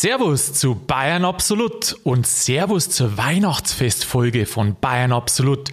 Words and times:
Servus 0.00 0.54
zu 0.54 0.76
Bayern 0.76 1.26
Absolut 1.26 1.94
und 2.04 2.26
Servus 2.26 2.88
zur 2.88 3.18
Weihnachtsfestfolge 3.18 4.46
von 4.46 4.74
Bayern 4.80 5.12
Absolut. 5.12 5.68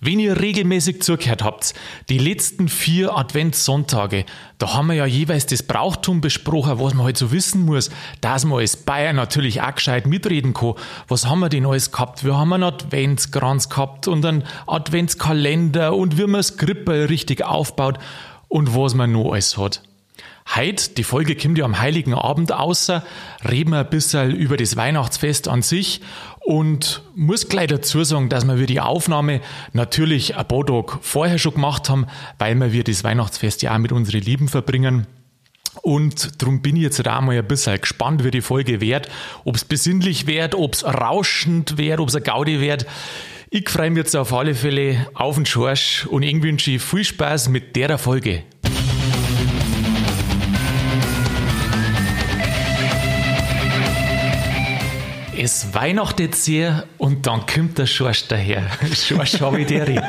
Wenn 0.00 0.20
ihr 0.20 0.40
regelmäßig 0.40 1.02
zugehört 1.02 1.42
habt, 1.42 1.74
die 2.08 2.18
letzten 2.18 2.68
vier 2.68 3.18
Adventssonntage, 3.18 4.24
da 4.58 4.74
haben 4.74 4.86
wir 4.86 4.94
ja 4.94 5.06
jeweils 5.06 5.46
das 5.46 5.64
Brauchtum 5.64 6.20
besprochen, 6.20 6.78
was 6.78 6.94
man 6.94 7.06
halt 7.06 7.18
so 7.18 7.32
wissen 7.32 7.64
muss, 7.64 7.90
dass 8.20 8.44
man 8.44 8.60
als 8.60 8.76
Bayern 8.76 9.16
natürlich 9.16 9.62
auch 9.62 9.74
gescheit 9.74 10.06
mitreden 10.06 10.54
kann. 10.54 10.74
Was 11.08 11.26
haben 11.26 11.40
wir 11.40 11.48
denn 11.48 11.66
alles 11.66 11.90
gehabt? 11.90 12.22
Wir 12.22 12.36
haben 12.36 12.52
einen 12.52 12.62
Adventskranz 12.62 13.68
gehabt 13.68 14.06
und 14.06 14.24
einen 14.24 14.44
Adventskalender 14.68 15.96
und 15.96 16.18
wie 16.18 16.26
man 16.28 16.34
das 16.34 16.56
Krippel 16.56 17.06
richtig 17.06 17.44
aufbaut 17.44 17.98
und 18.46 18.76
was 18.76 18.94
man 18.94 19.10
noch 19.10 19.32
alles 19.32 19.58
hat. 19.58 19.82
Heute, 20.54 20.90
die 20.90 21.04
Folge 21.04 21.36
kommt 21.36 21.56
ja 21.56 21.64
am 21.64 21.78
Heiligen 21.78 22.14
Abend 22.14 22.52
außer, 22.52 23.04
reden 23.48 23.70
wir 23.70 23.80
ein 23.80 23.90
bisschen 23.90 24.34
über 24.34 24.56
das 24.56 24.76
Weihnachtsfest 24.76 25.48
an 25.48 25.62
sich 25.62 26.00
und 26.40 27.02
muss 27.14 27.48
gleich 27.48 27.68
dazu 27.68 28.02
sagen, 28.04 28.28
dass 28.28 28.46
wir 28.46 28.66
die 28.66 28.80
Aufnahme 28.80 29.40
natürlich 29.72 30.36
ein 30.36 30.46
paar 30.46 30.66
Tage 30.66 30.98
vorher 31.00 31.38
schon 31.38 31.54
gemacht 31.54 31.88
haben, 31.88 32.06
weil 32.38 32.72
wir 32.72 32.84
das 32.84 33.04
Weihnachtsfest 33.04 33.62
ja 33.62 33.74
auch 33.74 33.78
mit 33.78 33.92
unseren 33.92 34.20
Lieben 34.20 34.48
verbringen. 34.48 35.06
Und 35.80 36.42
darum 36.42 36.60
bin 36.60 36.76
ich 36.76 36.82
jetzt 36.82 37.06
auch 37.08 37.20
mal 37.22 37.38
ein 37.38 37.46
bisschen 37.46 37.80
gespannt, 37.80 38.24
wie 38.24 38.30
die 38.30 38.42
Folge 38.42 38.80
wird, 38.80 39.08
ob 39.44 39.56
es 39.56 39.64
besinnlich 39.64 40.26
wird, 40.26 40.54
ob 40.54 40.74
es 40.74 40.84
rauschend 40.84 41.78
wird, 41.78 41.98
ob 41.98 42.08
es 42.08 42.16
ein 42.16 42.24
Gaudi 42.24 42.60
wird. 42.60 42.84
Ich 43.48 43.68
freue 43.70 43.90
mich 43.90 43.98
jetzt 43.98 44.16
auf 44.16 44.32
alle 44.34 44.54
Fälle 44.54 45.06
auf 45.14 45.36
den 45.36 45.46
Schorsch 45.46 46.06
und 46.06 46.24
ich 46.24 46.42
wünsche 46.42 46.78
viel 46.78 47.04
Spaß 47.04 47.48
mit 47.48 47.74
der 47.76 47.96
Folge. 47.96 48.42
Es 55.44 55.74
weihnachtet 55.74 56.36
sehr 56.36 56.84
und 56.98 57.26
dann 57.26 57.44
kommt 57.46 57.76
der 57.76 57.86
Schorsch 57.86 58.28
daher. 58.28 58.62
Schorsch 58.94 59.40
habe 59.40 59.62
ich 59.62 59.66
dir. 59.66 60.00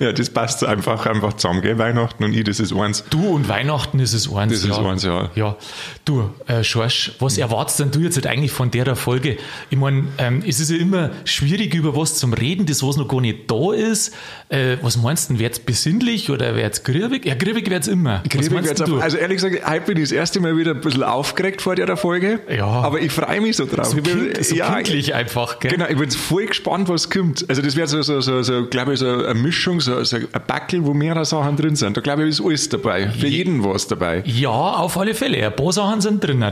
Ja, 0.00 0.12
das 0.12 0.30
passt 0.30 0.64
einfach, 0.64 1.06
einfach 1.06 1.34
zusammen, 1.34 1.60
gell? 1.60 1.78
Weihnachten 1.78 2.24
und 2.24 2.32
ich, 2.34 2.42
das 2.44 2.58
ist 2.58 2.72
eins. 2.72 3.04
Du 3.10 3.28
und 3.28 3.48
Weihnachten 3.48 4.00
ist 4.00 4.14
es 4.14 4.32
eins. 4.32 4.52
Das 4.52 4.64
ist 4.64 4.78
eins, 4.78 5.02
ja. 5.04 5.30
Ja. 5.34 5.56
Du, 6.04 6.30
äh, 6.46 6.64
Schorsch, 6.64 7.12
was 7.20 7.36
erwartest 7.38 7.80
denn 7.80 7.90
du 7.90 8.00
jetzt 8.00 8.16
halt 8.16 8.26
eigentlich 8.26 8.50
von 8.50 8.70
der 8.70 8.96
Folge? 8.96 9.36
Ich 9.68 9.76
meine, 9.78 10.04
ähm, 10.18 10.42
es 10.46 10.58
ist 10.58 10.70
ja 10.70 10.78
immer 10.78 11.10
schwierig, 11.24 11.74
über 11.74 11.94
was 11.94 12.16
zum 12.16 12.32
Reden, 12.32 12.64
das 12.66 12.82
was 12.82 12.96
noch 12.96 13.06
gar 13.08 13.20
nicht 13.20 13.50
da 13.50 13.72
ist. 13.74 14.14
Äh, 14.48 14.78
was 14.82 14.96
meinst 14.96 15.30
du, 15.30 15.38
wird 15.38 15.52
es 15.52 15.58
besinnlich 15.60 16.30
oder 16.30 16.56
wird 16.56 16.72
es 16.72 16.82
griebig? 16.82 17.26
Ja, 17.26 17.34
griebig 17.34 17.68
wird 17.70 17.82
es 17.82 17.88
immer. 17.88 18.22
Griebig 18.28 18.50
wird's 18.50 18.82
du? 18.82 18.98
also 18.98 19.16
ehrlich 19.18 19.36
gesagt, 19.42 19.68
heute 19.68 19.80
bin 19.86 19.96
ich 19.98 20.04
das 20.04 20.12
erste 20.12 20.40
Mal 20.40 20.56
wieder 20.56 20.70
ein 20.72 20.80
bisschen 20.80 21.02
aufgeregt 21.02 21.60
vor 21.62 21.74
der 21.76 21.94
Folge. 21.96 22.40
Ja. 22.48 22.66
Aber 22.66 23.00
ich 23.00 23.12
freue 23.12 23.40
mich 23.42 23.56
so 23.56 23.66
drauf. 23.66 23.86
so 23.86 23.98
Ich 23.98 24.02
bin- 24.02 24.32
kind, 24.32 24.44
so 24.44 24.54
ja, 24.54 24.74
kindlich 24.76 25.14
einfach, 25.14 25.58
gell? 25.60 25.72
Genau, 25.72 25.86
ich 25.88 25.96
bin 25.98 26.10
voll 26.10 26.46
gespannt, 26.46 26.88
was 26.88 27.10
kommt. 27.10 27.44
Also 27.50 27.60
das 27.62 27.76
wird 27.76 27.88
so, 27.90 28.00
so, 28.02 28.20
so, 28.20 28.42
so 28.42 28.66
glaube 28.66 28.94
ich, 28.94 29.00
so 29.00 29.06
eine 29.24 29.34
Mischung, 29.34 29.80
so, 29.80 29.89
so 30.04 30.16
ein 30.16 30.26
Backel, 30.46 30.84
wo 30.84 30.94
mehrere 30.94 31.24
Sachen 31.24 31.56
drin 31.56 31.76
sind. 31.76 31.96
Da 31.96 32.00
glaube 32.00 32.24
ich, 32.24 32.30
ist 32.30 32.40
alles 32.40 32.68
dabei. 32.68 33.08
Für 33.08 33.26
jeden 33.26 33.64
was 33.64 33.86
dabei. 33.86 34.22
Ja, 34.26 34.50
auf 34.50 34.96
alle 34.98 35.14
Fälle. 35.14 35.44
Ein 35.44 35.54
paar 35.56 35.72
Sachen 35.72 36.00
sind 36.00 36.22
drin. 36.22 36.44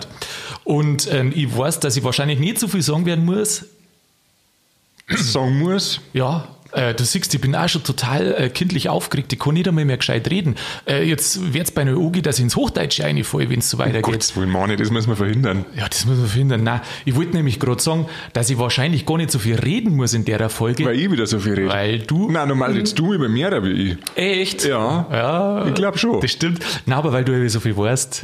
Und 0.65 1.13
ähm, 1.13 1.33
ich 1.35 1.57
weiß, 1.57 1.81
dass 1.81 1.97
ich 1.97 2.05
wahrscheinlich 2.05 2.39
nicht 2.39 2.59
so 2.59 2.69
viel 2.69 2.83
sagen 2.83 3.07
werden 3.07 3.25
muss. 3.25 3.65
Sagen 5.17 5.59
muss, 5.59 6.01
Ja, 6.13 6.49
äh, 6.73 6.95
du 6.95 7.05
siehst, 7.05 7.33
ich 7.35 7.41
bin 7.41 7.55
auch 7.55 7.69
schon 7.69 7.83
total 7.83 8.35
äh, 8.35 8.49
kindlich 8.51 8.89
aufgeregt. 8.89 9.33
Ich 9.33 9.39
kann 9.39 9.55
nicht 9.55 9.67
einmal 9.67 9.85
mehr 9.85 9.97
gescheit 9.97 10.31
reden. 10.31 10.57
Äh, 10.87 11.05
jetzt 11.09 11.53
wird 11.55 11.65
es 11.65 11.71
bei 11.71 11.83
einer 11.83 11.97
Ogi, 11.97 12.21
dass 12.21 12.39
ich 12.39 12.45
ins 12.45 12.57
Hochdeutsche 12.57 13.05
reinfalle, 13.05 13.49
wenn 13.49 13.61
es 13.61 13.71
so 13.71 13.79
weitergeht. 13.79 14.03
Gottes 14.03 14.37
Willen, 14.37 14.51
Mann, 14.51 14.77
das 14.77 14.91
müssen 14.91 15.09
wir 15.09 15.17
verhindern. 15.17 15.65
Ja, 15.77 15.89
das 15.89 16.05
muss 16.05 16.19
man 16.19 16.27
finden. 16.27 16.63
Nein, 16.63 16.81
ich 17.05 17.17
wollte 17.17 17.37
nämlich 17.37 17.59
gerade 17.59 17.83
sagen, 17.83 18.07
dass 18.33 18.51
ich 18.51 18.59
wahrscheinlich 18.59 19.07
gar 19.07 19.17
nicht 19.17 19.31
so 19.31 19.39
viel 19.39 19.57
reden 19.57 19.97
muss 19.97 20.13
in 20.13 20.25
der 20.25 20.49
Folge. 20.51 20.85
Weil 20.85 20.99
ich 20.99 21.11
wieder 21.11 21.27
so 21.27 21.39
viel 21.39 21.55
rede. 21.55 21.69
Weil 21.69 21.99
du. 22.01 22.31
Nein, 22.31 22.49
normal 22.49 22.77
jetzt 22.77 22.99
du 22.99 23.15
über 23.15 23.29
mehr 23.29 23.63
wie 23.65 23.93
ich. 23.93 23.97
Echt? 24.15 24.65
Ja. 24.65 25.07
Ja. 25.11 25.67
Ich 25.67 25.75
glaube 25.75 25.97
schon. 25.97 26.21
Das 26.21 26.31
stimmt. 26.31 26.61
Nein, 26.87 26.99
aber 26.99 27.13
weil 27.13 27.25
du 27.25 27.33
ja 27.33 27.49
so 27.49 27.61
viel 27.61 27.77
weißt. 27.77 28.23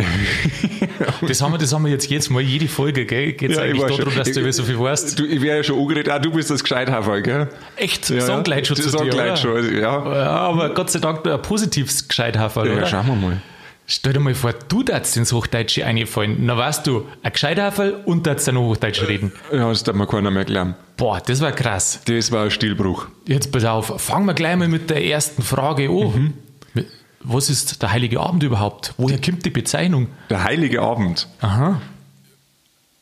das, 1.28 1.40
haben 1.40 1.52
wir, 1.52 1.58
das 1.58 1.72
haben 1.72 1.84
wir 1.84 1.90
jetzt 1.90 2.08
jedes 2.08 2.28
Mal, 2.30 2.42
jede 2.42 2.68
Folge, 2.68 3.06
gell? 3.06 3.32
Geht 3.32 3.50
es 3.50 3.56
Ja, 3.56 3.64
ich 3.64 3.72
eigentlich 3.82 3.96
darum, 3.96 4.14
dass 4.14 4.30
du 4.30 4.40
ja 4.40 4.52
so 4.52 4.64
viel 4.64 4.78
weißt? 4.78 5.18
Du, 5.18 5.24
ich 5.24 5.40
wäre 5.40 5.58
ja 5.58 5.62
schon 5.62 5.78
angeredet, 5.78 6.12
ah, 6.12 6.18
du 6.18 6.30
bist 6.30 6.50
das 6.50 6.62
Gescheithafer, 6.62 7.22
gell? 7.22 7.48
Echt? 7.76 8.10
Ja, 8.10 8.33
sagen 8.34 8.44
gleich 8.44 8.66
schon 8.66 8.76
das 8.76 8.84
zu 8.84 8.90
sagen 8.90 9.04
dir, 9.04 9.10
gleich 9.10 9.26
oder? 9.28 9.36
schon, 9.36 9.56
also, 9.56 9.70
ja. 9.70 10.14
Ja, 10.14 10.30
aber 10.38 10.70
Gott 10.74 10.90
sei 10.90 10.98
Dank 11.00 11.26
ein 11.26 11.42
positives 11.42 12.06
Gescheithafer, 12.08 12.66
Ja, 12.66 12.72
oder? 12.74 12.86
schauen 12.86 13.06
wir 13.06 13.14
mal. 13.16 13.40
Stell 13.86 14.14
dir 14.14 14.20
mal 14.20 14.34
vor, 14.34 14.54
du 14.68 14.82
darfst 14.82 15.14
ins 15.18 15.30
Hochdeutsche 15.32 15.84
einfallen. 15.84 16.38
Na 16.46 16.56
weißt 16.56 16.86
du, 16.86 17.06
ein 17.22 17.32
Gescheithafer 17.32 18.06
und 18.06 18.26
darfst 18.26 18.48
dann 18.48 18.54
noch 18.54 18.62
Hochdeutsch 18.62 19.02
reden. 19.06 19.30
Ja, 19.52 19.68
das 19.68 19.82
darf 19.82 19.94
mir 19.94 20.06
keiner 20.06 20.30
mehr 20.30 20.46
glauben. 20.46 20.74
Boah, 20.96 21.20
das 21.20 21.40
war 21.42 21.52
krass. 21.52 22.00
Das 22.06 22.32
war 22.32 22.44
ein 22.44 22.50
Stilbruch. 22.50 23.08
Jetzt 23.26 23.52
pass 23.52 23.64
auf, 23.66 24.00
fangen 24.00 24.24
wir 24.24 24.32
gleich 24.34 24.56
mal 24.56 24.68
mit 24.68 24.88
der 24.88 25.04
ersten 25.04 25.42
Frage 25.42 25.88
an. 25.90 26.34
Mhm. 26.74 26.84
Was 27.26 27.48
ist 27.48 27.82
der 27.82 27.90
Heilige 27.92 28.20
Abend 28.20 28.42
überhaupt? 28.42 28.92
Woher 28.98 29.18
kommt 29.20 29.44
die 29.46 29.50
Bezeichnung? 29.50 30.08
Der 30.28 30.44
heilige 30.44 30.82
Abend. 30.82 31.26
Aha. 31.40 31.80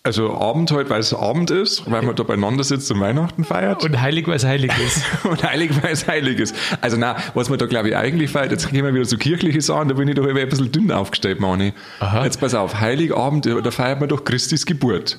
Also 0.04 0.34
Abend 0.34 0.72
halt, 0.72 0.90
weil 0.90 0.98
es 0.98 1.14
Abend 1.14 1.52
ist, 1.52 1.88
weil 1.88 2.02
man 2.02 2.16
da 2.16 2.24
beieinander 2.24 2.64
sitzt 2.64 2.90
und 2.90 2.98
Weihnachten 2.98 3.44
feiert. 3.44 3.84
Und 3.84 4.00
heilig, 4.00 4.26
weil 4.26 4.34
es 4.34 4.44
heilig 4.44 4.72
ist. 4.84 5.04
Und 5.24 5.44
heilig, 5.44 5.70
weil 5.80 5.92
es 5.92 6.08
heilig 6.08 6.40
ist. 6.40 6.56
Also 6.80 6.96
na, 6.96 7.16
was 7.34 7.48
man 7.48 7.58
da 7.60 7.66
glaube 7.66 7.90
ich 7.90 7.96
eigentlich 7.96 8.32
feiert, 8.32 8.50
jetzt 8.50 8.68
gehen 8.72 8.84
wir 8.84 8.92
wieder 8.92 9.04
so 9.04 9.16
kirchliche 9.16 9.60
Sachen, 9.60 9.88
da 9.88 9.94
bin 9.94 10.08
ich 10.08 10.16
doch 10.16 10.26
immer 10.26 10.40
ein 10.40 10.48
bisschen 10.48 10.72
dünn 10.72 10.90
aufgestellt, 10.90 11.38
Mani. 11.38 11.72
Aha. 12.00 12.24
Jetzt 12.24 12.40
pass 12.40 12.52
auf, 12.54 12.80
Heiligabend, 12.80 13.46
da 13.46 13.70
feiert 13.70 14.00
man 14.00 14.08
doch 14.08 14.24
Christis 14.24 14.66
Geburt. 14.66 15.18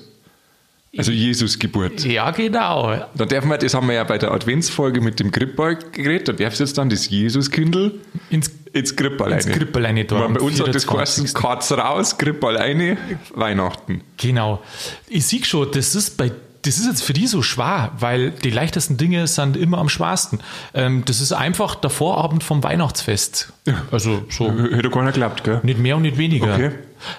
Also 0.96 1.12
Jesus 1.12 1.58
Geburt. 1.58 2.06
ja, 2.06 2.30
genau. 2.32 2.96
Da 3.16 3.26
darf 3.26 3.46
man, 3.46 3.60
das 3.60 3.74
haben 3.74 3.88
wir 3.88 3.96
ja 3.96 4.04
bei 4.04 4.20
der 4.20 4.32
Adventsfolge 4.32 5.02
mit 5.02 5.20
dem 5.20 5.32
Krippball 5.32 5.76
geredet, 5.92 6.28
da 6.28 6.34
darfst 6.34 6.60
du 6.60 6.64
jetzt 6.66 6.78
dann 6.78 6.90
das 6.90 7.10
Jesuskindl 7.10 8.00
Ins, 8.30 8.52
ins 8.74 8.96
Krippball 8.96 9.32
ins. 9.32 9.48
Krippel 9.48 9.86
rein 9.86 9.98
am 9.98 10.34
bei 10.34 10.40
uns 10.40 10.60
hat 10.60 10.74
das 10.74 10.86
24.. 10.86 10.88
geheißen, 10.88 11.34
Katz 11.34 11.72
raus, 11.72 12.18
Krippball 12.18 12.58
rein, 12.58 12.98
Weihnachten. 13.34 14.02
Genau. 14.18 14.62
Ich 15.10 15.26
sehe 15.26 15.44
schon, 15.44 15.72
das 15.72 15.96
ist 15.96 16.18
bei 16.18 16.32
das 16.64 16.78
ist 16.78 16.86
jetzt 16.86 17.04
für 17.04 17.12
die 17.12 17.28
so 17.28 17.42
schwer, 17.42 17.92
weil 18.00 18.32
die 18.32 18.50
leichtesten 18.50 18.96
Dinge 18.96 19.28
sind 19.28 19.58
immer 19.58 19.80
am 19.80 19.90
schwersten. 19.90 20.40
Ähm, 20.74 21.04
das 21.06 21.20
ist 21.20 21.34
einfach 21.34 21.76
der 21.76 21.90
Vorabend 21.90 22.42
vom 22.42 22.64
Weihnachtsfest. 22.64 23.52
Also 23.92 24.24
so 24.30 24.50
Hätte 24.50 24.90
keiner 24.90 25.12
geglaubt, 25.12 25.44
gell? 25.44 25.60
nicht 25.64 25.80
mehr 25.80 25.98
und 25.98 26.04
nicht 26.04 26.18
weniger. 26.18 26.54
Okay. 26.54 26.72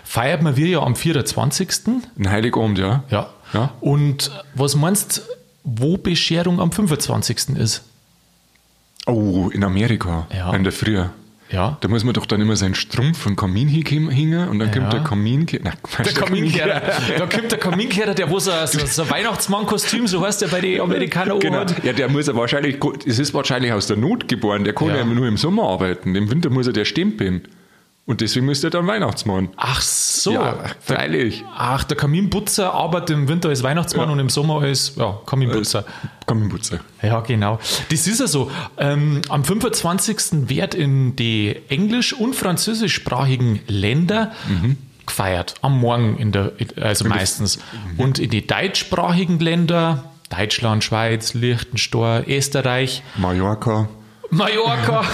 Feiert 0.02 0.40
man 0.40 0.56
wir 0.56 0.66
ja 0.66 0.80
am 0.80 0.96
24. 0.96 1.68
Ein 2.18 2.30
Heiligabend, 2.30 2.78
ja. 2.78 3.04
Ja. 3.10 3.33
Ja. 3.54 3.72
Und 3.80 4.30
was 4.54 4.74
meinst 4.76 5.22
wo 5.62 5.96
Bescherung 5.96 6.60
am 6.60 6.70
25. 6.72 7.56
ist? 7.58 7.82
Oh, 9.06 9.50
in 9.52 9.64
Amerika. 9.64 10.26
Ja. 10.34 10.52
In 10.54 10.64
der 10.64 10.72
Früh. 10.72 11.02
Ja. 11.50 11.76
Da 11.82 11.88
muss 11.88 12.04
man 12.04 12.14
doch 12.14 12.24
dann 12.26 12.40
immer 12.40 12.56
seinen 12.56 12.74
Strumpf 12.74 13.18
von 13.18 13.36
Kamin 13.36 13.68
hingen 13.68 14.08
und 14.48 14.58
dann 14.58 14.68
Ja. 14.68 14.74
kommt 14.80 14.92
der 14.92 15.00
Kamin. 15.04 15.46
Nein, 15.62 15.74
Der 16.04 16.12
Kaminkehrer. 16.12 16.82
Da 17.18 17.26
kommt 17.26 17.52
der 17.52 17.58
Kaminkehrer, 17.58 18.14
der 18.14 18.28
wo 18.30 18.38
so, 18.38 18.50
so, 18.66 18.84
so 18.86 19.02
ein 19.02 19.10
Weihnachtsmann-Kostüm, 19.10 20.06
so 20.06 20.24
heißt 20.24 20.40
der 20.42 20.48
bei 20.48 20.60
den 20.62 20.80
Amerikanern 20.80 21.38
Genau. 21.38 21.64
Ja, 21.82 21.92
der 21.92 22.08
muss 22.08 22.26
ja 22.26 22.34
wahrscheinlich, 22.34 22.78
es 23.06 23.18
ist 23.18 23.34
wahrscheinlich 23.34 23.72
aus 23.72 23.86
der 23.86 23.98
Not 23.98 24.26
geboren, 24.26 24.64
der 24.64 24.72
kann 24.74 24.88
Ja. 24.88 24.96
ja, 24.96 25.04
nur 25.04 25.28
im 25.28 25.36
Sommer 25.36 25.64
arbeiten. 25.68 26.14
Im 26.16 26.30
Winter 26.30 26.48
muss 26.50 26.66
er 26.66 26.72
der 26.72 26.86
stempeln. 26.86 27.42
Und 28.06 28.20
deswegen 28.20 28.44
müsste 28.44 28.66
er 28.66 28.70
dann 28.70 28.86
Weihnachtsmann. 28.86 29.48
Ach 29.56 29.80
so. 29.80 30.32
Ja, 30.32 30.56
freilich. 30.80 31.42
Ach, 31.56 31.84
der 31.84 31.96
Kaminputzer 31.96 32.74
arbeitet 32.74 33.10
im 33.16 33.28
Winter 33.28 33.48
als 33.48 33.62
Weihnachtsmann 33.62 34.08
Ja. 34.08 34.12
und 34.12 34.18
im 34.18 34.28
Sommer 34.28 34.60
als 34.60 34.92
ja, 34.96 35.18
Kaminputzer. 35.24 35.86
Kaminputzer. 36.26 36.80
Ja, 37.02 37.20
genau. 37.20 37.58
Das 37.90 38.06
ist 38.06 38.20
ja 38.20 38.26
so. 38.26 38.50
Ähm, 38.76 39.22
am 39.30 39.42
25. 39.42 40.48
wird 40.50 40.74
in 40.74 41.16
die 41.16 41.56
englisch- 41.70 42.12
und 42.12 42.34
französischsprachigen 42.36 43.60
Länder 43.68 44.32
gefeiert. 45.06 45.54
Am 45.62 45.78
Morgen, 45.80 46.18
in 46.18 46.30
der, 46.32 46.52
also 46.80 47.06
meistens. 47.08 47.58
Und 47.96 48.18
in 48.18 48.28
die 48.28 48.46
deutschsprachigen 48.46 49.38
Länder, 49.38 50.10
Deutschland, 50.28 50.84
Schweiz, 50.84 51.32
Liechtenstein, 51.32 52.24
Österreich, 52.26 53.02
Mallorca. 53.16 53.88
Mallorca 54.34 55.04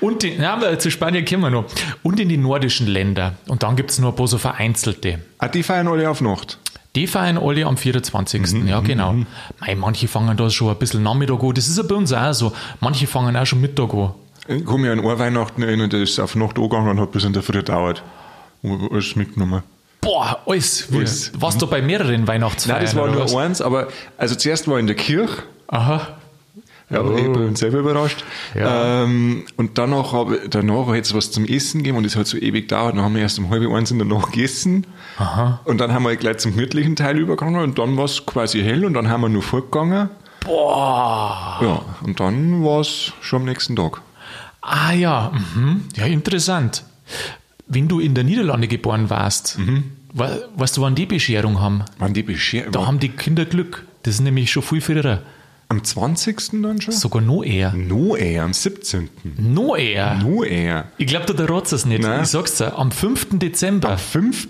und 0.00 0.22
die, 0.22 0.36
na, 0.38 0.78
zu 0.78 0.90
Spanien 0.90 1.24
kommen 1.24 1.42
wir 1.42 1.50
noch. 1.50 1.64
Und 2.02 2.20
in 2.20 2.28
die 2.28 2.36
nordischen 2.36 2.86
Länder. 2.86 3.34
Und 3.48 3.62
dann 3.62 3.76
gibt 3.76 3.90
es 3.90 3.98
nur 3.98 4.12
ein 4.12 4.16
paar 4.16 4.28
so 4.28 4.38
vereinzelte. 4.38 5.20
Ah, 5.38 5.48
die 5.48 5.62
feiern 5.62 5.88
alle 5.88 6.08
auf 6.08 6.20
Nacht. 6.20 6.58
Die 6.94 7.06
feiern 7.06 7.36
alle 7.36 7.66
am 7.66 7.76
24. 7.76 8.66
ja, 8.66 8.80
genau. 8.80 9.14
Mei, 9.60 9.74
manche 9.74 10.08
fangen 10.08 10.36
da 10.36 10.48
schon 10.48 10.70
ein 10.70 10.78
bisschen 10.78 11.02
Nachmittag 11.02 11.42
an. 11.42 11.52
Das 11.54 11.68
ist 11.68 11.76
ja 11.76 11.82
bei 11.82 11.94
uns 11.94 12.12
auch 12.12 12.32
so. 12.32 12.52
Manche 12.80 13.06
fangen 13.06 13.36
auch 13.36 13.44
schon 13.44 13.60
Mittag 13.60 13.92
an. 13.92 14.14
Ich 14.48 14.64
kann 14.64 14.80
mich 14.80 14.90
an 14.90 15.00
ein 15.00 15.18
Weihnachten 15.18 15.62
erinnern, 15.62 15.90
der 15.90 16.02
ist 16.02 16.18
auf 16.18 16.36
Nacht 16.36 16.56
angegangen 16.56 16.90
und 16.90 17.00
hat 17.00 17.12
bis 17.12 17.24
in 17.24 17.32
der 17.32 17.42
Früh 17.42 17.58
gedauert. 17.58 18.02
Und 18.62 18.90
alles 18.90 19.14
mitgenommen. 19.16 19.62
Boah, 20.00 20.40
alles. 20.46 20.88
Alles. 20.92 21.32
Warst 21.38 21.60
du 21.60 21.66
bei 21.66 21.82
mehreren 21.82 22.26
Weihnachtsfeiern? 22.26 22.78
Nein, 22.78 22.84
das 22.86 22.96
war 22.96 23.08
nur 23.08 23.40
eins, 23.42 23.60
aber 23.60 23.88
also 24.16 24.34
zuerst 24.36 24.68
war 24.68 24.78
in 24.78 24.86
der 24.86 24.96
Kirche, 24.96 25.42
Aha. 25.68 26.16
Ja, 26.88 27.00
aber 27.00 27.16
ich 27.18 27.24
bin 27.32 27.56
selber 27.56 27.78
überrascht. 27.80 28.22
Ja. 28.54 29.02
Ähm, 29.02 29.44
und 29.56 29.76
danach 29.76 30.12
habe 30.12 30.42
danach 30.48 30.86
hat 30.86 31.04
es 31.04 31.14
was 31.14 31.32
zum 31.32 31.44
Essen 31.44 31.78
gegeben 31.78 31.98
und 31.98 32.04
es 32.04 32.14
hat 32.14 32.28
so 32.28 32.36
ewig 32.38 32.68
gedauert. 32.68 32.94
Dann 32.94 33.02
haben 33.02 33.14
wir 33.16 33.22
erst 33.22 33.38
um 33.40 33.50
halb 33.50 33.68
eins 33.72 33.90
in 33.90 33.98
der 33.98 34.06
Nacht 34.06 34.32
gegessen. 34.32 34.86
Aha. 35.18 35.60
Und 35.64 35.78
dann 35.78 35.92
haben 35.92 36.04
wir 36.04 36.14
gleich 36.14 36.38
zum 36.38 36.52
gemütlichen 36.54 36.94
Teil 36.94 37.18
übergegangen 37.18 37.60
und 37.60 37.78
dann 37.80 37.96
war 37.96 38.04
es 38.04 38.24
quasi 38.24 38.62
hell 38.62 38.84
und 38.84 38.94
dann 38.94 39.08
haben 39.08 39.22
wir 39.22 39.28
nur 39.28 39.42
fortgegangen. 39.42 40.10
Boah. 40.44 41.58
Ja, 41.60 41.82
und 42.06 42.20
dann 42.20 42.64
war 42.64 42.80
es 42.80 43.12
schon 43.20 43.40
am 43.42 43.46
nächsten 43.46 43.74
Tag. 43.74 44.00
Ah 44.60 44.92
ja, 44.92 45.32
mhm. 45.54 45.82
ja, 45.96 46.06
interessant. 46.06 46.84
Wenn 47.66 47.88
du 47.88 47.98
in 47.98 48.14
der 48.14 48.22
Niederlande 48.24 48.68
geboren 48.68 49.10
warst, 49.10 49.58
we- 50.12 50.48
weißt 50.56 50.76
du, 50.76 50.82
wann 50.82 50.94
die 50.94 51.06
Bescherung 51.06 51.60
haben? 51.60 51.82
Wann 51.98 52.14
die 52.14 52.22
Bescherung? 52.22 52.70
Da 52.72 52.86
haben 52.86 53.00
die 53.00 53.08
Kinder 53.08 53.44
Glück. 53.44 53.84
Das 54.04 54.14
ist 54.14 54.20
nämlich 54.20 54.50
schon 54.52 54.62
viel 54.62 54.80
früher. 54.80 55.22
Am 55.68 55.82
20. 55.82 56.62
dann 56.62 56.80
schon? 56.80 56.94
Sogar 56.94 57.20
noch 57.22 57.42
eher. 57.42 57.72
No 57.72 58.14
eher, 58.14 58.44
am 58.44 58.52
17. 58.52 59.08
Noch 59.38 59.76
eher. 59.76 60.14
No 60.22 60.44
eher. 60.44 60.86
Ich 60.96 61.08
glaube, 61.08 61.34
du 61.34 61.42
ratst 61.52 61.72
es 61.72 61.84
nicht. 61.84 62.02
Nein. 62.02 62.22
Ich 62.22 62.28
sag's 62.28 62.56
dir, 62.58 62.78
am 62.78 62.92
5. 62.92 63.38
Dezember. 63.38 63.90
Am 63.90 63.98
5. 63.98 64.48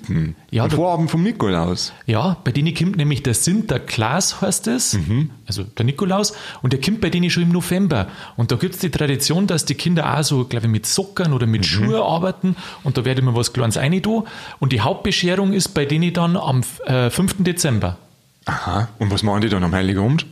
Ja, 0.50 0.64
am 0.64 0.70
da- 0.70 0.76
Vorabend 0.76 1.10
vom 1.10 1.22
Nikolaus. 1.22 1.94
Ja, 2.06 2.36
bei 2.44 2.52
denen 2.52 2.74
kommt 2.74 2.96
nämlich 2.98 3.22
der 3.22 3.32
Sinterklaas, 3.34 4.40
heißt 4.42 4.66
es, 4.68 4.98
also 5.46 5.62
der 5.64 5.84
Nikolaus, 5.86 6.34
und 6.62 6.72
der 6.72 6.80
kommt 6.80 7.00
bei 7.00 7.08
denen 7.10 7.30
schon 7.30 7.44
im 7.44 7.50
November. 7.50 8.08
Und 8.36 8.52
da 8.52 8.56
gibt's 8.56 8.78
die 8.78 8.90
Tradition, 8.90 9.46
dass 9.46 9.64
die 9.64 9.74
Kinder 9.74 10.18
auch 10.18 10.22
so, 10.22 10.44
glaube 10.44 10.66
ich, 10.66 10.72
mit 10.72 10.86
Sockern 10.86 11.32
oder 11.32 11.46
mit 11.46 11.64
Schuhen 11.66 11.94
arbeiten 11.94 12.56
und 12.84 12.98
da 12.98 13.04
werde 13.04 13.22
immer 13.22 13.34
was 13.34 13.52
Kleines 13.52 13.76
rein 13.78 14.02
tun. 14.02 14.24
Und 14.58 14.72
die 14.72 14.80
Hauptbescherung 14.82 15.52
ist 15.54 15.68
bei 15.68 15.86
denen 15.86 16.12
dann 16.12 16.36
am 16.36 16.62
äh, 16.84 17.08
5. 17.10 17.36
Dezember. 17.38 17.96
Aha. 18.46 18.88
Und 18.98 19.10
was 19.10 19.22
machen 19.22 19.40
die 19.40 19.48
dann 19.48 19.64
am 19.64 19.72
Heiligabend? 19.74 20.24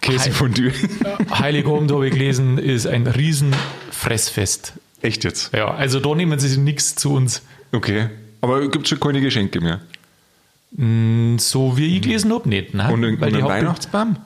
Käsefondue. 0.00 0.72
Heiligabend, 1.30 1.90
habe 1.90 2.06
ich 2.06 2.12
gelesen, 2.12 2.58
ist 2.58 2.86
ein 2.86 3.06
riesen 3.06 3.54
Fressfest. 3.90 4.74
Echt 5.00 5.24
jetzt? 5.24 5.52
Ja, 5.54 5.72
also 5.72 5.98
da 5.98 6.14
nehmen 6.14 6.38
sie 6.38 6.56
nichts 6.58 6.94
zu 6.94 7.14
uns. 7.14 7.42
Okay. 7.72 8.10
Aber 8.42 8.68
gibt 8.68 8.86
schon 8.88 9.00
keine 9.00 9.20
Geschenke 9.20 9.60
mehr. 9.60 9.80
So 11.38 11.76
wie 11.76 11.96
ich 11.96 12.02
gelesen 12.02 12.32
habe, 12.32 12.48
nicht. 12.48 12.74
Ne? 12.74 12.90
Und, 12.92 13.04
und 13.04 13.22
einen 13.22 13.42
Weihnachtsbaum? 13.42 14.16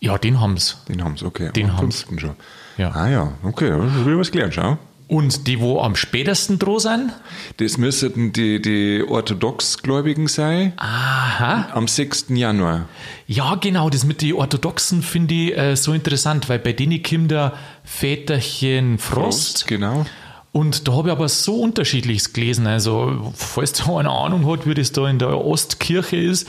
Ja, 0.00 0.18
den 0.18 0.40
haben's. 0.40 0.78
Den 0.88 1.02
haben 1.02 1.16
sie, 1.16 1.24
okay. 1.24 1.50
Den 1.52 1.70
am 1.70 1.78
haben's. 1.78 2.02
5. 2.02 2.20
schon. 2.20 2.36
Ja. 2.76 2.90
Ah 2.92 3.08
ja, 3.08 3.32
okay. 3.42 3.70
Da 3.70 3.76
habe 3.76 4.12
ich 4.12 4.18
was 4.18 4.30
gelernt, 4.30 4.54
schau. 4.54 4.78
Und 5.08 5.46
die, 5.46 5.58
wo 5.58 5.80
am 5.80 5.96
spätesten 5.96 6.58
droh 6.58 6.78
sind? 6.78 7.12
Das 7.56 7.78
müssten 7.78 8.34
die, 8.34 8.60
die 8.60 9.02
Orthodoxgläubigen 9.08 10.28
sein. 10.28 10.74
Aha. 10.76 11.70
Am 11.72 11.88
6. 11.88 12.26
Januar. 12.28 12.88
Ja, 13.26 13.54
genau, 13.54 13.88
das 13.88 14.04
mit 14.04 14.20
den 14.20 14.34
Orthodoxen 14.34 15.02
finde 15.02 15.34
ich 15.34 15.56
äh, 15.56 15.76
so 15.76 15.94
interessant, 15.94 16.50
weil 16.50 16.58
bei 16.58 16.74
denen 16.74 17.02
kommt 17.02 17.30
der 17.30 17.54
Väterchen 17.84 18.98
Frost. 18.98 19.66
Genau. 19.66 20.04
Und 20.52 20.86
da 20.86 20.92
habe 20.92 21.08
ich 21.08 21.12
aber 21.12 21.28
so 21.28 21.58
unterschiedliches 21.62 22.34
gelesen. 22.34 22.66
Also, 22.66 23.32
falls 23.34 23.72
da 23.72 23.96
eine 23.96 24.10
Ahnung 24.10 24.46
hat, 24.46 24.66
wie 24.66 24.74
das 24.74 24.92
da 24.92 25.08
in 25.08 25.18
der 25.18 25.42
Ostkirche 25.42 26.16
ist, 26.16 26.46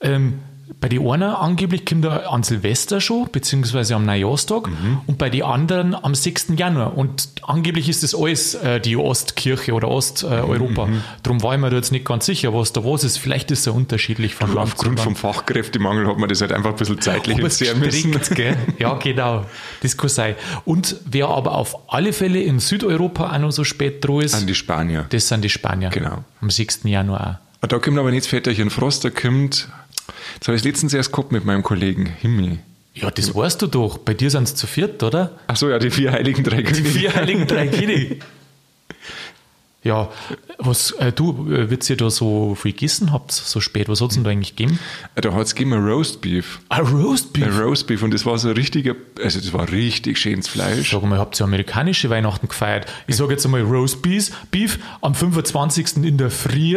ähm, 0.00 0.38
bei 0.78 0.88
den 0.88 1.06
einen 1.08 1.22
angeblich 1.24 1.84
kommt 1.84 2.04
er 2.04 2.30
an 2.32 2.42
Silvester 2.42 3.00
schon, 3.00 3.28
beziehungsweise 3.32 3.94
am 3.96 4.04
Neujahrstag, 4.06 4.68
und 5.06 5.18
bei 5.18 5.28
den 5.30 5.42
anderen 5.42 5.94
am 5.94 6.14
6. 6.14 6.48
Januar. 6.56 6.96
Und 6.96 7.28
angeblich 7.42 7.88
ist 7.88 8.02
das 8.02 8.14
alles 8.14 8.54
äh, 8.54 8.80
die 8.80 8.96
Ostkirche 8.96 9.72
oder 9.72 9.88
Osteuropa. 9.88 10.86
Äh, 10.86 10.92
Darum 11.22 11.42
war 11.42 11.54
ich 11.54 11.60
mir 11.60 11.70
da 11.70 11.76
jetzt 11.76 11.92
nicht 11.92 12.04
ganz 12.04 12.26
sicher, 12.26 12.54
was 12.54 12.72
da 12.72 12.84
was 12.84 13.04
ist. 13.04 13.18
Vielleicht 13.18 13.50
ist 13.50 13.60
es 13.60 13.64
ja 13.66 13.72
unterschiedlich 13.72 14.34
von 14.34 14.54
Land 14.54 14.68
zu 14.70 14.74
Aufgrund 14.76 14.98
Land. 14.98 15.00
vom 15.00 15.16
Fachkräftemangel 15.16 16.06
hat 16.06 16.18
man 16.18 16.28
das 16.28 16.40
halt 16.40 16.52
einfach 16.52 16.70
ein 16.70 16.76
bisschen 16.76 17.00
zeitlich 17.00 17.38
entzerren 17.38 17.80
müssen. 17.80 18.12
gell? 18.34 18.56
Ja, 18.78 18.94
genau. 18.94 19.46
Das 19.82 19.96
kann 19.96 20.08
sein. 20.08 20.34
Und 20.64 20.96
wer 21.04 21.28
aber 21.28 21.52
auf 21.56 21.92
alle 21.92 22.12
Fälle 22.12 22.40
in 22.42 22.60
Südeuropa 22.60 23.32
auch 23.34 23.38
noch 23.38 23.50
so 23.50 23.64
spät 23.64 24.04
dran 24.04 24.20
ist, 24.20 24.34
An 24.34 24.46
die 24.46 24.54
Spanier. 24.54 25.06
das 25.08 25.28
sind 25.28 25.42
die 25.42 25.50
Spanier. 25.50 25.90
Genau. 25.90 26.24
Am 26.40 26.50
6. 26.50 26.80
Januar 26.84 27.40
auch. 27.62 27.66
Da 27.68 27.78
kommt 27.78 27.98
aber 27.98 28.10
nicht 28.10 28.22
das 28.22 28.28
Väterchen 28.28 28.70
Frost, 28.70 29.04
da 29.04 29.10
kommt, 29.10 29.68
das 30.38 30.48
habe 30.48 30.56
ich 30.56 30.64
letztens 30.64 30.94
erst 30.94 31.12
gehabt 31.12 31.32
mit 31.32 31.44
meinem 31.44 31.62
Kollegen 31.62 32.06
Himmel. 32.06 32.58
Ja, 32.94 33.10
das 33.10 33.34
weißt 33.34 33.62
du 33.62 33.66
doch. 33.66 33.98
Bei 33.98 34.14
dir 34.14 34.30
sind 34.30 34.44
es 34.44 34.54
zu 34.54 34.66
viert, 34.66 35.02
oder? 35.02 35.38
Ach 35.46 35.56
so, 35.56 35.68
ja, 35.70 35.78
die 35.78 35.90
vier 35.90 36.12
heiligen 36.12 36.42
drei 36.44 36.58
Die 36.58 36.62
Könige. 36.64 36.88
vier 36.88 37.14
heiligen 37.14 37.46
drei 37.46 37.68
Kinder. 37.68 38.16
Ja, 39.82 40.10
was, 40.58 40.90
äh, 40.92 41.10
du, 41.10 41.50
äh, 41.50 41.70
wird's 41.70 41.88
ihr 41.88 41.96
da 41.96 42.10
so 42.10 42.54
viel 42.54 42.72
gegessen 42.72 43.12
habt, 43.12 43.32
so 43.32 43.60
spät? 43.60 43.88
Was 43.88 44.02
hat's 44.02 44.14
denn 44.14 44.24
da 44.24 44.30
eigentlich 44.30 44.54
gegeben? 44.54 44.78
Da 45.14 45.32
hat 45.32 45.46
es 45.46 45.54
gegeben 45.54 45.72
ein 45.72 45.82
Roastbeef. 45.88 46.60
Ein 46.68 46.82
Roastbeef. 46.82 47.46
Ein 47.46 47.58
Roastbeef 47.58 48.02
und 48.02 48.12
das 48.12 48.26
war 48.26 48.36
so 48.36 48.48
ein 48.48 48.54
richtiger, 48.56 48.94
also 49.22 49.40
das 49.40 49.54
war 49.54 49.70
richtig 49.70 50.18
schönes 50.18 50.48
Fleisch. 50.48 50.90
Sag 50.90 51.02
mal, 51.04 51.18
habt 51.18 51.40
ihr 51.40 51.44
amerikanische 51.44 52.10
Weihnachten 52.10 52.48
gefeiert? 52.48 52.84
Ich 53.06 53.16
sage 53.16 53.32
jetzt 53.32 53.46
einmal 53.46 53.62
Roastbeef 53.62 54.32
Beef 54.50 54.78
am 55.00 55.14
25. 55.14 56.04
in 56.04 56.18
der 56.18 56.30
Früh. 56.30 56.76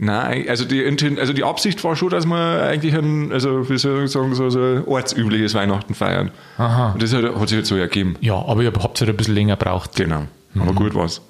Nein, 0.00 0.48
also 0.48 0.64
die, 0.64 0.84
also 1.18 1.32
die 1.32 1.42
Absicht 1.42 1.82
war 1.82 1.96
schon, 1.96 2.10
dass 2.10 2.24
wir 2.24 2.62
eigentlich 2.62 2.94
ein, 2.94 3.32
also 3.32 3.68
wie 3.68 3.78
soll 3.78 4.04
ich 4.04 4.12
sagen, 4.12 4.32
so, 4.34 4.48
so 4.48 4.60
ein 4.60 4.84
ortsübliches 4.84 5.54
Weihnachten 5.54 5.92
feiern. 5.94 6.30
Aha. 6.56 6.92
Und 6.92 7.02
das 7.02 7.12
hat, 7.12 7.24
hat 7.24 7.48
sich 7.48 7.56
halt 7.56 7.66
so 7.66 7.74
ergeben. 7.74 8.14
Ja, 8.20 8.36
aber 8.36 8.62
ihr 8.62 8.72
habt 8.72 9.00
halt 9.00 9.10
ein 9.10 9.16
bisschen 9.16 9.34
länger 9.34 9.56
braucht. 9.56 9.96
Genau. 9.96 10.26
Mhm. 10.54 10.62
Aber 10.62 10.72
gut 10.72 10.94
war's. 10.94 11.20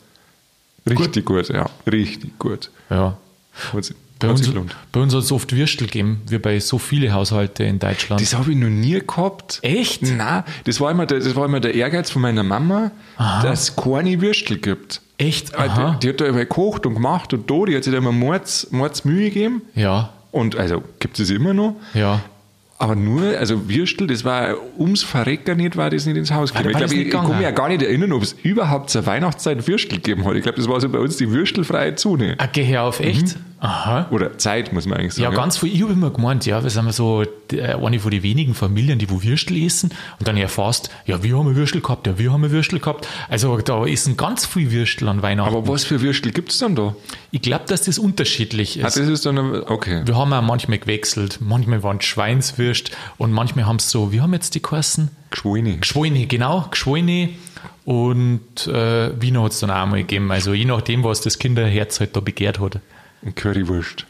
Richtig 0.87 1.25
gut. 1.25 1.49
ja. 1.49 1.67
Richtig 1.91 2.39
gut. 2.39 2.71
Ja. 2.91 3.17
Hat 3.73 3.85
sich, 3.85 3.97
Bei 4.19 4.29
uns, 4.29 4.51
bei 4.93 5.01
uns 5.01 5.15
hat 5.15 5.23
es 5.23 5.33
oft 5.33 5.55
Würstel 5.55 5.87
gegeben, 5.87 6.21
wie 6.29 6.39
bei 6.39 6.61
so 6.61 6.79
vielen 6.79 7.13
Haushalten 7.13 7.67
in 7.67 7.79
Deutschland. 7.79 8.21
Das 8.21 8.35
habe 8.37 8.51
ich 8.53 8.57
noch 8.57 8.69
nie 8.69 9.01
gehabt. 9.01 9.61
Echt? 9.63 10.03
Nein, 10.03 10.45
das 10.65 10.81
war 10.81 10.91
immer 10.91 11.07
der, 11.07 11.21
das 11.21 11.35
war 11.37 11.47
immer 11.47 11.61
der 11.61 11.75
Ehrgeiz 11.75 12.11
von 12.11 12.23
meiner 12.23 12.43
Mama, 12.43 12.91
dass 13.17 13.71
es 13.71 13.77
keine 13.77 14.21
Würstel 14.21 14.59
gibt. 14.59 15.01
Echt? 15.19 15.55
Ah, 15.59 15.65
Aha. 15.65 15.91
Die, 15.95 15.99
die 16.07 16.09
hat 16.11 16.21
da 16.21 16.27
immer 16.27 16.39
gekocht 16.39 16.87
und 16.87 16.95
gemacht 16.95 17.33
und 17.35 17.51
da, 17.51 17.65
die 17.67 17.77
hat 17.77 17.85
sich 17.85 17.93
da 17.93 17.99
immer 17.99 18.13
Mords, 18.13 18.69
Mords 18.71 19.05
Mühe 19.05 19.25
gegeben. 19.31 19.63
Ja, 19.75 20.11
Und 20.31 20.57
also 20.57 20.83
gibt 21.01 21.19
es 21.19 21.31
immer 21.31 21.53
noch. 21.55 21.75
ja. 21.95 22.21
Aber 22.81 22.95
nur, 22.95 23.37
also 23.37 23.69
Würstel, 23.69 24.07
das 24.07 24.25
war 24.25 24.55
ums 24.79 25.03
Verrecker 25.03 25.57
nicht, 25.57 25.77
war 25.77 25.91
das 25.91 26.07
nicht 26.07 26.17
ins 26.17 26.31
Haus 26.31 26.53
gekommen. 26.53 26.71
Ich 26.71 26.77
glaube, 26.77 26.95
ich, 26.95 27.01
ich 27.07 27.11
kann 27.11 27.29
mich 27.29 27.41
ja 27.41 27.51
gar 27.51 27.67
nicht 27.67 27.83
erinnern, 27.83 28.13
ob 28.13 28.23
es 28.23 28.37
überhaupt 28.45 28.91
zur 28.91 29.05
Weihnachtszeit 29.05 29.67
Würstel 29.67 29.97
gegeben 29.97 30.25
hat. 30.25 30.37
Ich 30.37 30.45
glaube, 30.45 30.59
das 30.59 30.69
war 30.69 30.81
so 30.81 30.89
bei 30.89 31.01
uns 31.01 31.17
die 31.17 31.29
würstelfreie 31.29 31.97
Zone. 31.97 32.37
Ah, 32.39 32.47
geh 32.47 32.63
her 32.63 32.85
auf, 32.85 33.01
echt? 33.01 33.37
Aha. 33.61 34.07
Oder 34.13 34.39
Zeit, 34.39 34.73
muss 34.73 34.87
man 34.87 34.99
eigentlich 34.99 35.17
Ja, 35.17 35.25
sagen. 35.25 35.37
ganz 35.37 35.59
viel. 35.59 35.75
Ich 35.75 35.83
habe 35.83 35.93
immer 35.93 36.11
gemeint, 36.11 36.47
ja, 36.47 36.63
wir 36.63 36.71
sind 36.71 36.85
wir 36.85 36.93
so 36.93 37.25
äh, 37.53 37.75
eine 37.75 37.99
von 37.99 38.11
den 38.13 38.23
wenigen 38.23 38.55
Familien, 38.55 39.01
die 39.01 39.11
wo 39.11 39.23
Würstel 39.23 39.61
essen 39.61 39.91
und 40.21 40.29
dann 40.29 40.37
erfährst, 40.37 40.91
ja, 41.07 41.23
wir 41.25 41.37
haben 41.37 41.57
Würstel 41.57 41.81
gehabt, 41.81 42.07
ja, 42.07 42.19
wir 42.19 42.33
haben 42.33 42.49
Würstel 42.51 42.79
gehabt. 42.79 43.09
Also 43.29 43.59
da 43.59 43.85
essen 43.85 44.17
ganz 44.17 44.47
viel 44.47 44.71
Würstel 44.71 45.09
an 45.09 45.23
Weihnachten. 45.23 45.55
Aber 45.57 45.67
was 45.67 45.83
für 45.85 46.01
Würstel 46.01 46.31
gibt 46.33 46.53
es 46.53 46.59
dann 46.59 46.77
da? 46.77 46.95
ich 47.33 47.43
glaube, 47.43 47.65
dass 47.67 47.83
das 47.83 47.99
unterschiedlich 47.99 48.83
Ah, 48.83 48.87
ist. 48.87 48.97
das 48.97 49.09
ist 49.09 49.27
dann, 49.27 49.39
okay. 49.65 50.03
wir 50.07 50.17
haben 50.17 50.33
auch 50.33 50.41
manchmal 50.43 50.79
gewechselt. 50.79 51.39
Manchmal 51.41 51.83
waren 51.83 51.99
es 51.99 52.05
Schweinswürst 52.05 52.93
und 53.19 53.33
manchmal 53.33 53.67
haben 53.67 53.77
es 53.77 53.91
so, 53.91 54.13
wie 54.13 54.21
haben 54.21 54.33
jetzt 54.35 54.55
die 54.55 54.63
geheißen? 54.63 55.11
Geschwoine. 55.31 55.79
Geschwoine, 55.79 56.27
genau, 56.27 56.67
Geschwoine. 56.71 57.31
Und 57.85 58.67
äh, 58.67 59.21
Wiener 59.21 59.43
hat 59.43 59.53
es 59.53 59.61
dann 59.61 59.71
auch 59.71 59.87
mal 59.87 59.97
gegeben. 59.99 60.31
Also 60.31 60.53
je 60.53 60.65
nachdem, 60.65 61.03
was 61.05 61.23
das 61.23 61.39
Kinderherz 61.39 62.01
halt 62.01 62.15
da 62.15 62.21
begehrt 62.21 62.61
hat. 62.61 62.81
Und 63.23 63.37
Currywurst. 63.37 64.07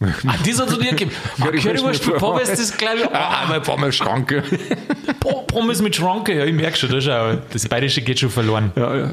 Ah, 0.00 0.06
das 0.46 0.60
hat 0.60 0.68
es 0.70 0.78
dir 0.78 0.90
gegeben. 0.90 1.10
Ah, 1.40 1.46
Currywurst 1.46 2.06
mit 2.06 2.18
Pommes, 2.18 2.48
das 2.50 2.76
glaube 2.76 2.98
ich. 2.98 3.06
Ah, 3.12 3.42
Ah, 3.42 3.46
mein 3.48 3.62
Pommes 3.62 3.96
Schranke. 3.96 4.42
Po- 5.20 5.42
Pommes 5.42 5.82
mit 5.82 5.96
Schranke, 5.96 6.36
ja, 6.38 6.44
ich 6.44 6.54
merke 6.54 6.76
schon, 6.76 6.90
das, 6.90 7.02
schau, 7.04 7.34
das 7.52 7.68
Bayerische 7.68 8.02
geht 8.02 8.20
schon 8.20 8.30
verloren. 8.30 8.70
Ja, 8.76 8.96
ja. 8.96 9.10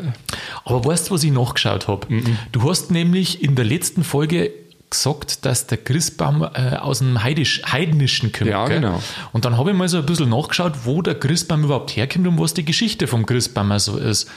Aber 0.64 0.86
weißt 0.86 1.10
du, 1.10 1.16
was 1.16 1.24
ich 1.24 1.32
nachgeschaut 1.32 1.88
habe? 1.88 2.06
Mhm. 2.14 2.38
Du 2.52 2.70
hast 2.70 2.92
nämlich 2.92 3.42
in 3.44 3.56
der 3.56 3.66
letzten 3.66 4.04
Folge 4.04 4.52
gesagt, 4.92 5.44
dass 5.46 5.66
der 5.66 5.80
Christbaum 5.80 6.44
äh, 6.44 6.76
aus 6.76 7.00
dem 7.00 7.24
Heidisch, 7.24 7.64
Heidnischen 7.66 8.32
kommt. 8.32 8.50
Ja, 8.52 8.68
gell? 8.68 8.80
genau. 8.82 9.02
Und 9.34 9.44
dann 9.46 9.58
habe 9.58 9.72
ich 9.72 9.76
mal 9.78 9.90
so 9.90 9.98
ein 9.98 10.06
bisschen 10.06 10.30
nachgeschaut, 10.30 10.74
wo 10.84 11.02
der 11.02 11.16
Christbaum 11.16 11.64
überhaupt 11.64 11.96
herkommt 11.96 12.28
und 12.28 12.40
was 12.40 12.54
die 12.54 12.64
Geschichte 12.64 13.08
vom 13.08 13.26
Christbaum 13.26 13.78
so 13.80 13.98
ist. 13.98 14.30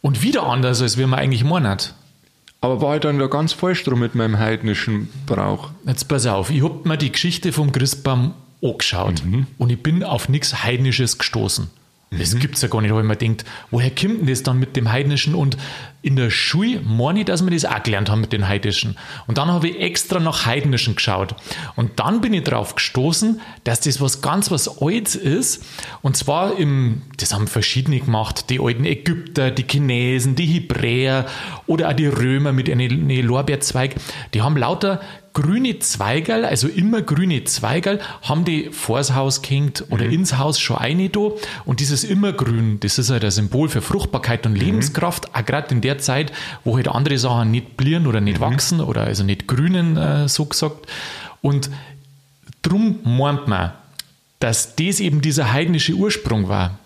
Und 0.00 0.22
wieder 0.22 0.44
anders, 0.44 0.80
als 0.80 0.96
wie 0.96 1.04
man 1.04 1.18
eigentlich 1.18 1.44
meinen. 1.44 1.76
Aber 2.62 2.80
war 2.82 2.96
ich 2.96 3.00
dann 3.00 3.18
da 3.18 3.26
ganz 3.26 3.52
falsch 3.54 3.84
drum 3.84 4.00
mit 4.00 4.14
meinem 4.14 4.38
heidnischen 4.38 5.08
Brauch? 5.26 5.70
Jetzt 5.86 6.08
pass 6.08 6.26
auf, 6.26 6.50
ich 6.50 6.62
habe 6.62 6.86
mir 6.88 6.98
die 6.98 7.10
Geschichte 7.12 7.52
vom 7.52 7.72
Christbaum 7.72 8.34
angeschaut 8.62 9.22
Mhm. 9.24 9.46
und 9.56 9.70
ich 9.70 9.82
bin 9.82 10.04
auf 10.04 10.28
nichts 10.28 10.62
Heidnisches 10.62 11.16
gestoßen. 11.16 11.70
Das 12.12 12.36
gibt's 12.36 12.60
ja 12.60 12.66
gar 12.66 12.80
nicht, 12.80 12.90
ich 12.90 13.02
mir 13.04 13.16
gedacht, 13.16 13.44
woher 13.70 13.90
kommt 13.90 14.22
denn 14.22 14.26
das 14.26 14.42
dann 14.42 14.58
mit 14.58 14.74
dem 14.74 14.90
Heidnischen? 14.90 15.36
Und 15.36 15.56
in 16.02 16.16
der 16.16 16.30
Schule 16.30 16.80
meine 16.80 17.20
ich, 17.20 17.26
dass 17.26 17.44
wir 17.44 17.52
das 17.52 17.64
auch 17.64 17.84
gelernt 17.84 18.10
haben 18.10 18.20
mit 18.20 18.32
den 18.32 18.48
Heidnischen. 18.48 18.96
Und 19.28 19.38
dann 19.38 19.46
habe 19.46 19.68
ich 19.68 19.78
extra 19.78 20.18
nach 20.18 20.44
Heidnischen 20.44 20.96
geschaut. 20.96 21.36
Und 21.76 22.00
dann 22.00 22.20
bin 22.20 22.34
ich 22.34 22.42
darauf 22.42 22.74
gestoßen, 22.74 23.40
dass 23.62 23.80
das 23.80 24.00
was 24.00 24.22
ganz 24.22 24.50
was 24.50 24.82
Altes 24.82 25.14
ist. 25.14 25.64
Und 26.02 26.16
zwar 26.16 26.58
im, 26.58 27.02
das 27.16 27.32
haben 27.32 27.46
verschiedene 27.46 28.00
gemacht, 28.00 28.50
die 28.50 28.58
alten 28.58 28.86
Ägypter, 28.86 29.52
die 29.52 29.66
Chinesen, 29.70 30.34
die 30.34 30.46
Hebräer 30.46 31.26
oder 31.68 31.90
auch 31.90 31.94
die 31.94 32.08
Römer 32.08 32.52
mit 32.52 32.68
einem 32.68 33.08
Lorbeerzweig. 33.08 33.94
Die 34.34 34.42
haben 34.42 34.56
lauter 34.56 35.00
grüne 35.32 35.78
Zweigerl, 35.78 36.44
also 36.44 36.66
immer 36.66 37.02
grüne 37.02 37.44
Zweigerl, 37.44 38.00
haben 38.22 38.44
die 38.44 38.70
vors 38.72 39.14
Haus 39.14 39.42
gehängt 39.42 39.84
oder 39.90 40.06
Mhm. 40.06 40.12
ins 40.12 40.38
Haus 40.38 40.58
schon 40.58 40.78
eine 40.78 41.08
da. 41.08 41.30
Und 41.64 41.78
dieses 41.78 42.02
Immergrün, 42.02 42.80
das 42.80 42.98
ist 42.98 43.10
halt 43.10 43.24
ein 43.24 43.30
Symbol 43.30 43.68
für 43.68 43.80
Fruchtbarkeit 43.80 44.44
Mhm. 44.44 44.50
und 44.52 44.56
Lebenskraft, 44.58 45.32
auch 45.34 45.44
gerade 45.46 45.72
in 45.72 45.80
der 45.80 45.98
Zeit, 45.98 46.32
wo 46.64 46.76
halt 46.76 46.88
andere 46.88 47.16
Sachen 47.18 47.52
nicht 47.52 47.76
blieren 47.76 48.08
oder 48.08 48.20
Mhm. 48.20 48.24
nicht 48.24 48.40
wachsen 48.40 48.80
oder 48.80 49.02
also 49.04 49.22
nicht 49.22 49.46
grünen, 49.46 49.96
äh, 49.96 50.28
so 50.28 50.46
gesagt. 50.46 50.88
Und 51.42 51.70
drum 52.62 52.98
meint 53.04 53.46
man, 53.46 53.70
dass 54.40 54.74
das 54.74 54.98
eben 54.98 55.20
dieser 55.20 55.52
heidnische 55.52 55.94
Ursprung 55.94 56.48
war. 56.48 56.79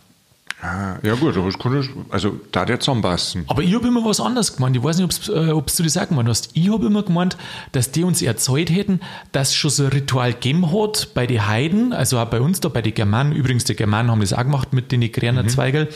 Ah, 0.66 0.96
ja 1.02 1.14
gut, 1.14 1.36
aber 1.36 1.48
ich, 1.48 1.90
also 2.08 2.40
da 2.50 2.64
der 2.64 2.80
zusammenpassen. 2.80 3.44
Aber 3.48 3.60
ich 3.62 3.74
habe 3.74 3.86
immer 3.86 4.02
was 4.02 4.18
anderes 4.18 4.56
gemeint. 4.56 4.74
Ich 4.74 4.82
weiß 4.82 4.96
nicht, 4.96 5.04
ob's, 5.04 5.28
äh, 5.28 5.48
du 5.76 5.82
das 5.82 5.96
auch 5.98 6.08
gemeint 6.08 6.26
hast. 6.26 6.48
Ich 6.54 6.72
habe 6.72 6.86
immer 6.86 7.02
gemeint, 7.02 7.36
dass 7.72 7.90
die 7.90 8.02
uns 8.02 8.22
erzählt 8.22 8.70
hätten, 8.70 9.00
dass 9.32 9.48
es 9.50 9.56
schon 9.56 9.70
so 9.70 9.82
ein 9.84 9.90
Ritual 9.90 10.32
gegeben 10.32 10.72
hat 10.72 11.08
bei 11.12 11.26
den 11.26 11.46
Heiden, 11.46 11.92
also 11.92 12.18
auch 12.18 12.24
bei 12.30 12.40
uns 12.40 12.60
da, 12.60 12.70
bei 12.70 12.80
den 12.80 12.94
Germanen. 12.94 13.32
Übrigens, 13.32 13.64
die 13.64 13.76
Germanen 13.76 14.10
haben 14.10 14.20
das 14.20 14.32
auch 14.32 14.38
gemacht 14.42 14.72
mit 14.72 14.90
den 14.90 15.02
Gräner 15.12 15.42
Mhm. 15.42 15.48
Zweigel, 15.48 15.88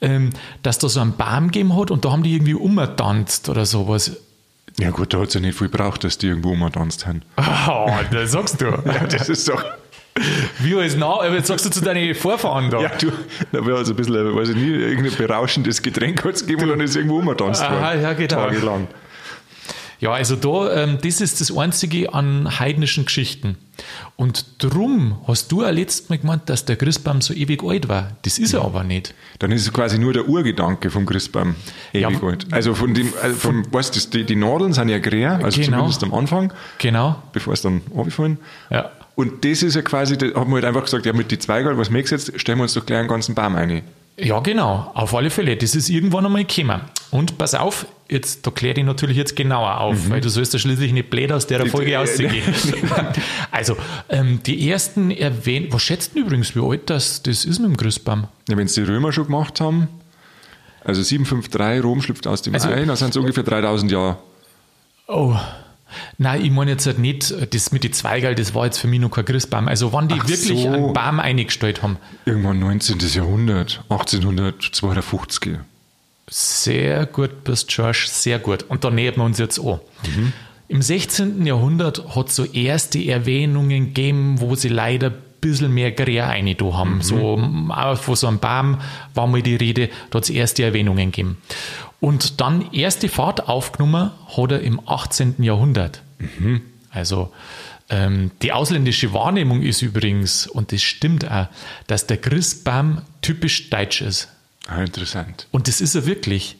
ähm, 0.00 0.30
dass 0.64 0.80
da 0.80 0.88
so 0.88 0.98
einen 0.98 1.12
Baum 1.16 1.52
gegeben 1.52 1.76
hat 1.76 1.92
und 1.92 2.04
da 2.04 2.10
haben 2.10 2.24
die 2.24 2.34
irgendwie 2.34 2.54
umgetanzt 2.54 3.48
oder 3.48 3.66
sowas. 3.66 4.16
Ja 4.80 4.90
gut, 4.90 5.14
da 5.14 5.20
hat 5.20 5.28
es 5.28 5.34
ja 5.34 5.40
nicht 5.40 5.56
viel 5.56 5.68
gebraucht, 5.68 6.02
dass 6.02 6.18
die 6.18 6.26
irgendwo 6.26 6.56
mal 6.56 6.70
tanzt 6.70 7.06
haben. 7.06 7.22
Oh, 7.68 7.90
das 8.10 8.32
sagst 8.32 8.60
du. 8.60 8.64
Ja, 8.66 9.06
das 9.06 9.28
ist 9.28 9.48
doch. 9.48 9.62
Wie 10.60 10.74
alles 10.74 11.00
aber 11.00 11.34
jetzt 11.34 11.46
sagst 11.48 11.64
du 11.66 11.70
zu 11.70 11.80
deinen 11.80 12.14
Vorfahren 12.14 12.70
da. 12.70 12.80
Ja, 12.80 12.90
du, 13.00 13.10
da 13.52 13.64
wäre 13.64 13.78
also 13.78 13.92
ein 13.92 13.96
bisschen, 13.96 14.14
weiß 14.36 14.50
ich 14.50 14.56
nie, 14.56 14.70
irgendein 14.70 15.16
berauschendes 15.16 15.82
Getränk 15.82 16.24
hat 16.24 16.34
es 16.34 16.46
gegeben 16.46 16.62
und 16.64 16.68
dann 16.70 16.80
ist 16.80 16.96
irgendwo 16.96 17.18
umgetanzt 17.18 17.62
worden. 17.62 17.74
Aha, 17.74 17.94
ja, 17.94 18.12
genau. 18.12 18.34
Tagelang. 18.34 18.88
Ja, 20.00 20.12
also 20.12 20.36
da, 20.36 20.84
ähm, 20.84 20.98
das 21.02 21.20
ist 21.20 21.40
das 21.40 21.56
Einzige 21.56 22.14
an 22.14 22.60
heidnischen 22.60 23.04
Geschichten. 23.04 23.56
Und 24.14 24.62
drum 24.62 25.18
hast 25.26 25.50
du 25.50 25.62
ja 25.62 25.70
letztes 25.70 26.08
Mal 26.08 26.18
gemeint, 26.18 26.48
dass 26.48 26.64
der 26.64 26.76
Christbaum 26.76 27.20
so 27.20 27.34
ewig 27.34 27.64
alt 27.64 27.88
war. 27.88 28.12
Das 28.22 28.38
ist 28.38 28.52
er 28.54 28.64
aber 28.64 28.84
nicht. 28.84 29.12
Dann 29.40 29.50
ist 29.50 29.62
es 29.62 29.72
quasi 29.72 29.98
nur 29.98 30.12
der 30.12 30.28
Urgedanke 30.28 30.90
vom 30.90 31.04
Christbaum 31.04 31.56
ewig 31.92 32.20
Ja, 32.22 32.28
alt. 32.28 32.46
Also 32.52 32.74
von 32.74 32.94
dem, 32.94 33.12
also 33.20 33.34
vom, 33.36 33.72
weißt 33.72 33.96
du, 33.96 34.18
die, 34.18 34.24
die 34.24 34.36
Nadeln 34.36 34.72
sind 34.72 34.88
ja 34.88 34.98
grä, 35.00 35.26
also 35.26 35.60
Genau. 35.60 35.78
zumindest 35.78 36.04
am 36.04 36.14
Anfang, 36.14 36.52
Genau. 36.78 37.20
bevor 37.32 37.54
es 37.54 37.62
dann 37.62 37.82
runterfallen. 37.92 38.38
Ja. 38.70 38.92
Und 39.18 39.44
das 39.44 39.64
ist 39.64 39.74
ja 39.74 39.82
quasi, 39.82 40.16
da 40.16 40.26
haben 40.36 40.48
wir 40.50 40.54
halt 40.54 40.64
einfach 40.64 40.84
gesagt, 40.84 41.04
ja, 41.04 41.12
mit 41.12 41.32
die 41.32 41.40
Zweigerl, 41.40 41.76
was 41.76 41.90
merkst 41.90 42.12
du 42.12 42.16
jetzt, 42.16 42.40
stellen 42.40 42.56
wir 42.58 42.62
uns 42.62 42.74
doch 42.74 42.86
gleich 42.86 43.00
einen 43.00 43.08
ganzen 43.08 43.34
Baum 43.34 43.56
ein. 43.56 43.82
Ja, 44.16 44.38
genau. 44.38 44.92
Auf 44.94 45.12
alle 45.12 45.28
Fälle. 45.30 45.56
Das 45.56 45.74
ist 45.74 45.88
irgendwann 45.88 46.24
einmal 46.24 46.44
gekommen. 46.44 46.82
Und 47.10 47.36
pass 47.36 47.52
auf, 47.56 47.86
jetzt, 48.08 48.46
da 48.46 48.52
kläre 48.52 48.78
ich 48.78 48.86
natürlich 48.86 49.16
jetzt 49.16 49.34
genauer 49.34 49.80
auf, 49.80 50.08
weil 50.08 50.20
du 50.20 50.28
sollst 50.28 50.52
ja 50.52 50.60
schließlich 50.60 50.92
nicht 50.92 51.10
blöd 51.10 51.32
aus 51.32 51.48
der 51.48 51.66
Folge 51.66 51.98
aussehen. 51.98 52.30
also, 53.50 53.76
ähm, 54.08 54.38
die 54.46 54.70
ersten 54.70 55.10
erwähnt, 55.10 55.72
was 55.72 55.82
schätzt 55.82 56.14
du 56.14 56.20
übrigens, 56.20 56.54
wie 56.54 56.60
alt 56.60 56.88
das, 56.88 57.20
das 57.20 57.44
ist 57.44 57.58
mit 57.58 57.70
dem 57.70 57.76
Christbaum? 57.76 58.28
Ja, 58.48 58.56
wenn 58.56 58.66
es 58.66 58.74
die 58.74 58.82
Römer 58.82 59.10
schon 59.10 59.24
gemacht 59.26 59.60
haben, 59.60 59.88
also 60.84 61.02
753, 61.02 61.82
Rom 61.82 62.02
schlüpft 62.02 62.28
aus 62.28 62.42
dem 62.42 62.54
Also- 62.54 62.68
Ei, 62.68 62.84
dann 62.84 62.94
sind 62.94 63.10
es 63.10 63.16
ungefähr 63.16 63.42
3000 63.42 63.90
Jahre. 63.90 64.16
Oh. 65.08 65.34
Nein, 66.18 66.44
ich 66.44 66.50
meine 66.50 66.72
jetzt 66.72 66.86
halt 66.86 66.98
nicht, 66.98 67.34
das 67.54 67.72
mit 67.72 67.84
den 67.84 67.92
Zweigerl, 67.92 68.34
das 68.34 68.54
war 68.54 68.64
jetzt 68.64 68.78
für 68.78 68.86
mich 68.88 69.00
noch 69.00 69.10
kein 69.10 69.24
Christbaum. 69.24 69.68
Also, 69.68 69.92
wann 69.92 70.08
die 70.08 70.16
Ach 70.18 70.28
wirklich 70.28 70.62
so. 70.62 70.68
einen 70.68 70.92
Baum 70.92 71.20
eingestellt 71.20 71.82
haben. 71.82 71.96
Irgendwann 72.24 72.58
19. 72.58 72.98
Jahrhundert, 73.14 73.82
1852. 73.88 75.58
Sehr 76.30 77.06
gut 77.06 77.44
bist, 77.44 77.72
Josh, 77.72 78.08
sehr 78.08 78.38
gut. 78.38 78.64
Und 78.68 78.84
da 78.84 78.90
nähern 78.90 79.16
wir 79.16 79.24
uns 79.24 79.38
jetzt 79.38 79.58
an. 79.58 79.80
Im 80.68 80.82
16. 80.82 81.46
Jahrhundert 81.46 82.14
hat 82.14 82.28
es 82.28 82.36
so 82.36 82.44
erste 82.44 83.02
Erwähnungen 83.02 83.86
gegeben, 83.86 84.40
wo 84.40 84.54
sie 84.54 84.68
leider 84.68 85.08
ein 85.08 85.16
bisschen 85.40 85.72
mehr 85.72 85.92
Grä 85.92 86.20
rein 86.20 86.54
da 86.58 86.72
haben. 86.74 87.00
So, 87.00 87.40
auch 87.70 87.96
von 87.96 88.16
so 88.16 88.26
einem 88.26 88.38
Baum 88.38 88.78
war 89.14 89.26
mal 89.26 89.40
die 89.40 89.56
Rede, 89.56 89.88
da 90.10 90.18
hat 90.18 90.24
es 90.24 90.30
erste 90.30 90.64
Erwähnungen 90.64 91.10
gegeben. 91.10 91.38
Und 92.00 92.40
dann 92.40 92.72
erste 92.72 93.08
Fahrt 93.08 93.48
aufgenommen 93.48 94.12
hat 94.36 94.52
er 94.52 94.60
im 94.60 94.80
18. 94.86 95.42
Jahrhundert. 95.42 96.02
Also 96.90 97.32
ähm, 97.90 98.30
die 98.42 98.52
ausländische 98.52 99.12
Wahrnehmung 99.12 99.62
ist 99.62 99.82
übrigens, 99.82 100.46
und 100.46 100.72
das 100.72 100.82
stimmt 100.82 101.28
auch, 101.30 101.48
dass 101.86 102.06
der 102.06 102.18
Christbaum 102.18 103.02
typisch 103.22 103.70
deutsch 103.70 104.02
ist. 104.02 104.28
Ah, 104.66 104.82
interessant. 104.82 105.46
Und 105.50 105.68
das 105.68 105.80
ist 105.80 105.94
er 105.94 106.06
wirklich. 106.06 106.56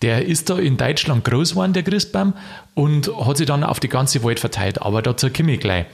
Der 0.00 0.26
ist 0.26 0.50
da 0.50 0.58
in 0.58 0.76
Deutschland 0.76 1.24
groß 1.24 1.50
geworden, 1.50 1.74
der 1.74 1.84
Christbaum, 1.84 2.32
und 2.74 3.14
hat 3.24 3.36
sich 3.36 3.46
dann 3.46 3.62
auf 3.62 3.78
die 3.78 3.88
ganze 3.88 4.24
Welt 4.24 4.40
verteilt. 4.40 4.82
Aber 4.82 5.02
dazu 5.02 5.30
komme 5.30 5.52
ich 5.52 5.60
gleich. 5.60 5.86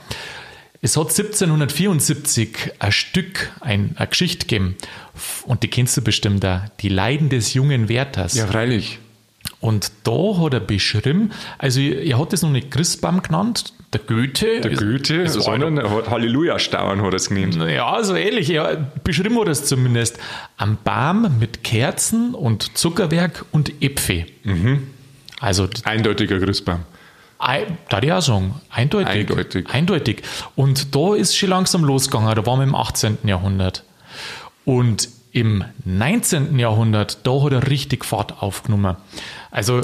Es 0.81 0.95
hat 0.95 1.07
1774 1.07 2.71
ein 2.79 2.91
Stück, 2.91 3.51
ein, 3.59 3.95
eine 3.95 4.07
Geschichte 4.07 4.47
gegeben, 4.47 4.75
und 5.45 5.63
die 5.63 5.67
kennst 5.67 5.97
du 5.97 6.01
bestimmt 6.01 6.43
da, 6.43 6.67
die 6.79 6.89
Leiden 6.89 7.29
des 7.29 7.53
jungen 7.53 7.89
Wärters. 7.89 8.35
Ja, 8.35 8.47
freilich. 8.47 8.99
Und 9.59 9.91
da 10.05 10.37
hat 10.39 10.53
er 10.53 10.61
beschrieben, 10.61 11.31
also 11.57 11.81
er 11.81 12.17
hat 12.17 12.31
es 12.31 12.43
noch 12.43 12.51
nicht 12.51 12.71
Christbaum 12.71 13.21
genannt, 13.21 13.73
der 13.91 14.01
Goethe. 14.01 14.61
Der 14.61 14.75
Goethe, 14.75 15.23
war 15.23 15.29
sondern 15.29 15.77
er 15.77 15.89
hat 15.89 16.09
Halleluja-Stauern 16.09 17.01
hat 17.01 17.13
er 17.13 17.15
es 17.15 17.29
genannt. 17.29 17.55
ja, 17.55 18.03
so 18.03 18.15
ähnlich. 18.15 18.47
Ja, 18.47 18.87
beschrieben 19.03 19.37
hat 19.39 19.47
er 19.47 19.51
es 19.51 19.65
zumindest. 19.65 20.19
Am 20.57 20.77
Baum 20.83 21.39
mit 21.39 21.63
Kerzen 21.63 22.35
und 22.35 22.77
Zuckerwerk 22.77 23.45
und 23.51 23.81
Äpfel. 23.81 24.27
Mhm. 24.43 24.87
Also, 25.39 25.67
Eindeutiger 25.83 26.39
Christbaum. 26.39 26.81
Da 27.39 28.01
ich 28.01 28.11
auch 28.11 28.21
sagen, 28.21 28.61
eindeutig. 28.69 29.29
Eindeutig. 29.29 29.69
Eindeutig. 29.69 30.21
Und 30.55 30.93
da 30.93 31.15
ist 31.15 31.37
schon 31.37 31.49
langsam 31.49 31.83
losgegangen. 31.83 32.35
Da 32.35 32.45
waren 32.45 32.59
wir 32.59 32.63
im 32.65 32.75
18. 32.75 33.19
Jahrhundert. 33.23 33.83
Und 34.65 35.09
im 35.31 35.63
19. 35.85 36.59
Jahrhundert, 36.59 37.25
da 37.25 37.41
hat 37.41 37.53
er 37.53 37.67
richtig 37.69 38.03
Fahrt 38.03 38.41
aufgenommen. 38.41 38.97
Also, 39.51 39.81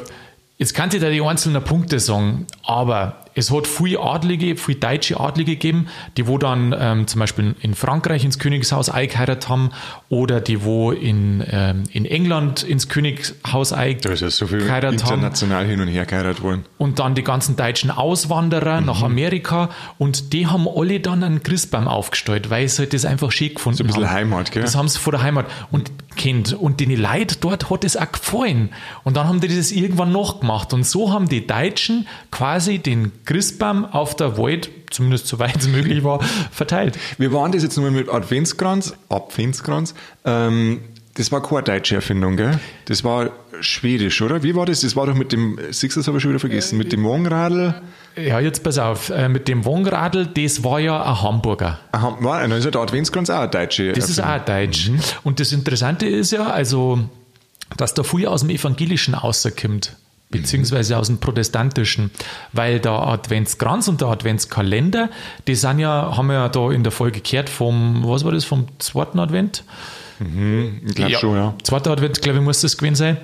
jetzt 0.58 0.74
kann 0.74 0.90
ich 0.92 1.00
da 1.00 1.10
die 1.10 1.20
einzelnen 1.22 1.62
Punkte 1.62 2.00
sagen, 2.00 2.46
aber 2.64 3.20
es 3.38 3.50
hat 3.52 3.66
viele 3.66 4.00
Adlige, 4.00 4.56
viele 4.56 4.78
deutsche 4.78 5.20
Adlige 5.20 5.52
gegeben, 5.52 5.88
die 6.16 6.26
wo 6.26 6.38
dann 6.38 6.74
ähm, 6.78 7.06
zum 7.06 7.18
Beispiel 7.20 7.54
in 7.60 7.74
Frankreich 7.74 8.24
ins 8.24 8.38
Königshaus 8.38 8.88
eingeheiratet 8.88 9.50
haben 9.50 9.72
oder 10.08 10.40
die 10.40 10.64
wo 10.64 10.90
in, 10.90 11.44
ähm, 11.50 11.82
in 11.92 12.06
England 12.06 12.62
ins 12.62 12.88
Königshaus 12.88 13.70
Da 13.70 13.82
ist 13.82 14.22
ja 14.22 14.30
so 14.30 14.46
viel 14.46 14.60
eingeheiratet 14.62 15.04
haben 15.04 15.14
international 15.16 15.66
hin 15.66 15.80
und 15.82 15.88
her 15.88 16.06
geheiratet 16.06 16.42
worden. 16.42 16.64
und 16.78 16.98
dann 16.98 17.14
die 17.14 17.22
ganzen 17.24 17.56
deutschen 17.56 17.90
Auswanderer 17.90 18.80
Mhm. 18.80 18.86
nach 18.86 19.02
Amerika 19.02 19.68
und 19.98 20.32
die 20.32 20.46
haben 20.46 20.66
alle 20.66 21.00
dann 21.00 21.22
einen 21.22 21.42
Christbaum 21.42 21.88
aufgestellt, 21.88 22.48
weil 22.48 22.66
sie 22.68 22.78
halt 22.84 22.94
das 22.94 23.04
einfach 23.04 23.30
schön 23.32 23.52
gefunden 23.54 23.76
So 23.76 23.84
ein 23.84 23.88
bisschen 23.88 24.06
haben. 24.08 24.14
Heimat, 24.14 24.50
gell? 24.50 24.62
Das 24.62 24.74
haben 24.76 24.88
sie 24.88 24.98
vor 24.98 25.12
der 25.12 25.20
Heimat 25.22 25.44
und 25.70 25.92
kennt. 26.16 26.52
Und 26.52 26.80
den 26.80 26.90
Leuten 26.96 27.36
dort 27.40 27.70
hat 27.70 27.84
es 27.84 27.96
auch 27.96 28.10
gefallen. 28.10 28.70
Und 29.04 29.16
dann 29.16 29.28
haben 29.28 29.40
die 29.40 29.54
das 29.54 29.70
irgendwann 29.70 30.12
noch 30.12 30.40
gemacht. 30.40 30.72
Und 30.72 30.84
so 30.84 31.12
haben 31.12 31.28
die 31.28 31.46
Deutschen 31.46 32.06
quasi 32.30 32.78
den 32.78 33.12
Christbaum 33.24 33.84
auf 33.84 34.16
der 34.16 34.38
Welt, 34.38 34.70
zumindest 34.90 35.26
soweit 35.26 35.56
es 35.56 35.68
möglich 35.68 36.02
war, 36.02 36.22
verteilt. 36.50 36.98
Wir 37.18 37.32
waren 37.32 37.52
das 37.52 37.62
jetzt 37.62 37.76
nochmal 37.76 37.92
mit 37.92 38.08
Adventskranz, 38.08 38.94
Adventskranz. 39.08 39.94
Ähm, 40.24 40.80
das 41.16 41.32
war 41.32 41.42
keine 41.42 41.62
deutsche 41.62 41.96
Erfindung, 41.96 42.36
gell? 42.36 42.58
Das 42.86 43.02
war 43.04 43.30
schwedisch, 43.60 44.20
oder? 44.22 44.42
Wie 44.42 44.54
war 44.54 44.66
das? 44.66 44.82
Das 44.82 44.96
war 44.96 45.06
doch 45.06 45.14
mit 45.14 45.32
dem, 45.32 45.58
das 45.58 45.82
habe 45.82 46.16
ich 46.18 46.22
schon 46.22 46.30
wieder 46.30 46.40
vergessen, 46.40 46.76
mit 46.78 46.92
dem 46.92 47.04
Wangenradl. 47.04 47.74
Ja, 48.16 48.40
jetzt 48.40 48.62
pass 48.62 48.78
auf, 48.78 49.10
äh, 49.10 49.28
mit 49.28 49.46
dem 49.48 49.64
Wongradl, 49.64 50.26
das 50.26 50.64
war 50.64 50.80
ja 50.80 51.02
ein 51.02 51.22
Hamburger. 51.22 51.78
Aha, 51.92 52.16
war, 52.20 52.40
dann 52.40 52.52
ist 52.52 52.64
ja 52.64 52.70
der 52.70 52.80
Adventskranz 52.80 53.28
auch 53.30 53.40
eine 53.40 53.48
deutsche 53.50 53.92
Das 53.92 54.08
ist 54.08 54.18
Erfindung. 54.18 54.40
auch 54.40 54.44
deutsch. 54.62 54.90
Und 55.22 55.40
das 55.40 55.52
Interessante 55.52 56.06
ist 56.06 56.32
ja, 56.32 56.46
also, 56.46 57.00
dass 57.76 57.92
da 57.94 58.02
viel 58.02 58.26
aus 58.26 58.40
dem 58.40 58.50
Evangelischen 58.50 59.14
rauskommt, 59.14 59.96
beziehungsweise 60.30 60.96
aus 60.96 61.06
dem 61.06 61.18
Protestantischen, 61.18 62.10
weil 62.52 62.80
der 62.80 62.92
Adventskranz 62.92 63.88
und 63.88 64.00
der 64.00 64.08
Adventskalender, 64.08 65.10
die 65.46 65.54
sind 65.54 65.78
ja, 65.78 66.16
haben 66.16 66.26
wir 66.26 66.34
ja 66.34 66.48
da 66.48 66.70
in 66.70 66.82
der 66.82 66.92
Folge 66.92 67.20
gehört 67.20 67.48
vom, 67.48 68.02
was 68.06 68.24
war 68.24 68.32
das, 68.32 68.44
vom 68.44 68.66
zweiten 68.78 69.18
Advent? 69.18 69.64
Ich 70.18 70.94
glaube 70.94 71.12
schon, 71.12 71.36
ja. 71.36 71.54
Zweiter 71.62 71.90
Advent, 71.90 72.22
glaube 72.22 72.38
ich, 72.38 72.44
muss 72.44 72.60
das 72.60 72.76
gewesen 72.76 72.96
sein. 72.96 73.16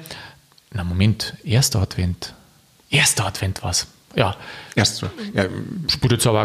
Na, 0.72 0.84
Moment, 0.84 1.34
erster 1.44 1.80
Advent. 1.80 2.34
Erster 2.90 3.26
Advent 3.26 3.62
war's. 3.62 3.86
Ja, 4.14 4.34
Erst 4.74 4.96
so. 4.96 5.06
Ja, 5.34 5.44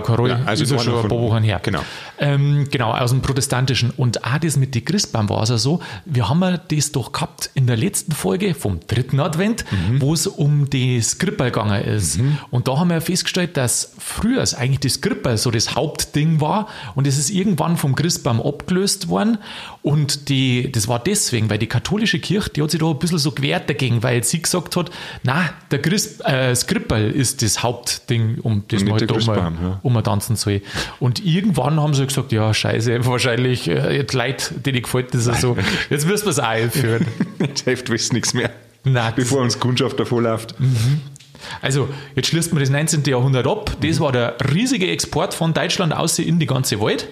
keine 0.01 0.17
Rolle. 0.17 0.33
Ja, 0.33 0.45
also 0.45 0.63
ist 0.63 0.71
paar 0.85 1.09
Wochen 1.09 1.43
her. 1.43 1.59
Genau. 1.63 1.79
Ähm, 2.19 2.67
genau, 2.69 2.91
aus 2.91 3.11
dem 3.11 3.21
Protestantischen. 3.21 3.91
Und 3.95 4.23
auch 4.25 4.37
das 4.37 4.57
mit 4.57 4.75
den 4.75 4.83
Christbaum 4.83 5.29
war 5.29 5.43
es 5.43 5.49
ja 5.49 5.57
so, 5.57 5.79
wir 6.05 6.27
haben 6.27 6.41
ja 6.41 6.57
das 6.57 6.91
doch 6.91 7.11
gehabt 7.13 7.49
in 7.53 7.67
der 7.67 7.77
letzten 7.77 8.11
Folge 8.11 8.53
vom 8.53 8.79
dritten 8.85 9.19
Advent, 9.19 9.63
Mhm. 9.71 10.01
wo 10.01 10.13
es 10.13 10.27
um 10.27 10.69
die 10.69 11.01
Skrippel 11.01 11.47
gegangen 11.51 11.81
ist. 11.83 12.19
Und 12.51 12.67
da 12.67 12.77
haben 12.79 12.89
wir 12.89 12.95
ja 12.95 13.01
festgestellt, 13.01 13.55
dass 13.55 13.93
früher 13.97 14.41
es 14.41 14.53
eigentlich 14.53 14.79
das 14.81 14.93
Skrippel 14.93 15.37
so 15.37 15.51
das 15.51 15.75
Hauptding 15.75 16.41
war 16.41 16.67
und 16.95 17.07
es 17.07 17.17
ist 17.17 17.29
irgendwann 17.29 17.77
vom 17.77 17.95
Christbaum 17.95 18.41
abgelöst 18.41 19.07
worden. 19.07 19.37
Und 19.87 20.27
die, 20.27 20.69
das 20.69 20.89
war 20.89 20.99
deswegen, 21.01 21.49
weil 21.49 21.59
die 21.59 21.67
katholische 21.67 22.19
Kirche, 22.19 22.49
die 22.49 22.61
hat 22.61 22.71
sich 22.71 22.79
da 22.81 22.87
ein 22.87 22.99
bisschen 22.99 23.19
so 23.19 23.31
gewehrt 23.31 23.69
dagegen, 23.69 24.03
weil 24.03 24.21
sie 24.21 24.41
gesagt 24.41 24.75
hat, 24.75 24.91
na, 25.23 25.49
der 25.71 25.81
Christ, 25.81 26.25
äh, 26.25 26.53
Skrippel 26.53 27.09
ist 27.09 27.41
das 27.41 27.63
Hauptding, 27.63 28.39
um 28.41 28.65
das 28.67 28.83
man 28.83 28.91
halt 28.95 29.03
da 29.03 29.13
mal, 29.13 29.13
Christbaum, 29.13 29.57
ja. 29.63 29.79
um 29.83 30.03
tanzen 30.03 30.35
soll. 30.35 30.61
Und 30.99 31.25
irgendwann 31.25 31.79
haben 31.79 31.93
sie 31.93 32.05
gesagt, 32.05 32.33
ja, 32.33 32.53
scheiße, 32.53 33.05
wahrscheinlich, 33.05 33.69
äh, 33.69 33.95
jetzt 33.95 34.11
Leute, 34.11 34.55
denen 34.55 34.81
gefällt 34.81 35.13
das 35.13 35.23
so. 35.39 35.55
Jetzt 35.89 36.05
müssen 36.05 36.25
wir 36.25 36.31
es 36.31 36.39
auch 36.39 36.47
einführen. 36.47 37.07
Jetzt 37.39 37.63
hilft 37.63 37.89
wissen 37.89 38.15
nichts 38.15 38.33
mehr. 38.33 38.51
Nein, 38.83 39.13
Bevor 39.15 39.39
uns 39.39 39.57
Kundschaft 39.57 39.97
davonläuft. 39.97 40.53
Also, 41.61 41.87
jetzt 42.15 42.27
schließt 42.27 42.51
man 42.51 42.59
das 42.59 42.69
19. 42.69 43.03
Jahrhundert 43.05 43.47
ab. 43.47 43.77
Das 43.79 44.01
war 44.01 44.11
der 44.11 44.35
riesige 44.53 44.87
Export 44.87 45.33
von 45.33 45.53
Deutschland 45.53 45.93
aus 45.93 46.19
in 46.19 46.39
die 46.39 46.45
ganze 46.45 46.81
Welt. 46.81 47.07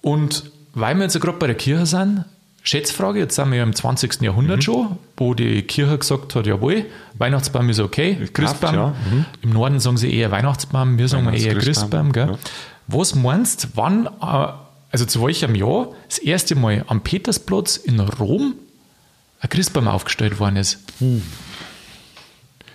Und 0.00 0.51
weil 0.74 0.94
wir 0.96 1.02
jetzt 1.04 1.20
gerade 1.20 1.38
bei 1.38 1.46
der 1.46 1.56
Kirche 1.56 1.86
sind, 1.86 2.24
Schätzfrage, 2.64 3.18
jetzt 3.18 3.34
sind 3.34 3.50
wir 3.50 3.58
ja 3.58 3.64
im 3.64 3.74
20. 3.74 4.22
Jahrhundert 4.22 4.62
schon, 4.62 4.96
wo 5.16 5.34
die 5.34 5.62
Kirche 5.62 5.98
gesagt 5.98 6.34
hat, 6.36 6.46
jawohl, 6.46 6.86
Weihnachtsbaum 7.14 7.68
ist 7.70 7.80
okay, 7.80 8.16
Christbaum. 8.32 8.74
ja. 8.74 8.94
Im 9.42 9.50
Norden 9.50 9.80
sagen 9.80 9.96
sie 9.96 10.14
eher 10.14 10.30
Weihnachtsbaum, 10.30 10.96
wir 10.96 11.08
sagen 11.08 11.26
eher 11.26 11.32
Weihnachtschristbaum, 11.32 12.12
Christbaum. 12.12 12.12
Gell? 12.12 12.26
ja. 12.28 12.38
Was 12.86 13.14
meinst 13.16 13.68
wann, 13.74 14.06
äh, 14.06 14.48
also 14.92 15.04
zu 15.06 15.24
welchem 15.26 15.56
Jahr, 15.56 15.88
das 16.08 16.18
erste 16.18 16.54
Mal 16.54 16.84
am 16.86 17.00
Petersplatz 17.00 17.76
in 17.76 17.98
Rom 17.98 18.54
ein 19.40 19.48
Christbaum 19.48 19.88
aufgestellt 19.88 20.38
worden 20.38 20.56
ist? 20.56 20.78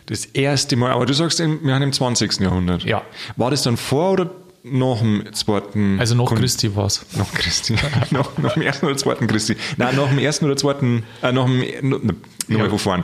Das 0.08 0.26
erste 0.26 0.76
Mal, 0.76 0.92
aber 0.92 1.06
du 1.06 1.14
sagst, 1.14 1.40
wir 1.40 1.74
haben 1.74 1.82
im 1.82 1.94
20. 1.94 2.42
Jahrhundert. 2.42 2.84
Ja. 2.84 3.04
War 3.38 3.52
das 3.52 3.64
dann 3.64 3.78
vor 3.78 4.12
oder 4.14 4.32
nach 4.64 5.00
dem 5.00 5.24
zweiten? 5.34 6.00
Also 6.00 6.16
nach 6.16 6.34
Christi 6.34 6.76
war 6.76 6.86
es. 6.86 7.06
Nach 7.18 7.32
Christi. 7.34 7.76
nach, 8.12 8.38
nach 8.38 8.54
dem 8.54 8.62
ersten 8.64 8.86
oder 8.86 8.98
zweiten 8.98 9.28
Christi. 9.28 9.56
Nein, 9.78 9.96
nach 9.96 10.08
dem 10.10 10.20
ersten 10.20 10.46
oder 10.46 10.58
zweiten, 10.58 11.04
äh, 11.22 11.32
nach 11.32 11.46
dem, 11.46 11.90
nochmal 11.90 12.16
Ja. 12.50 12.70
von 12.70 12.80
vorn. 12.80 13.04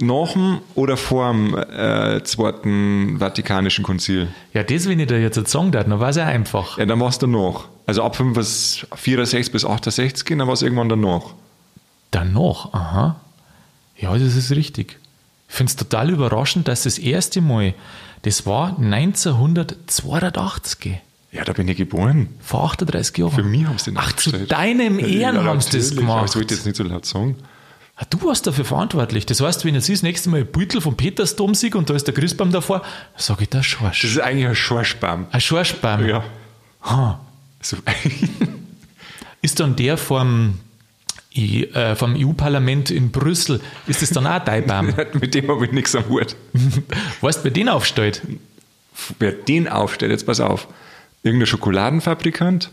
Nach 0.00 0.32
dem 0.32 0.58
oder 0.76 0.96
vor 0.96 1.32
dem 1.32 1.56
äh, 1.58 2.22
zweiten 2.22 3.16
Vatikanischen 3.18 3.84
Konzil? 3.84 4.28
Ja, 4.54 4.62
das, 4.62 4.88
wenn 4.88 5.00
ich 5.00 5.08
dir 5.08 5.20
jetzt 5.20 5.44
sagen 5.48 5.72
darf, 5.72 5.84
dann 5.88 5.98
war 5.98 6.10
es 6.10 6.16
ja 6.16 6.26
einfach. 6.26 6.78
Ja, 6.78 6.86
dann 6.86 7.00
war 7.00 7.08
es 7.08 7.18
danach. 7.18 7.64
Also 7.86 8.02
ab 8.02 8.14
65 8.14 8.86
64 8.94 9.50
bis 9.52 9.64
68, 9.64 10.36
dann 10.36 10.46
war 10.46 10.54
es 10.54 10.62
irgendwann 10.62 10.88
danach. 10.88 11.22
Danach, 12.10 12.72
aha. 12.72 13.16
Ja, 13.96 14.12
das 14.16 14.36
ist 14.36 14.50
richtig. 14.52 14.98
Ich 15.48 15.54
finde 15.54 15.70
es 15.70 15.76
total 15.76 16.10
überraschend, 16.10 16.68
dass 16.68 16.84
das 16.84 16.98
erste 16.98 17.40
Mal, 17.40 17.74
das 18.22 18.46
war 18.46 18.76
1982, 18.78 20.98
Ja, 21.32 21.44
da 21.44 21.52
bin 21.52 21.68
ich 21.68 21.76
geboren. 21.76 22.28
vor 22.40 22.64
38 22.64 23.18
Jahren. 23.18 23.32
Für 23.32 23.42
mich 23.42 23.66
haben 23.66 23.78
sie 23.78 23.90
den 23.92 23.98
Ach, 23.98 24.12
zu 24.12 24.32
deinem 24.32 24.98
Ehren 24.98 25.36
Ja, 25.36 25.44
haben 25.44 25.60
sie 25.60 25.76
das 25.78 25.94
gemacht. 25.94 26.24
Das 26.24 26.36
wollte 26.36 26.54
ich 26.54 26.58
jetzt 26.60 26.66
nicht 26.66 26.76
so 26.76 26.84
laut 26.84 27.06
sagen. 27.06 27.36
Ah, 27.96 28.04
Du 28.08 28.22
warst 28.24 28.46
dafür 28.46 28.64
verantwortlich. 28.64 29.26
Das 29.26 29.40
heißt, 29.40 29.64
wenn 29.64 29.74
jetzt 29.74 29.88
das 29.88 30.02
nächste 30.02 30.30
Mal 30.30 30.40
ein 30.40 30.46
Beutel 30.50 30.80
vom 30.80 30.96
Petersdom 30.96 31.54
sieht 31.54 31.74
und 31.74 31.90
da 31.90 31.94
ist 31.94 32.06
der 32.06 32.14
Christbaum 32.14 32.52
davor, 32.52 32.82
sage 33.16 33.42
ich, 33.42 33.48
das 33.50 33.60
Das 33.60 33.66
Schorsch. 33.66 34.04
ist 34.04 34.20
eigentlich 34.20 34.46
ein 34.46 34.54
Schorschbaum. 34.54 35.26
Ein 35.32 35.40
Schorschbaum. 35.40 36.06
Ja. 36.06 36.22
Ha. 36.82 37.20
So, 37.60 37.76
Ist 39.42 39.60
dann 39.60 39.76
der 39.76 39.96
vom, 39.98 40.58
I- 41.38 41.64
äh, 41.72 41.94
vom 41.94 42.14
EU-Parlament 42.16 42.90
in 42.90 43.10
Brüssel, 43.10 43.60
ist 43.86 44.02
das 44.02 44.10
dann 44.10 44.26
auch 44.26 44.40
dein 44.44 44.66
Baum? 44.66 44.92
mit 45.20 45.34
dem 45.34 45.48
habe 45.48 45.64
ich 45.66 45.72
nichts 45.72 45.94
am 45.94 46.08
Hut. 46.08 46.34
weißt 47.20 47.40
du, 47.40 47.44
wer 47.44 47.50
den 47.52 47.68
aufstellt? 47.68 48.22
Wer 49.18 49.32
den 49.32 49.68
aufstellt, 49.68 50.10
jetzt 50.12 50.26
pass 50.26 50.40
auf. 50.40 50.66
Irgendein 51.22 51.46
Schokoladenfabrikant? 51.46 52.70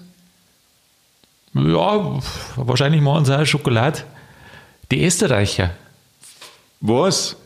Ja, 1.53 2.19
wahrscheinlich 2.55 3.01
machen 3.01 3.25
sie 3.25 3.38
auch 3.39 3.45
Schokolade. 3.45 4.00
Die 4.91 5.03
Österreicher. 5.05 5.72
Was? 6.81 7.38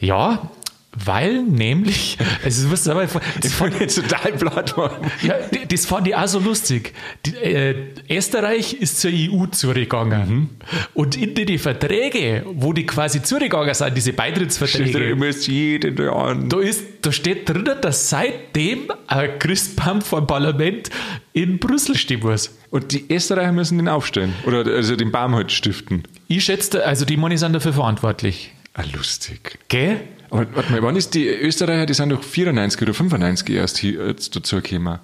Ja, 0.00 0.50
weil 0.92 1.42
nämlich, 1.42 2.16
also 2.42 2.64
du 2.64 2.70
wirst 2.72 2.88
aber, 2.88 3.06
das, 3.40 3.52
fand 3.52 3.80
ich 3.80 3.94
total 3.94 4.32
platt 4.32 4.74
ja, 5.22 5.34
das 5.70 5.86
fand 5.86 6.08
ich 6.08 6.16
auch 6.16 6.26
so 6.26 6.38
lustig. 6.38 6.94
Die, 7.26 7.34
äh, 7.36 7.74
Österreich 8.08 8.74
ist 8.74 9.00
zur 9.00 9.10
EU 9.12 9.46
zugegangen. 9.46 10.50
Und 10.94 11.16
in 11.16 11.34
die, 11.34 11.44
die 11.44 11.58
Verträge, 11.58 12.44
wo 12.46 12.72
die 12.72 12.86
quasi 12.86 13.22
zugegangen 13.22 13.74
sind, 13.74 13.96
diese 13.96 14.10
Steht 14.12 14.16
Beitrittsverträge, 14.16 15.10
immer 15.10 15.26
jetzt 15.26 15.46
jeden 15.46 15.94
da 15.96 16.10
an. 16.10 16.48
da, 16.48 16.58
ist, 16.58 16.84
da 17.02 17.12
steht 17.12 17.48
drin, 17.48 17.68
dass 17.80 18.08
seitdem 18.08 18.90
ein 19.06 19.38
Christbaum 19.38 20.00
vom 20.00 20.26
Parlament 20.26 20.90
in 21.34 21.58
Brüssel 21.58 21.96
stehen 21.96 22.20
muss. 22.20 22.56
Und 22.70 22.92
die 22.92 23.04
Österreicher 23.10 23.52
müssen 23.52 23.78
den 23.78 23.88
aufstellen. 23.88 24.34
Oder 24.46 24.64
also 24.66 24.96
den 24.96 25.12
Baum 25.12 25.34
halt 25.34 25.52
stiften. 25.52 26.04
Ich 26.28 26.44
schätze, 26.44 26.84
also 26.84 27.04
die 27.04 27.16
Money 27.16 27.36
sind 27.36 27.52
dafür 27.52 27.74
verantwortlich. 27.74 28.52
Ah, 28.74 28.84
lustig. 28.94 29.58
Gell? 29.68 30.00
Aber 30.30 30.46
warte 30.54 30.72
mal, 30.72 30.82
wann 30.82 30.96
ist 30.96 31.14
die 31.14 31.26
Österreicher, 31.26 31.86
die 31.86 31.94
sind 31.94 32.10
doch 32.10 32.22
94 32.22 32.82
oder 32.82 32.94
95 32.94 33.50
erst 33.56 33.78
hier, 33.78 34.06
jetzt 34.08 34.34
dazu 34.36 34.60
gekommen. 34.60 34.98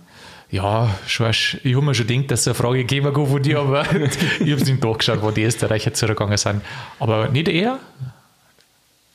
Ja, 0.50 0.94
Schorsch, 1.06 1.58
ich 1.64 1.74
habe 1.74 1.84
mir 1.84 1.94
schon 1.94 2.06
gedacht, 2.06 2.30
dass 2.30 2.40
es 2.42 2.46
eine 2.48 2.54
Frage 2.54 2.84
geben 2.84 3.12
kann 3.12 3.26
von 3.26 3.42
dir, 3.42 3.58
aber 3.60 3.82
ich 3.94 4.50
habe 4.52 4.52
es 4.62 4.66
nicht 4.66 4.82
nachgeschaut, 4.84 5.22
wo 5.22 5.30
die 5.30 5.42
Österreicher 5.42 5.92
zugegangen 5.94 6.36
sind. 6.36 6.60
Aber 7.00 7.28
nicht 7.28 7.48
er? 7.48 7.78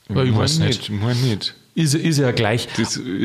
Ja, 0.10 0.24
ich 0.24 0.36
weiß 0.36 0.60
nicht. 0.60 0.82
Ich 0.84 0.90
mein 0.90 1.20
nicht. 1.22 1.54
Ist, 1.76 1.94
ist 1.94 2.18
ja 2.18 2.32
gleich. 2.32 2.68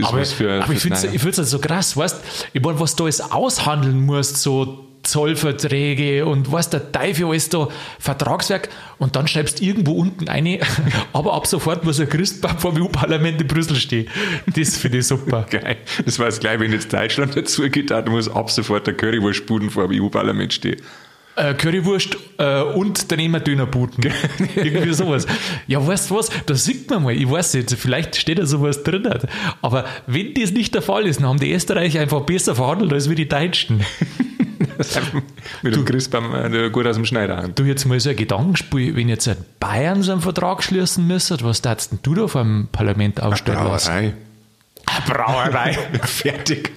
Aber, 0.04 0.24
für- 0.24 0.62
aber 0.62 0.72
ich 0.72 0.80
finde 0.80 0.96
es 0.98 1.38
halt 1.38 1.48
so 1.48 1.58
krass, 1.58 1.96
weißt 1.96 2.16
ich 2.52 2.62
meine, 2.62 2.78
was 2.78 2.94
du 2.94 3.04
alles 3.04 3.20
aushandeln 3.20 4.04
musst, 4.04 4.36
so 4.36 4.86
Zollverträge 5.04 6.26
und 6.26 6.50
was 6.52 6.70
der 6.70 6.92
Teufel 6.92 7.26
alles 7.26 7.48
da, 7.48 7.68
Vertragswerk 7.98 8.68
und 8.98 9.16
dann 9.16 9.28
schreibst 9.28 9.60
du 9.60 9.64
irgendwo 9.64 9.92
unten 9.92 10.28
eine, 10.28 10.60
aber 11.12 11.34
ab 11.34 11.46
sofort 11.46 11.84
muss 11.84 12.00
ein 12.00 12.08
Christbaum 12.08 12.58
vom 12.58 12.80
EU-Parlament 12.80 13.40
in 13.40 13.46
Brüssel 13.46 13.76
stehen. 13.76 14.08
Das 14.46 14.76
finde 14.76 14.98
ich 14.98 15.06
super. 15.06 15.46
Geil. 15.50 15.76
Das 16.04 16.18
war 16.18 16.28
es 16.28 16.40
gleich, 16.40 16.58
wenn 16.60 16.72
jetzt 16.72 16.92
Deutschland 16.92 17.36
dazu 17.36 17.62
geht, 17.62 17.90
dann 17.90 18.08
muss 18.10 18.28
ab 18.28 18.50
sofort 18.50 18.86
der 18.86 18.94
Currywurstbuden 18.94 19.70
vor 19.70 19.88
dem 19.88 20.02
EU-Parlament 20.02 20.52
stehen. 20.52 20.80
Äh, 21.36 21.54
Currywurst 21.54 22.16
äh, 22.38 22.62
und 22.62 23.10
daneben 23.10 23.34
ein 23.34 23.42
Dönerbuten. 23.42 24.04
Irgendwie 24.56 24.94
sowas. 24.94 25.26
Ja, 25.66 25.84
weißt 25.84 26.10
du 26.10 26.16
was? 26.16 26.30
Da 26.46 26.54
sieht 26.54 26.88
man 26.88 27.02
mal, 27.02 27.12
ich 27.12 27.28
weiß 27.28 27.54
nicht, 27.54 27.72
vielleicht 27.72 28.14
steht 28.14 28.38
da 28.38 28.46
sowas 28.46 28.84
drin. 28.84 29.08
Aber 29.60 29.84
wenn 30.06 30.32
das 30.34 30.52
nicht 30.52 30.74
der 30.74 30.82
Fall 30.82 31.06
ist, 31.06 31.18
dann 31.18 31.26
haben 31.26 31.40
die 31.40 31.52
Österreicher 31.52 32.00
einfach 32.00 32.20
besser 32.20 32.54
verhandelt 32.54 32.92
als 32.92 33.08
wir 33.08 33.16
die 33.16 33.28
Deutschen. 33.28 33.84
Mit 35.62 35.74
dem 35.74 35.84
Christbaum 35.84 36.34
äh, 36.34 36.70
gut 36.70 36.86
aus 36.86 36.96
dem 36.96 37.04
Schneider 37.04 37.38
an. 37.38 37.54
Du, 37.54 37.64
jetzt 37.64 37.84
mal 37.84 37.98
so 38.00 38.10
ein 38.10 38.16
Gedankenspiel, 38.16 38.94
wenn 38.96 39.08
jetzt 39.08 39.30
Bayern 39.60 40.02
so 40.02 40.12
einen 40.12 40.20
Vertrag 40.20 40.62
schließen 40.62 41.06
müsste, 41.06 41.38
was 41.42 41.62
darfst 41.62 41.92
denn 41.92 41.98
du 42.02 42.14
da 42.14 42.26
vor 42.28 42.42
dem 42.42 42.68
Parlament 42.70 43.22
aufstellen 43.22 43.64
lassen? 43.64 43.88
Brauerei. 43.88 44.12
Eine 44.86 45.14
Brauerei. 45.14 45.72
Fertig. 46.02 46.72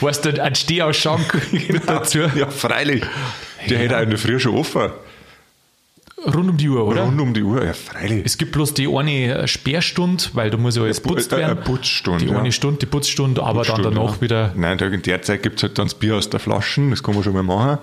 weißt 0.00 0.24
du, 0.24 0.42
ein 0.42 0.54
Stehausschank 0.54 1.52
mit 1.68 1.88
dazu. 1.88 2.20
Ja, 2.34 2.48
freilich. 2.48 3.04
Der 3.68 3.78
hätte 3.78 3.98
auch 3.98 4.02
in 4.02 4.10
der 4.10 4.18
Früh 4.18 4.38
schon 4.38 4.56
offen. 4.56 4.90
Rund 6.24 6.50
um 6.50 6.56
die 6.56 6.68
Uhr, 6.68 6.86
oder? 6.86 7.02
Rund 7.02 7.20
um 7.20 7.34
die 7.34 7.42
Uhr, 7.42 7.64
ja, 7.64 7.72
freilich. 7.72 8.22
Es 8.24 8.38
gibt 8.38 8.52
bloß 8.52 8.74
die 8.74 8.86
eine 8.88 9.48
Sperrstunde, 9.48 10.22
weil 10.34 10.50
da 10.50 10.56
muss 10.56 10.76
ja 10.76 10.82
alles 10.82 11.02
Pu- 11.02 11.08
putzt 11.14 11.32
äh, 11.32 11.38
werden. 11.38 11.56
eine 11.58 11.60
Putzstunde, 11.62 12.24
Die 12.24 12.30
ja. 12.30 12.38
eine 12.38 12.52
Stunde, 12.52 12.78
die 12.78 12.86
Putzstunde, 12.86 13.42
aber 13.42 13.64
dann 13.64 13.76
Stunde, 13.80 13.90
danach 13.96 14.16
ja. 14.16 14.20
wieder. 14.20 14.52
Nein, 14.54 14.78
in 14.78 15.02
der 15.02 15.22
Zeit 15.22 15.42
gibt 15.42 15.56
es 15.56 15.62
halt 15.64 15.78
dann 15.78 15.86
das 15.86 15.94
Bier 15.94 16.16
aus 16.16 16.30
der 16.30 16.38
Flaschen, 16.40 16.90
das 16.90 17.02
kann 17.02 17.14
man 17.14 17.24
schon 17.24 17.32
mal 17.32 17.42
machen. 17.42 17.78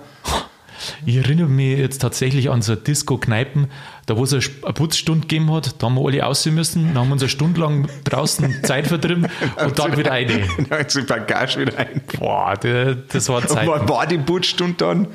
Ich 1.05 1.17
erinnere 1.17 1.47
mich 1.49 1.77
jetzt 1.77 1.99
tatsächlich 1.99 2.49
an 2.49 2.61
so 2.61 2.73
Disco-Kneipen, 2.75 3.67
da 4.05 4.15
wo 4.15 4.23
es 4.23 4.33
eine 4.33 4.73
Putzstunde 4.73 5.27
gegeben 5.27 5.51
hat, 5.51 5.75
da 5.81 5.87
haben 5.87 5.95
wir 5.95 6.05
alle 6.07 6.25
aussehen 6.25 6.55
müssen, 6.55 6.87
dann 6.93 6.99
haben 6.99 7.07
wir 7.09 7.13
uns 7.13 7.21
eine 7.23 7.29
Stunde 7.29 7.59
lang 7.59 7.89
draußen 8.05 8.59
Zeit 8.63 8.87
vertrieben 8.87 9.27
und 9.61 9.77
dann 9.77 9.97
wieder 9.97 10.13
eine. 10.13 10.43
Dann 10.69 10.85
die 10.87 11.01
Bagage 11.01 11.59
wieder 11.59 11.77
ein. 11.77 12.01
Boah, 12.17 12.53
das 12.55 13.27
war 13.27 13.45
Zeit. 13.45 13.67
Wann 13.67 13.89
war 13.89 14.07
die 14.07 14.17
Putzstunde 14.17 14.75
dann? 14.77 15.07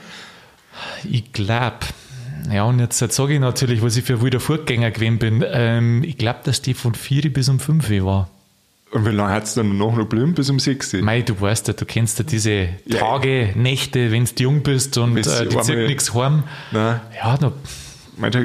Ich 1.11 1.33
glaube, 1.33 1.77
ja, 2.51 2.65
und 2.65 2.79
jetzt, 2.79 3.01
jetzt 3.01 3.17
sage 3.17 3.35
ich 3.35 3.41
natürlich, 3.41 3.83
was 3.83 3.97
ich 3.97 4.05
für 4.05 4.21
wilder 4.23 4.41
Vorgänger 4.41 4.91
gewesen 4.91 5.19
bin. 5.19 5.45
Ähm, 5.47 6.03
ich 6.05 6.19
glaube, 6.19 6.41
dass 6.45 6.63
die 6.63 6.75
von 6.75 6.95
4 6.95 7.33
bis 7.33 7.49
um 7.49 7.59
5 7.61 7.91
war. 8.05 8.29
Und 8.93 9.05
wie 9.07 9.11
lange 9.11 9.33
hat 9.33 9.45
es 9.45 9.55
dann 9.55 9.77
noch 9.77 9.91
noch 9.93 9.99
geblieben? 10.09 10.35
Bis 10.35 10.51
um 10.51 10.61
6 10.61 10.95
Mei, 10.95 11.23
du 11.23 11.41
weißt 11.41 11.67
ja, 11.69 11.75
du 11.75 11.85
kennst 11.85 12.19
ja 12.21 12.25
diese 12.25 12.69
Ja. 12.87 12.99
Tage, 13.01 13.51
Nächte, 13.57 14.13
wenn 14.13 14.25
du 14.25 14.31
jung 14.43 14.63
bist 14.63 14.97
und 14.99 15.17
äh, 15.17 15.49
die 15.49 15.61
zieht 15.61 15.89
nichts 15.89 16.15
heim. 16.15 16.45
Nein. 16.71 17.01
Ja, 17.17 17.37
da, 17.37 17.53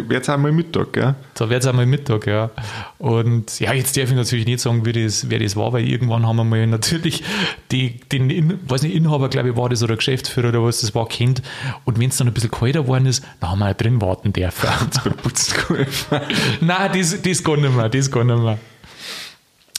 Jetzt 0.10 0.29
haben 0.29 0.43
wir 0.43 0.51
Mittag, 0.51 0.93
gell? 0.93 1.15
da 1.36 1.49
wird 1.49 1.62
es 1.62 1.67
einmal 1.67 1.86
Mittag, 1.86 2.25
ja. 2.27 2.49
Und 2.97 3.60
ja, 3.60 3.73
jetzt 3.73 3.95
darf 3.95 4.10
ich 4.10 4.15
natürlich 4.15 4.45
nicht 4.45 4.60
sagen, 4.60 4.86
wie 4.86 4.93
das, 4.93 5.29
wer 5.29 5.39
das 5.39 5.55
war, 5.55 5.73
weil 5.73 5.88
irgendwann 5.88 6.25
haben 6.25 6.38
wir 6.38 6.43
mal 6.43 6.65
natürlich 6.65 7.23
die, 7.71 7.99
den, 7.99 8.29
In, 8.29 8.60
weiß 8.67 8.82
nicht, 8.82 8.95
Inhaber, 8.95 9.29
glaube 9.29 9.49
ich, 9.49 9.58
war 9.58 9.69
das 9.69 9.84
oder 9.84 9.95
Geschäftsführer 9.95 10.49
oder 10.49 10.63
was 10.63 10.82
das 10.82 10.95
war, 10.95 11.08
kennt. 11.08 11.41
Und 11.86 11.99
wenn 11.99 12.10
es 12.10 12.17
dann 12.17 12.27
ein 12.27 12.34
bisschen 12.34 12.51
kalter 12.51 12.84
geworden 12.84 13.05
ist, 13.05 13.23
dann 13.39 13.51
haben 13.51 13.60
wir 13.60 13.69
auch 13.69 13.73
drin 13.73 14.01
warten 14.01 14.34
dürfen. 14.34 14.69
Nein, 16.62 16.91
das, 16.93 17.21
das 17.21 17.43
gar 17.43 17.58
nicht 17.58 17.75
mehr, 17.75 17.89
das 17.89 18.10
gar 18.10 18.23
nicht 18.23 18.39
mehr. 18.39 18.58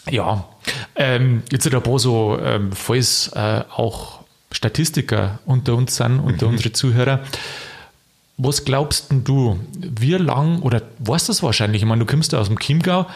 Ja, 0.09 0.49
ähm, 0.97 1.43
jetzt 1.51 1.65
sind 1.65 1.75
ein 1.75 1.83
paar 1.83 1.99
so, 1.99 2.39
ähm, 2.43 2.73
falls 2.73 3.29
äh, 3.35 3.63
auch 3.75 4.21
Statistiker 4.53 5.39
unter 5.47 5.75
uns 5.75 5.97
sind, 5.97 6.21
unter 6.21 6.47
unsere 6.47 6.73
Zuhörer. 6.73 7.21
Was 8.43 8.65
glaubst 8.65 9.11
denn 9.11 9.23
du, 9.23 9.61
wie 9.99 10.15
lang, 10.15 10.61
oder 10.63 10.83
weißt 11.01 11.29
du 11.29 11.33
das 11.33 11.43
wahrscheinlich, 11.43 11.83
ich 11.83 11.89
meine, 11.89 12.05
du 12.05 12.11
kommst 12.11 12.33
ja 12.33 12.39
aus 12.39 12.49
dem 12.49 12.59
Chiemgau, 12.59 13.07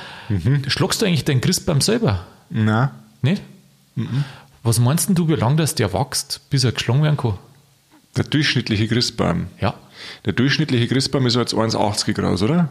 schlagst 0.67 1.01
du 1.01 1.07
eigentlich 1.07 1.25
deinen 1.25 1.41
Christbaum 1.41 1.81
selber? 1.81 2.27
Na, 2.51 2.93
Nicht? 3.23 3.43
Was 4.63 4.79
meinst 4.81 5.09
denn 5.09 5.15
du, 5.15 5.29
wie 5.29 5.35
lange 5.35 5.57
das 5.57 5.75
der 5.75 5.93
wächst, 5.93 6.41
bis 6.51 6.65
er 6.65 6.73
geschlagen 6.73 7.03
werden 7.03 7.17
kann? 7.17 7.39
der 8.17 8.25
durchschnittliche 8.25 8.89
Christbaum. 8.89 9.47
Ja. 9.61 9.75
Der 10.25 10.33
durchschnittliche 10.33 10.87
Christbaum 10.87 11.27
ist 11.27 11.37
jetzt 11.37 11.55
1,80 11.55 12.13
groß, 12.13 12.43
oder? 12.43 12.69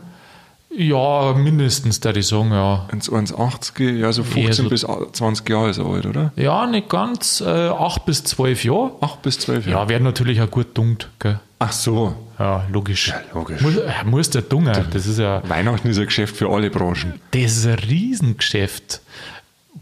Ja, 0.75 1.33
mindestens, 1.37 1.99
da 1.99 2.11
ich 2.11 2.27
sagen, 2.27 2.51
ja. 2.51 2.87
1,80, 2.91 3.99
ja, 3.99 4.11
so 4.11 4.23
15 4.23 4.43
Eher 4.43 4.53
so- 4.53 4.69
bis 4.69 4.81
20 5.13 5.47
Jahre 5.49 5.69
ist 5.69 5.77
er 5.77 5.85
alt, 5.85 6.05
oder? 6.05 6.31
Ja, 6.35 6.65
nicht 6.65 6.89
ganz. 6.89 7.41
Äh, 7.41 7.49
8 7.69 8.05
bis 8.05 8.23
12 8.23 8.63
Jahre. 8.65 8.91
8 9.01 9.21
bis 9.21 9.39
12 9.39 9.67
Jahre. 9.67 9.83
Ja, 9.83 9.89
werden 9.89 10.03
natürlich 10.03 10.41
auch 10.41 10.49
gut 10.49 10.75
dunkt, 10.77 11.09
gell? 11.19 11.39
Ach 11.59 11.71
so. 11.71 12.15
Ja, 12.39 12.65
logisch. 12.71 13.09
Ja, 13.09 13.21
logisch. 13.33 13.61
Muss, 13.61 13.77
äh, 13.77 13.91
muss 14.05 14.29
der 14.31 14.41
Dunger. 14.41 14.85
Das 14.91 15.05
ist 15.05 15.19
ja 15.19 15.41
Weihnachten 15.47 15.87
ist 15.87 15.97
ein 15.99 16.05
Geschäft 16.05 16.35
für 16.35 16.49
alle 16.49 16.69
Branchen. 16.69 17.13
das 17.31 17.57
ist 17.57 17.65
ein 17.67 17.75
Riesengeschäft. 17.75 19.01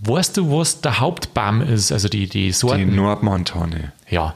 Weißt 0.03 0.37
du, 0.37 0.51
was 0.51 0.81
der 0.81 0.99
Hauptbaum 0.99 1.61
ist? 1.61 1.91
Also 1.91 2.07
die, 2.09 2.27
die 2.27 2.47
Die 2.47 2.51
Sorten? 2.51 2.95
Nordmantanne. 2.95 3.93
Ja. 4.09 4.35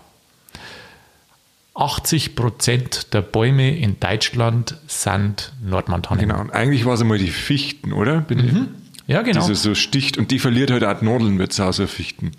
80 1.75 2.35
Prozent 2.35 3.13
der 3.13 3.21
Bäume 3.21 3.77
in 3.77 3.99
Deutschland 3.99 4.77
sind 4.87 5.51
Nordmontanen. 5.63 6.27
Genau. 6.27 6.39
Und 6.41 6.51
eigentlich 6.51 6.85
war 6.85 6.93
es 6.93 7.01
einmal 7.01 7.17
die 7.17 7.29
Fichten, 7.29 7.91
oder? 7.91 8.21
Bin 8.21 8.69
Ja, 9.07 9.21
genau. 9.21 9.41
Diese 9.41 9.55
so 9.55 9.75
sticht 9.75 10.17
und 10.17 10.31
die 10.31 10.39
verliert 10.39 10.71
halt 10.71 10.83
auch 10.83 11.01
Nadeln 11.01 11.35
mit 11.35 11.51
sauser 11.53 11.87
Fichten. 11.87 12.31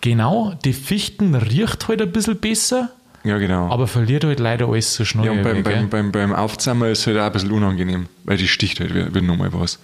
Genau, 0.00 0.54
die 0.64 0.72
Fichten 0.74 1.34
riecht 1.34 1.88
halt 1.88 2.02
ein 2.02 2.12
bisschen 2.12 2.36
besser, 2.38 2.90
Ja, 3.24 3.38
genau. 3.38 3.68
aber 3.70 3.86
verliert 3.86 4.22
halt 4.24 4.38
leider 4.38 4.68
alles 4.68 4.94
so 4.94 5.04
schnell. 5.04 5.26
ja, 5.26 5.32
und 5.32 5.42
beim, 5.42 5.56
weg, 5.56 5.64
beim, 5.64 5.88
beim, 5.90 6.12
beim 6.12 6.32
Aufzahmer 6.34 6.88
ist 6.88 7.00
es 7.00 7.06
halt 7.08 7.18
auch 7.18 7.24
ein 7.24 7.32
bisschen 7.32 7.52
unangenehm, 7.52 8.06
weil 8.24 8.36
die 8.36 8.48
sticht 8.48 8.80
halt 8.80 9.14
wie 9.14 9.20
nochmal 9.22 9.52
was. 9.52 9.78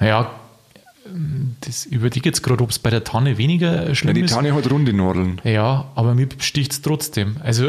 ja, 0.00 0.30
das 1.60 1.86
überlege 1.86 2.28
jetzt 2.28 2.42
gerade, 2.42 2.62
ob 2.62 2.70
es 2.70 2.78
bei 2.78 2.90
der 2.90 3.04
Tanne 3.04 3.38
weniger 3.38 3.88
Ja, 3.88 3.94
schlimm 3.94 4.14
die 4.14 4.20
ist. 4.22 4.32
Tanne 4.34 4.54
hat 4.54 4.70
runde 4.70 4.92
Nadeln. 4.92 5.40
Ja, 5.44 5.86
aber 5.94 6.14
mir 6.14 6.28
sticht 6.38 6.72
es 6.72 6.82
trotzdem. 6.82 7.36
Also, 7.42 7.68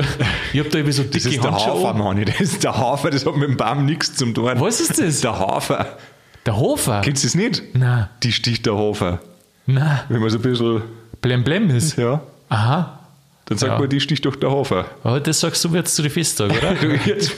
ich 0.54 0.60
habe 0.60 0.69
da 0.69 0.78
irgendwie 0.80 0.91
so 0.93 1.04
dicke 1.04 1.13
Das 1.23 1.25
ist 1.25 1.43
der 1.43 1.52
Handschuhe 1.52 1.73
Hafer, 1.73 1.89
an. 1.89 1.97
Manni. 1.97 2.25
Das 2.25 2.39
ist 2.41 2.63
der 2.63 2.78
Hafer, 2.78 3.10
das 3.10 3.25
hat 3.25 3.36
mit 3.38 3.49
dem 3.49 3.58
Baum 3.58 3.86
nichts 3.86 4.15
zum 4.15 4.34
tun. 4.34 4.49
Was 4.56 4.80
ist 4.82 4.99
das? 4.99 5.21
Der 5.21 5.38
Hafer. 5.39 5.97
Der 6.45 6.58
Hofer? 6.58 7.02
Kennst 7.02 7.23
du 7.23 7.28
das 7.28 7.36
nicht? 7.36 7.63
Nein, 7.73 8.08
Die 8.23 8.32
sticht 8.32 8.65
der 8.65 8.75
Hafer. 8.78 9.19
nein, 9.65 9.99
Wenn 10.10 10.21
man 10.21 10.30
so 10.30 10.38
ein 10.38 10.41
bisschen, 10.41 10.82
blem 11.21 11.43
blem 11.43 11.69
ist. 11.69 11.97
ja, 11.97 12.21
Aha. 12.49 12.99
dann 13.45 13.58
sagt 13.58 13.73
Ja. 13.73 13.80
man, 13.80 13.89
die 13.89 13.99
sticht 13.99 14.25
doch 14.25 14.36
der 14.36 14.49
Hafer. 14.52 14.86
Aber 15.04 15.19
das 15.19 15.39
sagst 15.41 15.63
du 15.65 15.69
jetzt 15.75 15.95
zu 15.95 16.02
den 16.02 16.12
Festtagen, 16.12 16.56
oder? 16.58 16.75
Jetzt, 17.06 17.34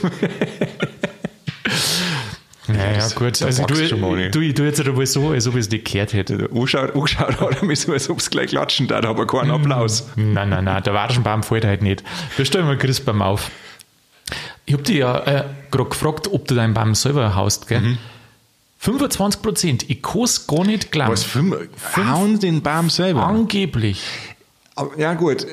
Naja, 2.76 3.08
gut. 3.14 3.40
da 3.40 3.46
Also, 3.46 3.64
du, 3.64 3.74
du, 4.30 4.40
ich 4.40 4.54
tue 4.54 4.66
jetzt 4.66 4.80
einmal 4.80 5.06
so, 5.06 5.30
als 5.30 5.46
ob 5.46 5.54
ich 5.54 5.60
es 5.60 5.70
nicht 5.70 5.90
gehört 5.90 6.12
hätte. 6.12 6.48
anschaut 6.54 6.94
hat 7.18 7.60
er 7.60 7.64
mich 7.64 7.80
so, 7.80 7.92
als 7.92 8.08
ob 8.10 8.18
es 8.18 8.30
gleich 8.30 8.50
klatschen 8.50 8.88
darf, 8.88 9.04
aber 9.04 9.26
keinen 9.26 9.50
Applaus. 9.50 10.08
Nein, 10.16 10.50
nein, 10.50 10.64
nein, 10.64 10.82
der 10.82 10.94
Warschenbaum 10.94 11.42
fällt 11.42 11.64
halt 11.64 11.82
nicht. 11.82 12.02
Wir 12.36 12.44
stellen 12.44 12.66
mal 12.66 12.78
Christbaum 12.78 13.22
auf. 13.22 13.50
Ich 14.64 14.74
habe 14.74 14.82
dich 14.82 14.96
ja 14.96 15.18
äh, 15.18 15.44
gerade 15.70 15.90
gefragt, 15.90 16.28
ob 16.32 16.46
du 16.46 16.54
deinen 16.54 16.74
Baum 16.74 16.94
selber 16.94 17.34
haust, 17.34 17.68
gell? 17.68 17.98
25 18.78 19.42
Prozent. 19.42 19.90
Ich 19.90 20.02
kann 20.02 20.22
es 20.22 20.46
gar 20.46 20.64
nicht 20.64 20.90
glauben. 20.90 21.12
Was, 21.12 21.22
fünf, 21.22 21.54
hauen 21.96 22.40
den 22.40 22.62
Baum 22.62 22.90
selber? 22.90 23.24
Angeblich. 23.24 24.02
Aber, 24.74 24.98
ja 24.98 25.14
gut, 25.14 25.46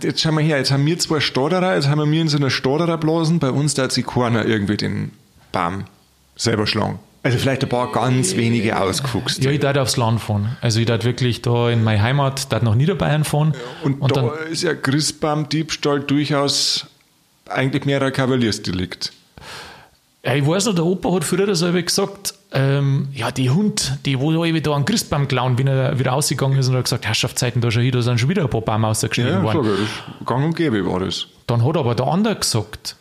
jetzt 0.00 0.20
schauen 0.20 0.36
wir 0.36 0.42
her, 0.42 0.58
jetzt 0.58 0.70
haben 0.70 0.86
wir 0.86 0.98
zwei 0.98 1.20
Stotterer, 1.20 1.74
jetzt 1.74 1.88
haben 1.88 2.10
wir 2.10 2.20
in 2.20 2.28
so 2.28 2.36
einer 2.36 2.48
Stottererblasen, 2.50 3.40
bei 3.40 3.50
uns 3.50 3.74
da 3.74 3.84
hat 3.84 3.92
sich 3.92 4.06
keiner 4.06 4.46
irgendwie 4.46 4.76
den 4.76 5.12
Baum 5.50 5.84
selber 6.42 6.66
schlagen. 6.66 6.98
Also 7.24 7.38
vielleicht 7.38 7.62
ein 7.62 7.68
paar 7.68 7.92
ganz 7.92 8.34
wenige 8.36 8.80
ausgefuchst. 8.80 9.44
Ja, 9.44 9.52
ich 9.52 9.60
darf 9.60 9.76
aufs 9.76 9.96
Land 9.96 10.20
fahren. 10.20 10.56
Also 10.60 10.80
ich 10.80 10.86
darf 10.86 11.04
wirklich 11.04 11.40
da 11.40 11.70
in 11.70 11.84
meine 11.84 12.02
Heimat, 12.02 12.52
darf 12.52 12.62
nach 12.62 12.74
Niederbayern 12.74 13.22
fahren. 13.22 13.54
Und, 13.84 14.00
und 14.00 14.16
da 14.16 14.22
dann, 14.22 14.30
ist 14.50 14.62
ja 14.64 14.74
Christbaum-Diebstahl 14.74 16.00
durchaus 16.00 16.86
eigentlich 17.48 17.84
mehr 17.84 18.02
ein 18.02 18.12
Kavaliersdelikt. 18.12 19.12
ja, 20.24 20.34
ich 20.34 20.44
weiß 20.44 20.66
noch, 20.66 20.74
der 20.74 20.84
Opa 20.84 21.12
hat 21.12 21.22
früher 21.24 21.54
selber 21.54 21.82
gesagt, 21.82 22.34
ähm, 22.54 23.08
ja, 23.14 23.30
die 23.30 23.50
Hund, 23.50 23.98
die 24.04 24.18
wo 24.18 24.32
da 24.32 24.44
eben 24.44 24.60
da 24.62 24.74
einen 24.74 24.84
Christbaum 24.84 25.28
klauen, 25.28 25.56
wenn 25.58 25.68
er 25.68 25.98
wieder 26.00 26.12
ausgegangen 26.14 26.58
ist 26.58 26.68
und 26.68 26.76
hat 26.76 26.84
gesagt, 26.84 27.06
Herrschaftszeiten, 27.06 27.62
da 27.62 27.70
schon 27.70 27.82
hier, 27.82 27.92
da 27.92 28.02
sind 28.02 28.18
schon 28.18 28.28
wieder 28.30 28.42
ein 28.42 28.50
paar 28.50 28.60
Bäume 28.62 28.88
rausgeschnitten 28.88 29.32
Ja, 29.32 29.42
worden. 29.42 29.64
das 29.64 29.78
ist 29.78 30.26
gang 30.26 30.44
und 30.44 30.56
gäbe 30.56 30.84
war 30.86 31.00
das. 31.00 31.28
Dann 31.46 31.64
hat 31.64 31.76
aber 31.76 31.94
der 31.94 32.06
andere 32.08 32.34
gesagt, 32.36 32.96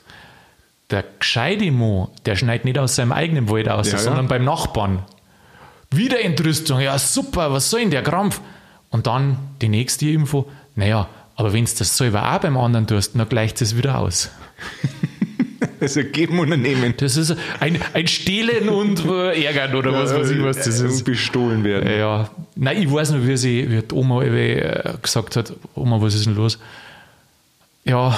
der 0.91 1.03
gescheite 1.19 1.71
Mo, 1.71 2.09
der 2.25 2.35
schneidet 2.35 2.65
nicht 2.65 2.77
aus 2.77 2.95
seinem 2.95 3.11
eigenen 3.11 3.49
Wald 3.49 3.69
aus, 3.69 3.87
Ja, 3.87 3.93
ja. 3.97 3.99
sondern 4.03 4.27
beim 4.27 4.43
Nachbarn. 4.45 5.03
Wieder 5.89 6.21
Entrüstung, 6.23 6.79
ja 6.79 6.97
super, 6.99 7.51
was 7.51 7.69
soll 7.69 7.81
denn 7.81 7.91
der 7.91 8.03
Krampf? 8.03 8.39
Und 8.89 9.07
dann 9.07 9.37
die 9.61 9.69
nächste 9.69 10.07
Info, 10.09 10.49
naja, 10.75 11.07
aber 11.35 11.53
wenn 11.53 11.65
du 11.65 11.71
das 11.77 11.97
selber 11.97 12.33
auch 12.33 12.39
beim 12.39 12.57
anderen 12.57 12.87
tust, 12.87 13.15
dann 13.15 13.27
gleicht 13.29 13.61
es 13.61 13.75
wieder 13.77 13.97
aus. 13.99 14.29
Also 15.79 16.03
geben 16.03 16.37
und 16.37 16.49
nehmen. 16.49 16.93
Das 16.97 17.17
ist 17.17 17.35
ein, 17.59 17.79
ein 17.95 18.07
Stehlen 18.07 18.69
und 18.69 19.03
äh, 19.03 19.43
Ärgern 19.43 19.73
oder 19.73 19.91
was 19.91 20.13
weiß 20.13 20.29
ich, 20.29 20.43
was 20.43 20.57
das 20.57 20.79
Äh, 20.79 20.85
ist. 20.85 21.03
Bestohlen 21.03 21.63
werden. 21.63 21.89
Ja, 21.99 22.29
nein, 22.55 22.83
ich 22.83 22.91
weiß 22.91 23.11
noch, 23.11 23.25
wie, 23.25 23.35
sie, 23.35 23.67
wie 23.71 23.81
die 23.81 23.95
Oma 23.95 24.21
äh, 24.23 24.93
gesagt 25.01 25.35
hat, 25.37 25.53
Oma, 25.73 25.99
was 25.99 26.13
ist 26.13 26.27
denn 26.27 26.35
los? 26.35 26.59
Ja, 27.83 28.15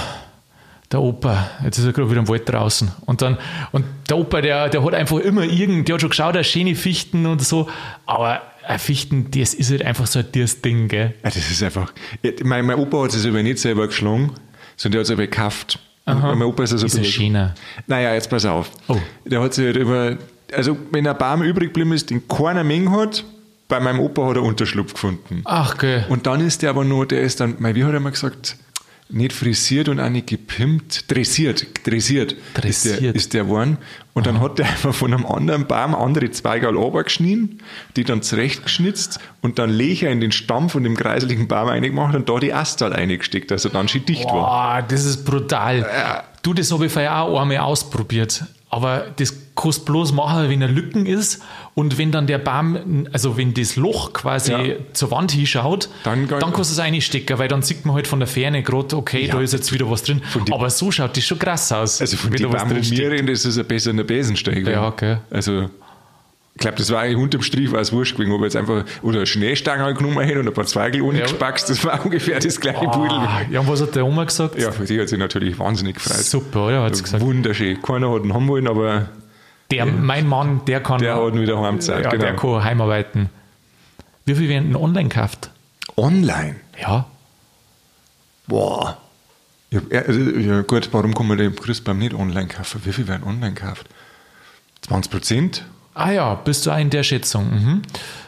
der 0.94 1.02
Opa, 1.02 1.50
jetzt 1.64 1.78
ist 1.78 1.86
er 1.86 1.92
gerade 1.92 2.10
wieder 2.10 2.22
im 2.22 2.28
Wald 2.28 2.48
draußen. 2.48 2.92
Und 3.06 3.22
dann, 3.22 3.38
und 3.72 3.86
der 4.10 4.18
Opa, 4.18 4.42
der, 4.42 4.70
der 4.70 4.84
hat 4.84 4.94
einfach 4.94 5.18
immer 5.18 5.44
irgend, 5.44 5.88
der 5.88 5.96
hat 5.96 6.02
schon 6.02 6.12
geschaut, 6.12 6.36
er 6.36 6.44
schöne 6.44 6.76
Fichten 6.76 7.26
und 7.26 7.42
so, 7.42 7.68
aber 8.06 8.42
Fichten, 8.78 9.30
das 9.32 9.54
ist 9.54 9.72
halt 9.72 9.84
einfach 9.84 10.08
so 10.08 10.20
ein 10.20 10.26
dieses 10.34 10.62
Ding, 10.62 10.88
gell? 10.88 11.14
Ja, 11.24 11.30
das 11.30 11.38
ist 11.38 11.62
einfach. 11.62 11.92
Mein, 12.44 12.66
mein 12.66 12.78
Opa 12.78 13.04
hat 13.04 13.12
sich 13.12 13.28
aber 13.28 13.44
nicht 13.44 13.60
selber 13.60 13.88
geschlagen, 13.88 14.32
sondern 14.78 14.94
der 14.94 15.00
hat 15.00 15.06
es 15.06 15.12
aber 15.12 15.24
gekauft. 15.24 15.80
Mein 16.06 16.42
Opa 16.44 16.64
ist 16.64 16.74
also 16.74 16.86
Ist 16.86 16.98
ein 16.98 17.06
schöner. 17.06 17.56
Naja, 17.88 18.14
jetzt 18.14 18.30
pass 18.30 18.46
auf. 18.46 18.70
Oh. 18.88 18.98
Der 19.26 19.42
hat 19.42 19.54
sich 19.54 19.66
halt 19.66 19.78
immer. 19.78 20.18
Also, 20.54 20.78
wenn 20.92 21.08
ein 21.08 21.18
Baum 21.18 21.42
übrig 21.44 21.70
geblieben 21.70 21.94
ist, 21.94 22.10
den 22.10 22.28
keiner 22.28 22.64
Menge 22.64 22.92
hat, 22.92 23.24
bei 23.70 23.80
meinem 23.80 24.00
Opa 24.02 24.28
hat 24.28 24.36
er 24.36 24.44
Unterschlupf 24.44 24.94
gefunden. 24.94 25.42
Ach, 25.46 25.78
gell. 25.78 26.06
Und 26.10 26.28
dann 26.28 26.46
ist 26.46 26.62
der 26.62 26.70
aber 26.70 26.84
nur, 26.84 27.08
der 27.08 27.22
ist 27.22 27.40
dann, 27.40 27.56
mein, 27.60 27.76
wie 27.76 27.84
hat 27.84 27.94
er 27.94 28.00
mal 28.02 28.12
gesagt, 28.12 28.58
nicht 29.14 29.34
frisiert 29.34 29.90
und 29.90 30.00
auch 30.00 30.10
nicht 30.10 30.28
gepimpt, 30.28 31.10
dressiert, 31.12 31.66
dressiert, 31.86 32.34
Ist, 32.34 32.46
der, 32.56 32.62
Dressiert. 32.62 33.16
ist 33.16 33.34
der 33.34 33.44
geworden. 33.44 33.78
Und 34.14 34.28
dann 34.28 34.42
hat 34.42 34.60
der 34.60 34.68
einfach 34.68 34.94
von 34.94 35.14
einem 35.14 35.26
anderen 35.26 35.68
Baum 35.68 35.96
andere 35.96 36.30
Zweige 36.32 36.68
runtergeschnitten, 36.68 37.60
die 37.96 38.04
dann 38.04 38.22
zurechtgeschnitzt 38.22 39.20
und 39.42 39.60
dann 39.60 39.70
Löcher 39.70 40.10
in 40.10 40.22
den 40.22 40.32
Stamm 40.32 40.70
von 40.70 40.84
dem 40.84 40.96
kreiseligen 40.96 41.48
Baum 41.48 41.70
reingemacht 41.70 42.16
und 42.16 42.30
da 42.30 42.40
die 42.40 42.54
Astal 42.54 42.94
reingesteckt, 42.94 43.52
dass 43.52 43.66
er 43.66 43.72
dann 43.72 43.88
schon 43.88 44.06
dicht 44.06 44.26
war. 44.26 44.32
Boah, 44.82 44.86
das 44.88 45.06
ist 45.06 45.26
brutal. 45.26 46.24
Du, 46.44 46.54
das 46.54 46.72
habe 46.72 46.86
ich 46.86 46.92
vorher 46.92 47.22
auch 47.22 47.40
einmal 47.42 47.58
ausprobiert. 47.58 48.44
Aber 48.70 49.06
das 49.18 49.34
kannst 49.56 49.86
bloß 49.86 50.14
machen, 50.14 50.50
wenn 50.50 50.62
er 50.64 50.68
Lücken 50.68 51.06
ist 51.06 51.44
und 51.76 52.00
wenn 52.00 52.12
dann 52.12 52.26
der 52.26 52.40
Baum, 52.40 53.06
also 53.14 53.38
wenn 53.38 53.54
das 53.54 53.76
Loch 53.76 54.14
quasi 54.14 54.52
Ja. 54.52 54.64
zur 54.94 55.12
Wand 55.12 55.32
hinschaut, 55.32 55.90
Dann 56.04 56.28
dann, 56.28 56.40
kann- 56.40 56.54
kannst 56.54 56.72
du 56.72 56.74
es 56.74 56.80
reinstecken, 56.80 57.38
weil 57.38 57.48
dann 57.48 57.62
sieht 57.62 57.86
man 57.86 57.94
halt 57.96 58.08
von 58.08 58.20
der 58.20 58.28
Ferne 58.28 58.64
gerade, 58.64 58.98
okay, 58.98 59.28
Ja. 59.28 59.36
da 59.36 59.42
ist 59.42 59.54
jetzt 59.54 59.72
wieder 59.72 59.90
was 59.92 60.02
drin. 60.04 60.22
Aber 60.52 60.70
so 60.72 60.92
schaut 60.92 61.16
das 61.16 61.24
schon 61.24 61.38
krass 61.38 61.72
aus. 61.72 62.02
Also 62.02 62.18
von 62.18 62.32
wenn 62.34 62.38
den 62.42 62.50
Baum, 62.50 62.68
das 63.28 63.46
ist 63.46 63.58
ein 63.60 63.66
besser 63.68 63.92
in 63.92 63.98
der 63.98 64.04
Besensteig. 64.06 64.68
Ja, 64.68 64.88
okay. 64.88 65.18
Also, 65.30 65.70
ich 66.56 66.60
glaube, 66.60 66.78
das 66.78 66.92
war 66.92 67.02
eigentlich 67.02 67.18
unterm 67.18 67.42
Strich 67.42 67.72
war 67.72 67.80
es 67.82 67.92
wurscht 67.92 68.16
gewesen, 68.16 68.32
ob 68.32 68.42
er 68.42 68.46
jetzt 68.46 68.56
einfach, 68.56 68.86
oder 69.02 69.18
eine 69.18 69.26
Schneestange 69.26 69.92
genommen 69.96 70.20
hätte 70.22 70.40
und 70.40 70.48
ein 70.48 70.54
paar 70.54 70.66
Zweigel 70.66 71.02
ohne 71.02 71.18
Ja. 71.20 71.24
gespackst, 71.24 71.70
das 71.70 71.84
war 71.84 72.04
ungefähr 72.06 72.40
das 72.40 72.60
gleiche 72.60 72.86
Pudel. 72.88 73.18
Ah, 73.18 73.42
ja, 73.50 73.60
und 73.60 73.68
was 73.68 73.82
hat 73.82 73.96
der 73.96 74.06
Oma 74.06 74.24
gesagt? 74.26 74.60
Ja, 74.60 74.72
für 74.72 74.86
sie 74.86 75.02
hat 75.02 75.10
sich 75.10 75.18
natürlich 75.18 75.58
wahnsinnig 75.58 75.96
gefreut. 75.96 76.18
Super, 76.24 76.68
oder? 76.68 76.84
Hat 76.84 76.96
sie 76.96 77.04
gesagt. 77.04 77.24
Wunderschön. 77.24 77.82
Keiner 77.82 78.12
hat 78.12 78.24
ihn 78.24 78.34
haben 78.34 78.48
wollen, 78.48 78.68
aber 78.68 79.10
Der, 79.72 79.86
mein 79.88 80.28
Mann, 80.28 80.62
der 80.68 80.82
kann, 80.82 81.00
der 81.00 81.16
hat 81.16 81.34
ihn 81.34 81.42
wieder 81.42 81.60
heimgezeigt. 81.60 82.06
ja, 82.06 82.10
der 82.12 82.34
genau. 82.34 82.40
kann 82.60 82.64
heimarbeiten. 82.64 83.30
Wie 84.26 84.36
viel 84.36 84.48
werden 84.48 84.66
denn 84.72 84.76
online 84.76 85.10
gekauft? 85.10 85.50
Online? 85.98 86.56
Ja, 86.80 87.08
Boah. 88.48 88.98
Ja, 89.72 89.80
also, 90.06 90.20
ja 90.20 90.62
gut, 90.62 90.90
warum 90.92 91.14
kann 91.16 91.28
man 91.28 91.38
den 91.38 91.56
Christbaum 91.56 91.98
nicht 91.98 92.14
online 92.14 92.48
kaufen? 92.48 92.82
Wie 92.84 92.94
viel 92.94 93.08
werden 93.08 93.24
online 93.24 93.54
gekauft? 93.54 93.88
20 94.82 95.12
Prozent? 95.12 95.66
Ah 95.96 96.12
ja, 96.12 96.36
bist 96.36 96.66
du 96.66 96.72
auch 96.72 96.78
in 96.80 96.90
der 96.90 97.04
Schätzung. 97.04 97.50
Mhm. 97.52 97.82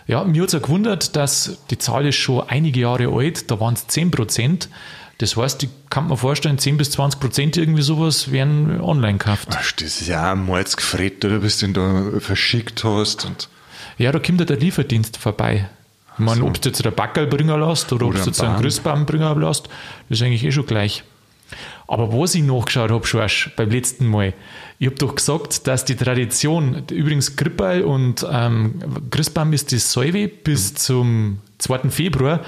Ja, 0.08 0.24
mir 0.24 0.42
hat 0.44 0.48
es 0.50 0.54
ja 0.54 0.60
gewundert, 0.60 1.16
dass 1.16 1.58
die 1.72 1.78
Zahl 1.80 2.06
ist 2.06 2.16
schon 2.18 2.48
einige 2.48 2.82
Jahre 2.82 3.08
alt, 3.08 3.50
da 3.50 3.60
waren 3.60 3.74
es 3.74 3.88
10 3.88 4.12
Prozent. 4.12 4.70
Das 5.18 5.38
heißt, 5.38 5.64
ich 5.64 5.70
kann 5.90 6.08
mir 6.10 6.18
vorstellen, 6.18 6.58
10 6.58 6.78
bis 6.78 6.92
20 6.92 7.20
Prozent 7.22 7.58
irgendwie 7.58 7.82
sowas 7.82 8.32
werden 8.32 8.82
online 8.82 9.18
gekauft. 9.18 9.48
Ach, 9.52 9.72
das 9.72 10.02
ist 10.02 10.08
ja 10.08 10.34
auch 10.34 10.36
mal 10.36 10.64
gefret, 10.64 11.24
oder? 11.24 11.40
Bis 11.40 11.60
du 11.60 11.68
ihn 11.68 11.74
da 11.74 12.04
verschickt 12.20 12.84
hast. 12.84 13.26
Und 13.26 13.48
Ja, 13.98 14.12
da 14.12 14.20
kommt 14.20 14.42
ja 14.42 14.46
der 14.46 14.58
Lieferdienst 14.58 15.18
vorbei. 15.18 15.70
Ich 16.14 16.20
meine, 16.20 16.42
so. 16.42 16.48
ob 16.48 16.62
du 16.62 16.70
jetzt 16.70 16.84
der 16.84 16.92
Backerl 16.92 17.28
bringen 17.28 17.60
lässt 17.60 17.92
oder, 17.94 18.06
ob 18.06 18.12
Oder 18.12 18.20
du 18.20 18.24
einen 18.24 18.28
jetzt 18.28 18.42
einen 18.42 18.54
Baum. 18.54 18.62
Christbaum 18.62 19.06
bringen 19.06 19.42
lässt, 19.42 19.68
das 20.10 20.20
ist 20.20 20.22
eigentlich 20.22 20.44
eh 20.44 20.52
schon 20.52 20.66
gleich. 20.66 21.04
Aber 21.88 22.12
was 22.14 22.36
ich 22.36 22.44
nachgeschaut 22.44 22.92
habe, 22.92 23.06
Schorsch, 23.06 23.52
beim 23.56 23.70
letzten 23.70 24.08
Mal, 24.08 24.34
ich 24.80 24.88
habe 24.88 24.98
doch 24.98 25.16
gesagt, 25.16 25.68
dass 25.68 25.86
die 25.86 25.96
Tradition, 25.96 26.84
übrigens 26.92 27.36
Grippal 27.36 27.84
und 27.84 28.26
ähm, 28.30 28.80
Christbaum 29.12 29.54
ist 29.54 29.72
das 29.72 29.92
Salve 29.92 30.28
bis 30.28 30.72
mhm. 30.72 30.76
zum 30.78 31.40
2. 31.60 31.90
Februar. 31.90 32.42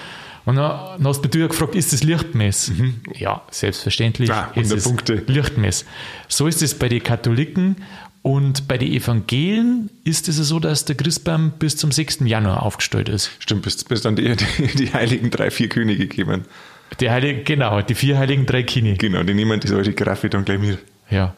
Und 0.45 0.55
dann, 0.55 0.97
dann 0.97 1.07
hast 1.07 1.21
du 1.21 1.39
ja 1.39 1.47
gefragt, 1.47 1.75
ist 1.75 1.91
das 1.91 2.03
Lichtmess? 2.03 2.69
Mhm. 2.69 3.01
Ja, 3.17 3.41
selbstverständlich 3.51 4.31
ah, 4.31 4.51
ist 4.55 4.71
es 4.71 4.85
Punkte. 4.85 5.23
Lichtmess. 5.27 5.85
So 6.29 6.47
ist 6.47 6.61
es 6.61 6.73
bei 6.73 6.87
den 6.87 7.03
Katholiken 7.03 7.75
und 8.21 8.67
bei 8.67 8.77
den 8.77 8.91
Evangelien 8.91 9.89
ist 10.03 10.27
es 10.27 10.35
so, 10.35 10.59
dass 10.59 10.85
der 10.85 10.95
Christbaum 10.95 11.51
bis 11.59 11.77
zum 11.77 11.91
6. 11.91 12.19
Januar 12.25 12.63
aufgestellt 12.63 13.07
ist. 13.09 13.31
Stimmt, 13.39 13.61
bis, 13.61 13.83
bis 13.83 14.01
dann 14.01 14.15
die, 14.15 14.35
die, 14.35 14.67
die 14.75 14.93
heiligen 14.93 15.31
drei, 15.31 15.51
vier 15.51 15.69
Könige 15.69 16.07
kommen. 16.07 16.45
Die 16.99 17.09
Heiligen, 17.09 17.43
genau, 17.43 17.81
die 17.81 17.95
vier 17.95 18.17
heiligen 18.17 18.45
drei 18.45 18.63
Kine. 18.63 18.95
Genau, 18.95 19.23
die 19.23 19.33
nehmen 19.33 19.59
diese 19.59 19.75
alte 19.75 19.93
Grafik 19.93 20.31
dann 20.31 20.45
gleich 20.45 20.59
mit. 20.59 20.79
Ja. 21.09 21.33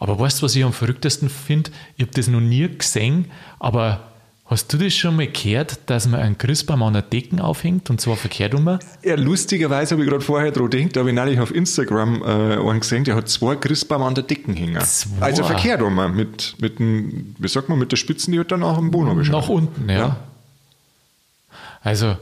Aber 0.00 0.18
weißt 0.18 0.40
du, 0.40 0.44
was 0.44 0.56
ich 0.56 0.64
am 0.64 0.72
verrücktesten 0.72 1.28
finde? 1.28 1.70
Ich 1.96 2.02
habe 2.02 2.12
das 2.14 2.28
noch 2.28 2.40
nie 2.40 2.68
gesehen, 2.68 3.26
aber 3.58 4.00
hast 4.46 4.72
du 4.72 4.78
das 4.78 4.94
schon 4.94 5.16
mal 5.16 5.26
gehört, 5.26 5.78
dass 5.86 6.06
man 6.06 6.20
einen 6.20 6.38
Christbaum 6.38 6.82
an 6.82 6.92
der 6.92 7.02
Decken 7.02 7.40
aufhängt 7.40 7.90
und 7.90 8.00
zwar 8.00 8.16
verkehrt 8.16 8.54
um? 8.54 8.78
Ja, 9.02 9.14
lustigerweise 9.16 9.94
habe 9.94 10.04
ich 10.04 10.10
gerade 10.10 10.24
vorher 10.24 10.52
dran 10.52 10.70
gedacht, 10.70 10.94
da 10.94 11.00
habe 11.00 11.10
ich 11.10 11.16
neulich 11.16 11.40
auf 11.40 11.54
Instagram 11.54 12.22
äh, 12.22 12.56
einen 12.56 12.80
gesehen, 12.80 13.04
der 13.04 13.16
hat 13.16 13.28
zwei 13.28 13.56
Christbaum 13.56 14.02
an 14.02 14.14
der 14.14 14.24
Decken 14.24 14.54
hängen. 14.54 14.80
Zwei. 14.82 15.26
Also 15.26 15.44
verkehrt 15.44 15.82
um, 15.82 15.96
mit, 16.14 16.54
mit 16.60 16.78
dem, 16.78 17.34
wie 17.38 17.48
sagt 17.48 17.68
man, 17.68 17.78
mit 17.78 17.90
der 17.90 17.96
Spitzen, 17.96 18.32
die 18.32 18.38
hat 18.38 18.52
dann 18.52 18.62
auch 18.62 18.78
am 18.78 18.90
Boden 18.90 19.20
Nach 19.30 19.48
unten, 19.48 19.88
ja. 19.88 19.96
ja. 19.96 20.16
Also, 21.82 22.16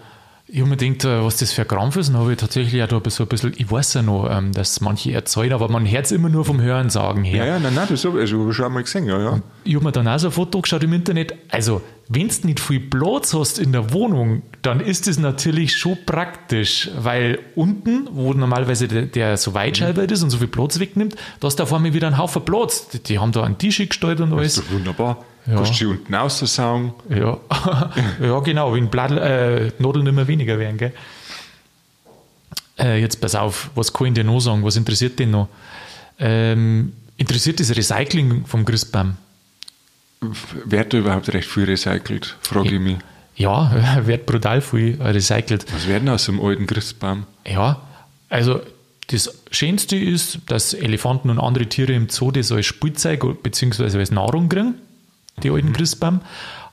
ich 0.55 0.61
habe 0.61 0.69
mir 0.69 0.77
gedacht, 0.77 1.07
äh, 1.07 1.25
was 1.25 1.39
das 1.39 1.51
für 1.53 1.63
ein 1.63 1.69
Krampf 1.69 1.97
ist, 1.97 2.11
und 2.11 2.17
habe 2.19 2.33
ich 2.33 2.39
tatsächlich 2.39 2.83
auch 2.83 2.89
da 2.89 3.01
so 3.09 3.25
ein 3.25 3.29
bisschen, 3.29 3.55
ich 3.57 3.71
weiß 3.71 3.95
ja 3.95 4.03
noch, 4.03 4.29
ähm, 4.31 4.53
dass 4.53 4.83
manche 4.83 5.11
erzählen, 5.13 5.55
aber 5.55 5.71
man 5.71 5.91
hört 5.91 6.05
es 6.05 6.13
immer 6.13 6.29
nur 6.29 6.45
vom 6.45 6.61
Hören 6.61 6.91
sagen 6.91 7.25
her. 7.25 7.47
Ja, 7.47 7.53
ja, 7.55 7.59
nein, 7.59 7.73
nein, 7.75 7.87
das 7.89 8.05
habe 8.05 8.19
ich 8.19 8.31
also, 8.31 8.53
schon 8.53 8.71
mal 8.71 8.83
gesehen, 8.83 9.07
ja, 9.07 9.19
ja. 9.19 9.41
ich 9.65 9.75
habe 9.75 9.87
mir 9.87 9.93
dann 9.93 10.07
auch 10.07 10.19
so 10.19 10.27
ein 10.29 10.33
Foto 10.33 10.61
geschaut 10.61 10.85
im 10.85 10.93
Internet. 10.93 11.35
Also, 11.49 11.81
wenn 12.11 12.29
du 12.29 12.35
nicht 12.47 12.61
viel 12.61 12.81
Platz 12.81 13.33
hast 13.33 13.59
in 13.59 13.73
der 13.73 13.95
Wohnung, 13.95 14.43
dann 14.61 14.81
ist 14.81 15.07
das 15.07 15.19
natürlich 15.19 15.75
schon 15.75 15.97
praktisch, 16.05 16.91
weil 16.99 17.39
unten, 17.55 18.09
wo 18.13 18.35
normalerweise 18.35 18.89
der, 18.89 19.07
der 19.07 19.39
so 19.39 19.55
weitscheiber 19.55 20.03
mhm. 20.03 20.09
ist 20.11 20.23
und 20.23 20.29
so 20.29 20.37
viel 20.37 20.49
Platz 20.49 20.79
wegnimmt, 20.79 21.17
da 21.41 21.47
hast 21.47 21.61
du 21.61 21.63
auf 21.63 21.73
einmal 21.73 21.95
wieder 21.95 22.09
einen 22.09 22.19
Haufen 22.19 22.45
Platz. 22.45 22.89
Die, 22.89 23.03
die 23.03 23.19
haben 23.19 23.33
da 23.33 23.43
einen 23.43 23.57
Tisch 23.57 23.79
gestellt 23.79 24.21
und 24.21 24.35
alles. 24.35 24.57
Das 24.57 24.65
ist 24.65 24.71
doch 24.71 24.77
wunderbar. 24.77 25.25
Ja. 25.47 25.57
Kannst 25.57 25.81
du 25.81 25.91
unten 25.91 26.15
raussaugen. 26.15 26.93
Ja. 27.09 27.39
ja, 28.21 28.39
genau, 28.41 28.75
wenn 28.75 28.89
Blatt, 28.89 29.11
äh, 29.11 29.73
Nadeln 29.79 30.07
immer 30.07 30.27
weniger 30.29 30.59
werden. 30.59 30.79
Gell? 30.79 30.93
Äh, 32.79 33.01
jetzt 33.01 33.21
pass 33.21 33.35
auf, 33.35 33.71
was 33.75 33.93
kann 33.93 34.09
ich 34.09 34.15
dir 34.15 34.25
noch 34.25 34.41
sagen? 34.41 34.65
Was 34.65 34.77
interessiert 34.77 35.19
dich 35.19 35.27
noch? 35.27 35.49
Ähm, 36.19 36.93
interessiert 37.17 37.59
das 37.59 37.75
Recycling 37.75 38.47
vom 38.47 38.65
Christbaum? 38.65 39.17
Wird 40.65 40.93
da 40.93 40.99
überhaupt 40.99 41.33
recht 41.35 41.49
viel 41.49 41.65
recycelt, 41.65 42.37
frage 42.43 42.77
ich 42.77 42.81
mich. 42.81 42.99
Ja, 43.35 44.01
wird 44.07 44.27
brutal 44.27 44.61
viel 44.61 45.03
recycelt. 45.03 45.67
Was 45.75 45.89
werden 45.89 46.09
aus 46.09 46.27
dem 46.27 46.41
alten 46.41 46.69
Christbaum? 46.69 47.25
Ja, 47.45 47.83
also 48.29 48.61
das 49.09 49.35
Schönste 49.51 49.97
ist, 49.97 50.39
dass 50.47 50.73
Elefanten 50.73 51.31
und 51.31 51.41
andere 51.41 51.67
Tiere 51.67 51.93
im 51.93 52.09
Zoo 52.09 52.31
das 52.31 52.53
als 52.53 52.67
Spielzeug 52.67 53.43
bzw. 53.43 53.99
als 53.99 54.13
Nahrung 54.13 54.49
kriegen 54.49 54.77
die 55.43 55.51
alten 55.51 55.69
mhm. 55.69 55.73
Christbaum. 55.73 56.21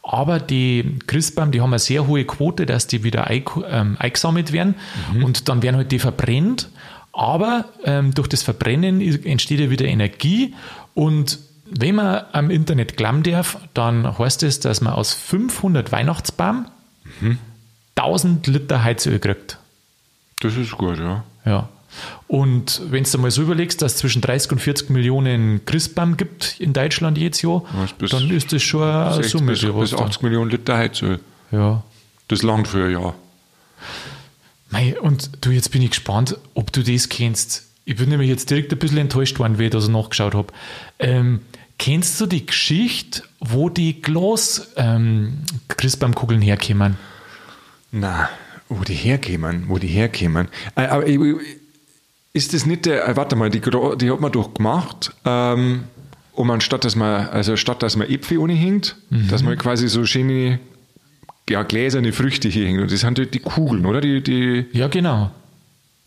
Aber 0.03 0.39
die 0.39 0.97
Christbaum, 1.05 1.51
die 1.51 1.61
haben 1.61 1.71
eine 1.71 1.79
sehr 1.79 2.07
hohe 2.07 2.25
Quote, 2.25 2.65
dass 2.65 2.87
die 2.87 3.03
wieder 3.03 3.29
ähm, 3.29 3.95
eingesammelt 3.99 4.51
werden 4.51 4.75
mhm. 5.13 5.23
und 5.23 5.49
dann 5.49 5.61
werden 5.61 5.75
halt 5.75 5.91
die 5.91 5.99
verbrennt. 5.99 6.69
Aber 7.11 7.65
ähm, 7.83 8.13
durch 8.13 8.27
das 8.27 8.43
Verbrennen 8.43 9.01
entsteht 9.01 9.59
ja 9.59 9.69
wieder 9.69 9.85
Energie 9.85 10.55
und 10.93 11.39
wenn 11.71 11.95
man 11.95 12.23
am 12.31 12.49
Internet 12.49 12.97
glauben 12.97 13.23
darf, 13.23 13.59
dann 13.73 14.17
heißt 14.17 14.41
es, 14.43 14.59
dass 14.59 14.81
man 14.81 14.93
aus 14.93 15.13
500 15.13 15.91
Weihnachtsbaum 15.91 16.65
mhm. 17.21 17.37
1000 17.95 18.47
Liter 18.47 18.83
Heizöl 18.83 19.19
kriegt. 19.19 19.59
Das 20.39 20.55
ist 20.55 20.71
gut, 20.71 20.97
ja. 20.97 21.23
Ja. 21.45 21.69
Und 22.27 22.81
wenn 22.89 23.03
du 23.03 23.17
mal 23.17 23.31
so 23.31 23.41
überlegst, 23.41 23.81
dass 23.81 23.93
es 23.93 23.97
zwischen 23.99 24.21
30 24.21 24.53
und 24.53 24.59
40 24.59 24.89
Millionen 24.89 25.65
Christbaum 25.65 26.17
gibt 26.17 26.59
in 26.59 26.73
Deutschland 26.73 27.17
jedes 27.17 27.41
Jahr, 27.41 27.63
dann 28.11 28.29
ist 28.29 28.53
das 28.53 28.61
schon 28.61 28.83
eine 28.83 29.23
Summe. 29.23 29.53
Bis, 29.53 29.61
bis 29.61 29.93
80 29.93 30.21
Millionen 30.21 30.51
Liter 30.51 30.77
Heizöl. 30.77 31.19
Ja. 31.51 31.83
Das 32.27 32.43
langt 32.43 32.67
für 32.67 32.85
ein 32.85 32.91
Jahr. 32.91 33.15
Mei, 34.69 34.99
und 34.99 35.31
du, 35.41 35.51
jetzt 35.51 35.71
bin 35.71 35.81
ich 35.81 35.91
gespannt, 35.91 36.37
ob 36.53 36.71
du 36.71 36.83
das 36.83 37.09
kennst. 37.09 37.65
Ich 37.85 37.95
bin 37.95 38.09
nämlich 38.09 38.29
jetzt 38.29 38.51
direkt 38.51 38.71
ein 38.71 38.77
bisschen 38.77 38.99
enttäuscht 38.99 39.39
worden, 39.39 39.57
wie 39.57 39.65
ich 39.65 39.71
das 39.71 39.87
nachgeschaut 39.87 40.35
habe. 40.35 40.53
Ähm, 40.99 41.41
kennst 41.79 42.21
du 42.21 42.27
die 42.27 42.45
Geschichte, 42.45 43.23
wo 43.39 43.69
die 43.69 43.99
Glas-Christbaumkugeln 44.01 46.41
ähm, 46.41 46.47
herkommen? 46.47 46.97
Na, 47.91 48.29
wo 48.67 48.83
die 48.83 48.93
herkommen, 48.93 49.63
wo 49.67 49.79
die 49.79 49.87
herkommen. 49.87 50.49
Äh, 50.75 50.85
aber 50.85 51.07
ich, 51.07 51.19
ist 52.33 52.53
das 52.53 52.65
nicht 52.65 52.85
der, 52.85 53.07
äh, 53.07 53.15
warte 53.15 53.35
mal, 53.35 53.49
die, 53.49 53.61
die 53.61 54.11
hat 54.11 54.19
man 54.19 54.31
doch 54.31 54.53
gemacht, 54.53 55.11
ähm, 55.25 55.85
um 56.33 56.49
anstatt, 56.51 56.85
dass 56.85 56.95
man, 56.95 57.27
also 57.27 57.57
statt, 57.57 57.83
dass 57.83 57.95
man 57.95 58.09
Äpfel 58.09 58.37
ohne 58.37 58.53
hängt, 58.53 58.95
mhm. 59.09 59.27
dass 59.29 59.43
man 59.43 59.57
quasi 59.57 59.89
so 59.89 60.05
schöne, 60.05 60.59
ja, 61.49 61.63
gläserne 61.63 62.13
Früchte 62.13 62.47
hier 62.47 62.67
hängt. 62.67 62.81
Und 62.81 62.91
das 62.91 63.01
sind 63.01 63.17
die, 63.17 63.25
die 63.25 63.39
Kugeln, 63.39 63.85
oder? 63.85 64.01
Die, 64.01 64.21
die 64.21 64.65
ja, 64.71 64.87
genau. 64.87 65.31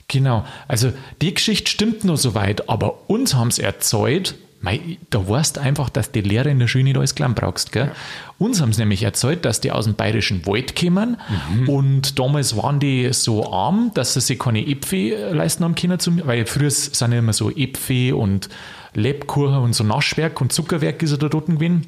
Genau. 0.08 0.44
Also, 0.68 0.92
die 1.20 1.34
Geschichte 1.34 1.70
stimmt 1.70 2.04
nur 2.04 2.16
so 2.16 2.34
weit, 2.34 2.68
aber 2.68 3.08
uns 3.10 3.34
haben 3.34 3.48
es 3.48 3.58
erzeugt, 3.58 4.34
Mei, 4.62 4.98
da 5.10 5.28
weißt 5.28 5.58
einfach, 5.58 5.90
dass 5.90 6.12
die 6.12 6.20
Lehrer 6.20 6.46
in 6.46 6.60
der 6.60 6.68
Schule 6.68 6.84
nicht 6.84 6.96
alles 6.96 7.16
klein 7.16 7.34
brauchst. 7.34 7.72
Gell? 7.72 7.86
Ja. 7.86 7.92
Uns 8.38 8.60
haben 8.60 8.72
sie 8.72 8.80
nämlich 8.80 9.02
erzählt, 9.02 9.44
dass 9.44 9.60
die 9.60 9.72
aus 9.72 9.86
dem 9.86 9.94
bayerischen 9.94 10.46
Wald 10.46 10.76
kommen 10.76 11.16
mhm. 11.50 11.68
und 11.68 12.18
damals 12.18 12.56
waren 12.56 12.78
die 12.78 13.12
so 13.12 13.52
arm, 13.52 13.90
dass 13.94 14.14
sie 14.14 14.20
sich 14.20 14.38
keine 14.38 14.64
Äpfel 14.64 15.34
leisten 15.34 15.64
haben 15.64 15.74
können, 15.74 15.98
weil 16.24 16.46
früher 16.46 16.70
sind 16.70 17.12
ja 17.12 17.18
immer 17.18 17.32
so 17.32 17.50
Äpfel 17.50 18.14
und 18.14 18.48
Lebkuchen 18.94 19.56
und 19.56 19.74
so 19.74 19.82
Naschwerk 19.82 20.40
und 20.40 20.52
Zuckerwerk 20.52 21.02
ist 21.02 21.10
ja 21.10 21.16
da 21.16 21.28
dort 21.28 21.46
gewesen. 21.46 21.86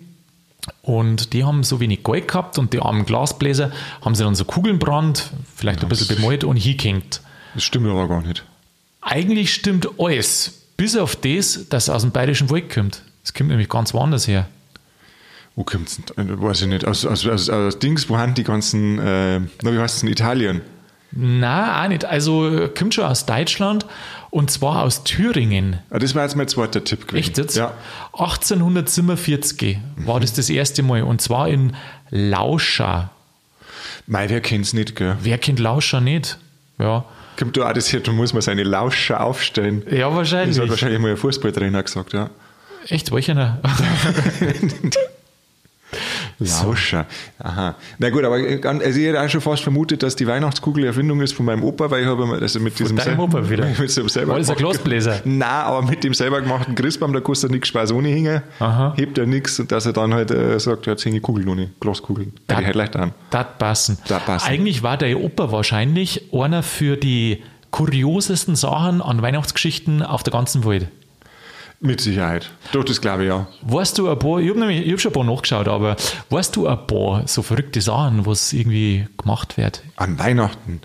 Und 0.82 1.32
die 1.32 1.44
haben 1.44 1.62
so 1.62 1.78
wenig 1.78 2.02
Gold 2.02 2.26
gehabt 2.26 2.58
und 2.58 2.72
die 2.72 2.80
armen 2.80 3.04
Glasbläser 3.04 3.70
haben 4.00 4.14
sie 4.14 4.24
dann 4.24 4.34
so 4.34 4.44
Kugeln 4.44 4.78
brannt, 4.78 5.30
vielleicht 5.54 5.80
ja, 5.80 5.86
ein 5.86 5.88
bisschen 5.90 6.16
bemalt 6.16 6.42
und 6.42 6.56
hingehängt. 6.56 7.20
Das 7.54 7.62
stimmt 7.62 7.86
aber 7.86 8.08
gar 8.08 8.22
nicht. 8.22 8.44
Eigentlich 9.00 9.52
stimmt 9.52 9.88
alles, 9.98 10.63
bis 10.76 10.96
auf 10.96 11.16
das, 11.16 11.68
dass 11.68 11.84
es 11.84 11.90
aus 11.90 12.02
dem 12.02 12.10
bayerischen 12.10 12.50
Wald 12.50 12.72
kommt. 12.72 13.02
Es 13.22 13.32
kommt 13.32 13.50
nämlich 13.50 13.68
ganz 13.68 13.94
woanders 13.94 14.28
her. 14.28 14.48
Wo 15.56 15.64
kommt 15.64 15.88
es 15.88 15.96
denn? 15.96 16.42
Weiß 16.42 16.62
ich 16.62 16.68
nicht. 16.68 16.84
Aus, 16.86 17.06
aus, 17.06 17.26
aus, 17.26 17.48
aus 17.48 17.78
Dings, 17.78 18.08
wo 18.08 18.18
haben 18.18 18.34
die 18.34 18.42
ganzen, 18.42 18.98
äh, 18.98 19.40
wie 19.62 19.78
heißt 19.78 19.96
es 19.96 20.02
in 20.02 20.08
Italien? 20.08 20.62
Nein, 21.12 21.84
auch 21.84 21.88
nicht. 21.88 22.04
Also 22.04 22.68
kommt 22.76 22.94
schon 22.94 23.04
aus 23.04 23.24
Deutschland 23.24 23.86
und 24.30 24.50
zwar 24.50 24.82
aus 24.82 25.04
Thüringen. 25.04 25.78
Ah, 25.90 26.00
das 26.00 26.14
war 26.16 26.24
jetzt 26.24 26.34
mein 26.34 26.48
zweiter 26.48 26.82
Tipp 26.82 27.06
gewesen. 27.06 27.28
Echt 27.28 27.38
jetzt? 27.38 27.56
Ja. 27.56 27.72
1847 28.14 29.78
mhm. 29.78 30.06
war 30.06 30.18
das 30.18 30.32
das 30.32 30.50
erste 30.50 30.82
Mal 30.82 31.02
und 31.04 31.20
zwar 31.20 31.48
in 31.48 31.76
Lauscha. 32.10 33.10
Mei, 34.06 34.28
wer 34.28 34.40
kennt 34.40 34.66
es 34.66 34.72
nicht, 34.72 34.96
gell? 34.96 35.16
Wer 35.22 35.38
kennt 35.38 35.60
Lauscha 35.60 36.00
nicht? 36.00 36.38
Ja. 36.78 37.04
Kommt 37.38 37.56
da 37.56 37.68
auch 37.68 37.72
das 37.72 37.92
her, 37.92 38.00
da 38.00 38.12
muss 38.12 38.32
man 38.32 38.42
seine 38.42 38.62
Lauscher 38.62 39.20
aufstellen. 39.20 39.82
Ja, 39.90 40.14
wahrscheinlich. 40.14 40.56
Das 40.56 40.62
hat 40.62 40.70
wahrscheinlich 40.70 41.00
mal 41.00 41.10
ein 41.10 41.16
Fußballtrainer 41.16 41.82
gesagt, 41.82 42.12
ja. 42.12 42.30
Echt, 42.88 43.12
welcher? 43.12 43.60
Lauscher. 46.38 47.06
Aha. 47.38 47.76
Na 47.98 48.10
gut, 48.10 48.24
aber 48.24 48.36
also 48.36 49.00
ich 49.00 49.06
hätte 49.06 49.20
auch 49.20 49.28
schon 49.28 49.40
fast 49.40 49.62
vermutet, 49.62 50.02
dass 50.02 50.16
die 50.16 50.26
Weihnachtskugel 50.26 50.84
Erfindung 50.84 51.20
ist 51.20 51.32
von 51.34 51.46
meinem 51.46 51.62
Opa, 51.62 51.90
weil 51.90 52.02
ich 52.02 52.08
habe 52.08 52.26
also 52.40 52.60
mit 52.60 52.78
diesem 52.78 52.98
Von 52.98 53.18
Opa 53.18 53.48
wieder? 53.48 53.66
Mit 53.66 53.96
dem 53.96 54.08
selber 54.08 54.34
ein 54.34 54.44
Glasbläser? 54.44 55.20
Nein, 55.24 55.48
aber 55.48 55.82
mit 55.82 56.04
dem 56.04 56.14
selber 56.14 56.40
gemachten 56.40 56.74
Christbaum, 56.74 57.12
da 57.12 57.20
kostet 57.20 57.50
nichts 57.50 57.68
Spaß 57.68 57.92
ohne 57.92 58.42
Aha. 58.58 58.94
hebt 58.96 59.18
er 59.18 59.26
nichts 59.26 59.58
und 59.60 59.70
dass 59.70 59.86
er 59.86 59.92
dann 59.92 60.14
halt 60.14 60.30
äh, 60.30 60.58
sagt, 60.58 60.86
jetzt 60.86 61.04
hänge 61.04 61.20
Kugeln 61.20 61.48
ohne, 61.48 61.70
Glaskugeln. 61.80 62.32
Da 62.46 62.56
halt 62.56 62.74
leicht 62.74 62.96
an. 62.96 63.12
Das 63.30 63.46
passen. 63.58 63.98
Passen. 64.08 64.48
Eigentlich 64.48 64.82
war 64.82 64.96
der 64.96 65.20
Opa 65.20 65.52
wahrscheinlich 65.52 66.32
einer 66.32 66.62
für 66.62 66.96
die 66.96 67.42
kuriosesten 67.70 68.54
Sachen 68.54 69.02
an 69.02 69.22
Weihnachtsgeschichten 69.22 70.02
auf 70.02 70.22
der 70.22 70.32
ganzen 70.32 70.64
Welt. 70.64 70.88
Mit 71.84 72.00
Sicherheit. 72.00 72.50
Doch, 72.72 72.82
das 72.82 73.02
glaube 73.02 73.24
ich 73.24 73.28
ja. 73.28 73.46
Weißt 73.60 73.98
du 73.98 74.08
ein 74.08 74.18
paar, 74.18 74.40
ich 74.40 74.48
habe 74.48 74.60
hab 74.62 75.00
schon 75.00 75.10
ein 75.10 75.12
paar 75.12 75.24
nachgeschaut, 75.24 75.68
aber 75.68 75.96
weißt 76.30 76.56
du 76.56 76.66
ein 76.66 76.86
paar 76.86 77.28
so 77.28 77.42
verrückte 77.42 77.82
Sachen, 77.82 78.24
was 78.24 78.54
irgendwie 78.54 79.06
gemacht 79.18 79.58
wird? 79.58 79.82
An 79.96 80.18
Weihnachten? 80.18 80.80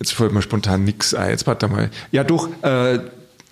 Jetzt 0.00 0.14
fällt 0.14 0.32
mir 0.32 0.42
spontan 0.42 0.82
nichts 0.82 1.14
ein. 1.14 1.30
Jetzt 1.30 1.46
warte 1.46 1.68
mal. 1.68 1.90
Ja, 2.10 2.24
doch, 2.24 2.48
äh, 2.64 2.98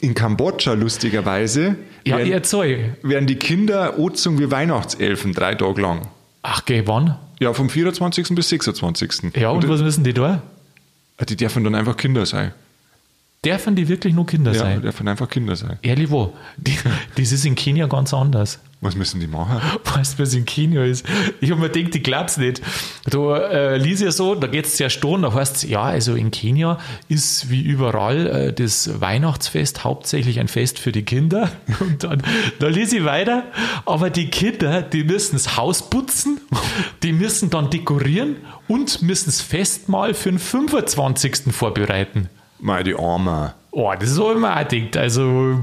in 0.00 0.14
Kambodscha 0.16 0.72
lustigerweise 0.72 1.76
ja, 2.04 2.18
werden, 2.18 2.32
erzähl. 2.32 2.96
werden 3.02 3.28
die 3.28 3.36
Kinder 3.36 4.00
Ozung 4.00 4.40
wie 4.40 4.50
Weihnachtselfen 4.50 5.32
drei 5.32 5.54
Tage 5.54 5.80
lang. 5.80 6.08
Ach, 6.42 6.64
geh, 6.64 6.82
wann? 6.86 7.16
Ja, 7.38 7.52
vom 7.52 7.70
24. 7.70 8.34
bis 8.34 8.48
26. 8.48 9.36
Ja, 9.36 9.50
und, 9.50 9.62
und 9.62 9.70
was 9.70 9.80
müssen 9.82 10.02
die 10.02 10.12
da? 10.12 10.42
Die 11.28 11.36
dürfen 11.36 11.62
dann 11.62 11.76
einfach 11.76 11.96
Kinder 11.96 12.26
sein. 12.26 12.52
Dürfen 13.44 13.76
die 13.76 13.88
wirklich 13.88 14.14
nur 14.14 14.26
Kinder 14.26 14.52
Ja, 14.52 14.58
sein? 14.58 14.82
dürfen 14.82 15.06
einfach 15.06 15.28
Kinder 15.28 15.54
sein. 15.54 15.78
Ehrlich 15.82 16.10
wo? 16.10 16.32
Die, 16.56 16.76
das 17.16 17.30
ist 17.30 17.44
in 17.46 17.54
Kenia 17.54 17.86
ganz 17.86 18.12
anders. 18.12 18.58
Was 18.80 18.94
müssen 18.94 19.18
die 19.20 19.26
machen? 19.26 19.60
Weißt 19.96 20.18
du, 20.18 20.22
was 20.22 20.34
in 20.34 20.44
Kenia 20.44 20.84
ist? 20.84 21.04
Ich 21.40 21.50
habe 21.50 21.60
mir 21.60 21.68
gedacht, 21.68 21.94
ich 21.96 22.02
glaub's 22.02 22.36
nicht. 22.36 22.60
Da 23.06 23.38
äh, 23.38 23.76
lies 23.76 24.00
ja 24.00 24.10
so, 24.12 24.34
da 24.36 24.46
geht's 24.46 24.76
sehr 24.76 24.88
sturm, 24.90 25.22
da 25.22 25.32
heißt 25.34 25.64
ja, 25.64 25.82
also 25.82 26.14
in 26.14 26.30
Kenia 26.30 26.78
ist 27.08 27.50
wie 27.50 27.60
überall 27.62 28.26
äh, 28.26 28.52
das 28.52 29.00
Weihnachtsfest 29.00 29.82
hauptsächlich 29.84 30.38
ein 30.38 30.46
Fest 30.48 30.78
für 30.78 30.92
die 30.92 31.02
Kinder. 31.04 31.50
Und 31.80 32.04
dann, 32.04 32.22
da 32.60 32.68
lies 32.68 32.92
ich 32.92 33.04
weiter, 33.04 33.44
aber 33.84 34.10
die 34.10 34.28
Kinder, 34.30 34.82
die 34.82 35.02
müssen 35.04 35.34
das 35.36 35.56
Haus 35.56 35.90
putzen, 35.90 36.40
die 37.02 37.12
müssen 37.12 37.50
dann 37.50 37.70
dekorieren 37.70 38.36
und 38.68 39.02
müssen 39.02 39.26
das 39.26 39.40
Festmahl 39.40 40.14
für 40.14 40.30
den 40.30 40.38
25. 40.38 41.52
vorbereiten. 41.52 42.28
Mal 42.60 42.84
die 42.84 42.94
Arme. 42.94 43.54
Oh, 43.70 43.92
das 43.98 44.10
ist 44.10 44.18
auch 44.18 44.32
immer. 44.32 44.54
Also, 44.96 45.60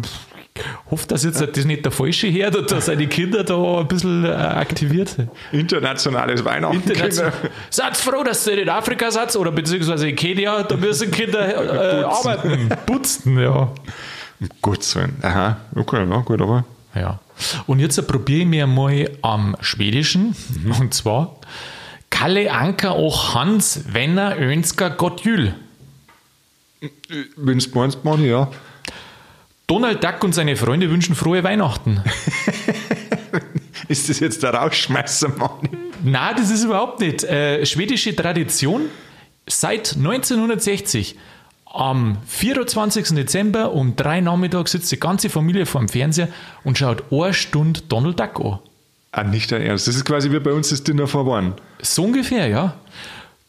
hoffe, 0.90 1.08
dass 1.08 1.24
jetzt 1.24 1.42
das 1.42 1.66
nicht 1.66 1.84
der 1.84 1.92
Falsche 1.92 2.32
hört 2.32 2.56
und 2.56 2.72
dass 2.72 2.86
seine 2.86 3.08
Kinder 3.08 3.44
da 3.44 3.80
ein 3.80 3.88
bisschen 3.88 4.24
äh, 4.24 4.30
aktiviert 4.30 5.10
sind. 5.10 5.30
Internationales 5.52 6.44
Weihnachten. 6.46 6.78
International. 6.78 7.32
Kinder. 7.32 7.50
Seid 7.70 7.98
froh, 7.98 8.24
dass 8.24 8.48
ihr 8.48 8.62
in 8.62 8.70
Afrika 8.70 9.12
seid 9.12 9.36
oder 9.36 9.52
beziehungsweise 9.52 10.10
in 10.10 10.16
Kenia, 10.16 10.64
da 10.64 10.78
müssen 10.78 11.12
Kinder 11.12 12.02
äh, 12.02 12.04
arbeiten. 12.04 12.70
Putzen, 12.86 13.40
ja. 13.40 13.70
Gut 14.62 14.84
sein. 14.84 15.16
Aha, 15.22 15.58
okay, 15.76 16.06
ja, 16.10 16.18
gut, 16.20 16.42
aber. 16.42 16.66
ja. 16.94 17.20
Und 17.68 17.80
jetzt 17.80 18.06
probiere 18.08 18.42
ich 18.42 18.48
mir 18.48 18.68
mal 18.68 19.10
am 19.22 19.58
Schwedischen 19.60 20.36
und 20.80 20.94
zwar 20.94 21.36
Kalle 22.10 22.52
Anker 22.52 22.92
auch 22.92 23.36
Hans 23.36 23.82
Wenner 23.94 24.38
Önsker 24.38 24.90
Gott 24.92 25.22
Jül. 25.22 25.54
Wenn 27.36 27.58
es 27.58 27.74
meinst, 27.74 28.04
Mann, 28.04 28.24
ja. 28.24 28.50
Donald 29.68 30.04
Duck 30.04 30.24
und 30.24 30.34
seine 30.34 30.56
Freunde 30.56 30.90
wünschen 30.90 31.16
frohe 31.16 31.44
Weihnachten. 31.44 32.04
Ist 33.88 34.10
das 34.10 34.20
jetzt 34.20 34.44
der 34.44 34.54
Rausschmeißer, 34.54 35.30
Mann? 35.30 35.70
Na, 36.04 36.34
das 36.34 36.50
ist 36.50 36.64
überhaupt 36.64 37.00
nicht. 37.00 37.24
Äh, 37.24 37.66
schwedische 37.66 38.16
Tradition 38.16 38.90
seit 39.48 39.96
1960. 39.96 41.18
Am 41.66 42.18
24. 42.26 43.10
Dezember 43.10 43.74
um 43.74 43.96
drei 43.96 44.22
Nachmittag 44.22 44.70
sitzt 44.70 44.92
die 44.92 45.00
ganze 45.00 45.30
Familie 45.30 45.66
vor 45.66 45.82
dem 45.82 45.90
Fernseher 45.90 46.30
und 46.64 46.78
schaut 46.78 47.12
eine 47.12 47.34
Stunde 47.34 47.82
Donald 47.90 48.20
Duck 48.20 48.40
an. 48.40 48.60
Ah, 49.12 49.24
nicht 49.24 49.52
dein 49.52 49.62
Ernst. 49.62 49.88
Das 49.88 49.96
ist 49.96 50.06
quasi 50.06 50.32
wie 50.32 50.40
bei 50.40 50.52
uns 50.52 50.70
das 50.70 50.84
Dinner 50.84 51.08
vor 51.08 51.26
One. 51.28 51.56
So 51.82 52.04
ungefähr, 52.04 52.48
ja. 52.48 52.76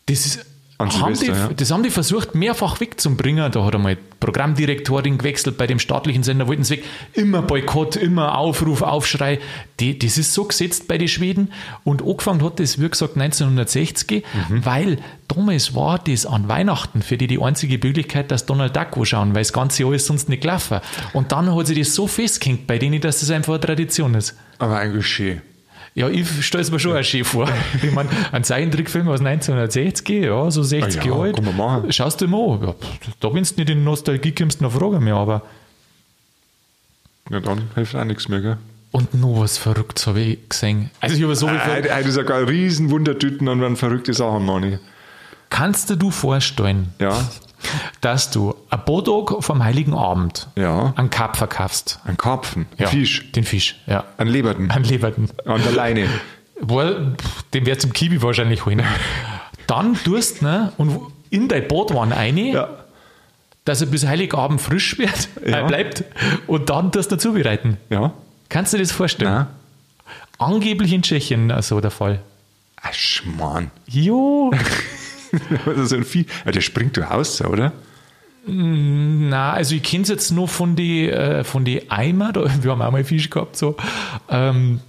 Das 0.06 0.26
ist. 0.26 0.46
An 0.78 0.92
Haben 0.92 1.14
die, 1.18 1.26
ja. 1.26 1.48
Das 1.56 1.70
haben 1.70 1.82
die 1.82 1.90
versucht, 1.90 2.34
mehrfach 2.34 2.80
wegzubringen. 2.80 3.50
Da 3.50 3.64
hat 3.64 3.74
einmal 3.74 3.96
Programmdirektorin 4.20 5.16
gewechselt 5.16 5.56
bei 5.56 5.66
dem 5.66 5.78
staatlichen 5.78 6.22
Sender, 6.22 6.46
wollten 6.48 6.64
sie 6.64 6.74
weg. 6.74 6.84
Immer 7.14 7.40
Boykott, 7.40 7.96
immer 7.96 8.36
Aufruf, 8.36 8.82
Aufschrei. 8.82 9.38
Die, 9.80 9.98
das 9.98 10.18
ist 10.18 10.34
so 10.34 10.44
gesetzt 10.44 10.86
bei 10.86 10.98
den 10.98 11.08
Schweden. 11.08 11.50
Und 11.84 12.02
angefangen 12.02 12.42
hat 12.44 12.60
das, 12.60 12.78
wie 12.78 12.88
gesagt, 12.90 13.16
1960, 13.16 14.22
Mhm. 14.50 14.64
weil 14.66 14.98
damals 15.28 15.74
war 15.74 15.98
das 15.98 16.26
an 16.26 16.48
Weihnachten 16.48 17.00
für 17.02 17.16
die 17.16 17.26
die 17.26 17.40
einzige 17.40 17.78
Möglichkeit, 17.84 18.30
dass 18.30 18.44
Donald 18.46 18.76
Duck 18.76 18.96
anschauen, 18.98 19.34
weil 19.34 19.42
das 19.42 19.52
ganze 19.54 19.82
Jahr 19.82 19.94
ist 19.94 20.06
sonst 20.06 20.28
nicht 20.28 20.42
gelaufen. 20.42 20.80
Und 21.14 21.32
dann 21.32 21.54
hat 21.54 21.66
sich 21.68 21.78
das 21.78 21.94
so 21.94 22.06
festgehängt 22.06 22.66
bei 22.66 22.78
denen, 22.78 23.00
dass 23.00 23.20
das 23.20 23.30
einfach 23.30 23.54
eine 23.54 23.60
Tradition 23.60 24.14
ist. 24.14 24.34
Aber 24.58 24.76
eigentlich 24.78 25.06
schön. 25.06 25.40
Ja, 25.96 26.08
ich 26.10 26.44
stelle 26.46 26.62
es 26.62 26.70
mir 26.70 26.78
schon 26.78 26.94
auch 26.96 27.02
schön 27.02 27.24
vor. 27.24 27.48
Ich 27.82 27.90
meine, 27.90 28.10
ein 28.30 28.44
Zeichentrickfilm 28.44 29.08
aus 29.08 29.20
1960, 29.20 30.24
ja, 30.24 30.50
so 30.50 30.62
60 30.62 31.00
Ah 31.00 31.04
ja, 31.04 31.10
Jahre 31.10 31.22
alt. 31.24 31.36
kann 31.36 31.44
man 31.46 31.56
machen. 31.56 31.90
Schaust 31.92 32.20
du 32.20 32.28
mal 32.28 32.50
an. 32.58 32.62
Ja, 32.68 32.74
da, 33.18 33.28
wenn 33.34 33.42
du 33.44 33.50
nicht 33.56 33.70
in 33.70 33.82
Nostalgie 33.82 34.32
kommst, 34.32 34.60
noch 34.60 34.72
Frage 34.72 35.00
mehr. 35.00 35.14
Aber 35.16 35.42
Ja, 37.30 37.40
dann 37.40 37.62
hilft 37.74 37.96
auch 37.96 38.04
nichts 38.04 38.28
mehr, 38.28 38.40
gell? 38.40 38.56
und 38.92 39.14
noch 39.14 39.40
was 39.40 39.58
Verrücktes 39.58 40.06
habe 40.06 40.20
ich 40.20 40.48
gesehen. 40.48 40.90
Also, 41.00 41.16
ich 41.16 41.22
habe 41.22 41.34
so 41.34 41.48
viel. 41.48 41.58
Ver 41.58 41.82
das 41.82 42.06
ist 42.06 42.16
ja 42.16 42.22
gar 42.22 42.38
ein 42.38 42.44
riesen 42.44 42.90
Wundertüten 42.90 43.48
und 43.48 43.60
dann 43.60 43.76
verrückte 43.76 44.14
Sachen, 44.14 44.44
Mann. 44.46 44.78
Kannst 45.50 45.90
du 45.90 45.96
dir 45.96 46.10
vorstellen, 46.12 46.92
Ja, 47.00 47.26
dass 48.00 48.30
du 48.30 48.54
ein 48.70 48.80
Bodog 48.84 49.42
vom 49.44 49.62
Heiligen 49.64 49.94
Abend 49.94 50.48
ja. 50.56 50.92
einen 50.96 51.10
Karp 51.10 51.36
verkaufst? 51.36 52.00
Ein 52.04 52.16
Karpfen, 52.16 52.66
Ja, 52.78 52.88
Fisch, 52.88 53.30
Den 53.32 53.44
Fisch, 53.44 53.76
ja. 53.86 54.04
ein 54.18 54.28
Leberten, 54.28 54.70
Einen 54.70 54.84
Leberten. 54.84 55.28
an 55.44 55.62
der 55.62 55.72
Leine. 55.72 56.08
Wohl, 56.60 57.14
Den 57.54 57.66
wird 57.66 57.80
zum 57.80 57.92
Kiwi 57.92 58.22
wahrscheinlich 58.22 58.64
holen. 58.66 58.82
Dann 59.66 59.94
tust 60.02 60.40
du 60.40 60.46
ne, 60.46 60.72
und 60.78 60.98
in 61.30 61.48
dein 61.48 61.66
Bootwein 61.68 62.12
rein. 62.12 62.36
Ja. 62.38 62.68
dass 63.64 63.80
er 63.80 63.88
bis 63.88 64.06
Heiligabend 64.06 64.60
frisch 64.60 64.96
wird, 64.98 65.28
Ja. 65.44 65.64
äh, 65.64 65.64
bleibt 65.68 66.04
und 66.46 66.70
dann 66.70 66.92
das 66.92 67.08
dazu 67.08 67.32
bereiten. 67.32 67.76
Ja. 67.90 68.12
Kannst 68.48 68.72
du 68.72 68.76
dir 68.76 68.84
das 68.84 68.92
vorstellen? 68.92 69.32
Nein. 69.32 69.46
Angeblich 70.38 70.92
in 70.92 71.02
Tschechien 71.02 71.52
so 71.62 71.80
der 71.80 71.90
Fall. 71.90 72.20
Ach, 72.80 72.92
Schmarrn. 72.92 73.70
Jo, 73.88 74.52
Das 75.66 75.78
ist 75.78 75.92
ein 75.92 76.04
Vieh. 76.04 76.26
Ja, 76.44 76.52
der 76.52 76.60
springt 76.60 76.96
du 76.96 77.02
raus, 77.02 77.40
oder? 77.42 77.72
na, 78.48 79.52
also 79.52 79.74
ich 79.74 79.82
kenne 79.82 80.04
es 80.04 80.08
jetzt 80.08 80.30
nur 80.30 80.46
von 80.46 80.76
die, 80.76 81.08
äh, 81.08 81.42
Eimer, 81.90 82.32
da, 82.32 82.44
wir 82.62 82.70
haben 82.70 82.82
auch 82.82 82.92
mal 82.92 83.04
Fisch 83.04 83.28
gehabt, 83.30 83.56
so. 83.56 83.76
Ähm, 84.28 84.80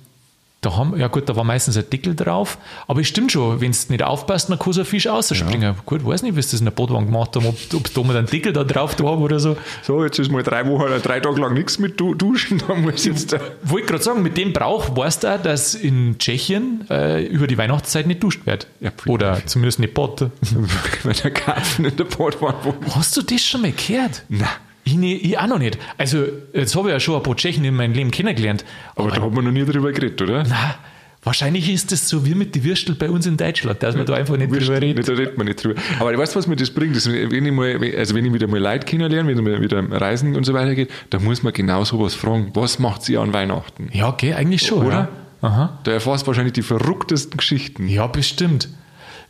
da 0.61 0.75
haben, 0.75 0.97
ja 0.97 1.07
gut, 1.07 1.29
da 1.29 1.35
war 1.35 1.43
meistens 1.43 1.77
ein 1.77 1.87
Deckel 1.91 2.15
drauf, 2.15 2.57
aber 2.87 3.01
es 3.01 3.07
stimmt 3.07 3.31
schon, 3.31 3.61
wenn 3.61 3.71
du 3.71 3.77
nicht 3.89 4.03
aufpasst, 4.03 4.49
dann 4.49 4.57
kann 4.57 4.73
so 4.73 4.81
ein 4.81 4.85
Fisch 4.85 5.05
rausspringen. 5.05 5.75
Gut, 5.85 6.03
weiß 6.03 6.23
nicht, 6.23 6.35
wie 6.35 6.41
sie 6.41 6.51
das 6.51 6.61
in 6.61 6.65
der 6.65 6.71
Bootwagen 6.71 7.05
gemacht 7.05 7.35
haben, 7.35 7.45
ob, 7.45 7.55
ob 7.75 7.93
da 7.93 8.01
mal 8.01 8.17
einen 8.17 8.25
Deckel 8.25 8.53
da 8.53 8.63
drauf 8.63 8.95
da 8.95 9.03
haben 9.05 9.21
oder 9.21 9.39
so. 9.39 9.55
So, 9.83 10.03
jetzt 10.03 10.17
ist 10.17 10.31
mal 10.31 10.41
drei 10.41 10.65
Wochen 10.65 10.81
oder 10.81 10.99
drei 10.99 11.19
Tage 11.19 11.39
lang 11.39 11.53
nichts 11.53 11.77
mit 11.77 11.99
du 11.99 12.15
duschen. 12.15 12.61
Da 12.67 12.73
muss 12.73 13.05
jetzt 13.05 13.33
da. 13.33 13.39
Wollte 13.63 13.87
gerade 13.87 14.03
sagen, 14.03 14.23
mit 14.23 14.35
dem 14.35 14.51
Brauch 14.51 14.95
weißt 14.97 15.23
du 15.23 15.35
auch, 15.35 15.41
dass 15.41 15.75
in 15.75 16.17
Tschechien 16.17 16.85
äh, 16.89 17.23
über 17.25 17.45
die 17.45 17.57
Weihnachtszeit 17.57 18.07
nicht 18.07 18.23
duscht 18.23 18.45
wird. 18.45 18.67
Ja, 18.79 18.91
Oder 19.05 19.45
zumindest 19.45 19.79
nicht 19.79 19.93
Bad. 19.93 20.21
Wenn 21.03 21.13
der 21.23 21.31
Karpfen 21.31 21.85
in 21.85 21.95
der 21.95 22.05
Bordwand 22.05 22.65
wohnt. 22.65 22.95
Hast 22.95 23.15
du 23.15 23.21
das 23.21 23.41
schon 23.41 23.61
mal 23.61 23.71
gehört? 23.71 24.23
Na. 24.27 24.47
Ich, 24.87 24.95
ne, 24.95 25.15
ich 25.15 25.37
auch 25.37 25.47
noch 25.47 25.59
nicht. 25.59 25.77
Also, 25.97 26.23
jetzt 26.53 26.73
habe 26.77 26.87
ich 26.87 26.93
ja 26.93 26.99
schon 27.01 27.17
ein 27.17 27.23
paar 27.23 27.35
Tschechen 27.35 27.65
in 27.65 27.75
meinem 27.75 27.93
Leben 27.93 28.09
kennengelernt. 28.09 28.63
Aber 28.95 29.09
da 29.09 29.21
hat 29.21 29.33
man 29.33 29.43
noch 29.43 29.51
nie 29.51 29.65
drüber 29.65 29.91
geredet, 29.91 30.21
oder? 30.21 30.45
Na, 30.47 30.75
wahrscheinlich 31.23 31.69
ist 31.69 31.91
das 31.91 32.07
so 32.07 32.25
wie 32.25 32.35
mit 32.35 32.55
den 32.55 32.63
Würstel 32.63 32.95
bei 32.95 33.09
uns 33.09 33.25
in 33.25 33.35
Deutschland, 33.35 33.83
dass 33.83 33.97
man 33.97 34.05
da 34.05 34.13
einfach 34.13 34.37
nicht 34.37 34.49
drüber 34.49 34.81
redet. 34.81 35.09
Da 35.09 35.11
redet 35.11 35.37
man 35.37 35.47
nicht 35.47 35.61
drüber. 35.61 35.81
Aber 35.99 36.17
weißt 36.17 36.35
du, 36.35 36.39
was 36.39 36.47
mir 36.47 36.55
das 36.55 36.71
bringt? 36.71 36.95
Das, 36.95 37.11
wenn, 37.11 37.45
ich 37.45 37.51
mal, 37.51 37.77
also 37.97 38.15
wenn 38.15 38.23
ich 38.23 38.31
wieder 38.31 38.47
mal 38.47 38.61
Leute 38.61 38.85
kennenlerne, 38.85 39.35
wenn 39.35 39.45
es 39.45 39.61
wieder 39.61 39.91
Reisen 39.91 40.37
und 40.37 40.45
so 40.45 40.53
weiter 40.53 40.73
geht, 40.73 40.89
da 41.09 41.19
muss 41.19 41.43
man 41.43 41.51
genau 41.51 41.83
sowas 41.83 42.15
fragen. 42.15 42.51
Was 42.53 42.79
macht 42.79 43.09
ihr 43.09 43.19
an 43.19 43.33
Weihnachten? 43.33 43.89
Ja, 43.91 44.07
okay, 44.07 44.35
eigentlich 44.35 44.61
schon. 44.61 44.85
Oder? 44.85 45.09
Ja. 45.41 45.49
Aha. 45.49 45.79
Da 45.83 45.91
erfährst 45.91 46.23
du 46.23 46.27
wahrscheinlich 46.27 46.53
die 46.53 46.63
verrücktesten 46.63 47.35
Geschichten. 47.35 47.89
Ja, 47.89 48.07
bestimmt. 48.07 48.69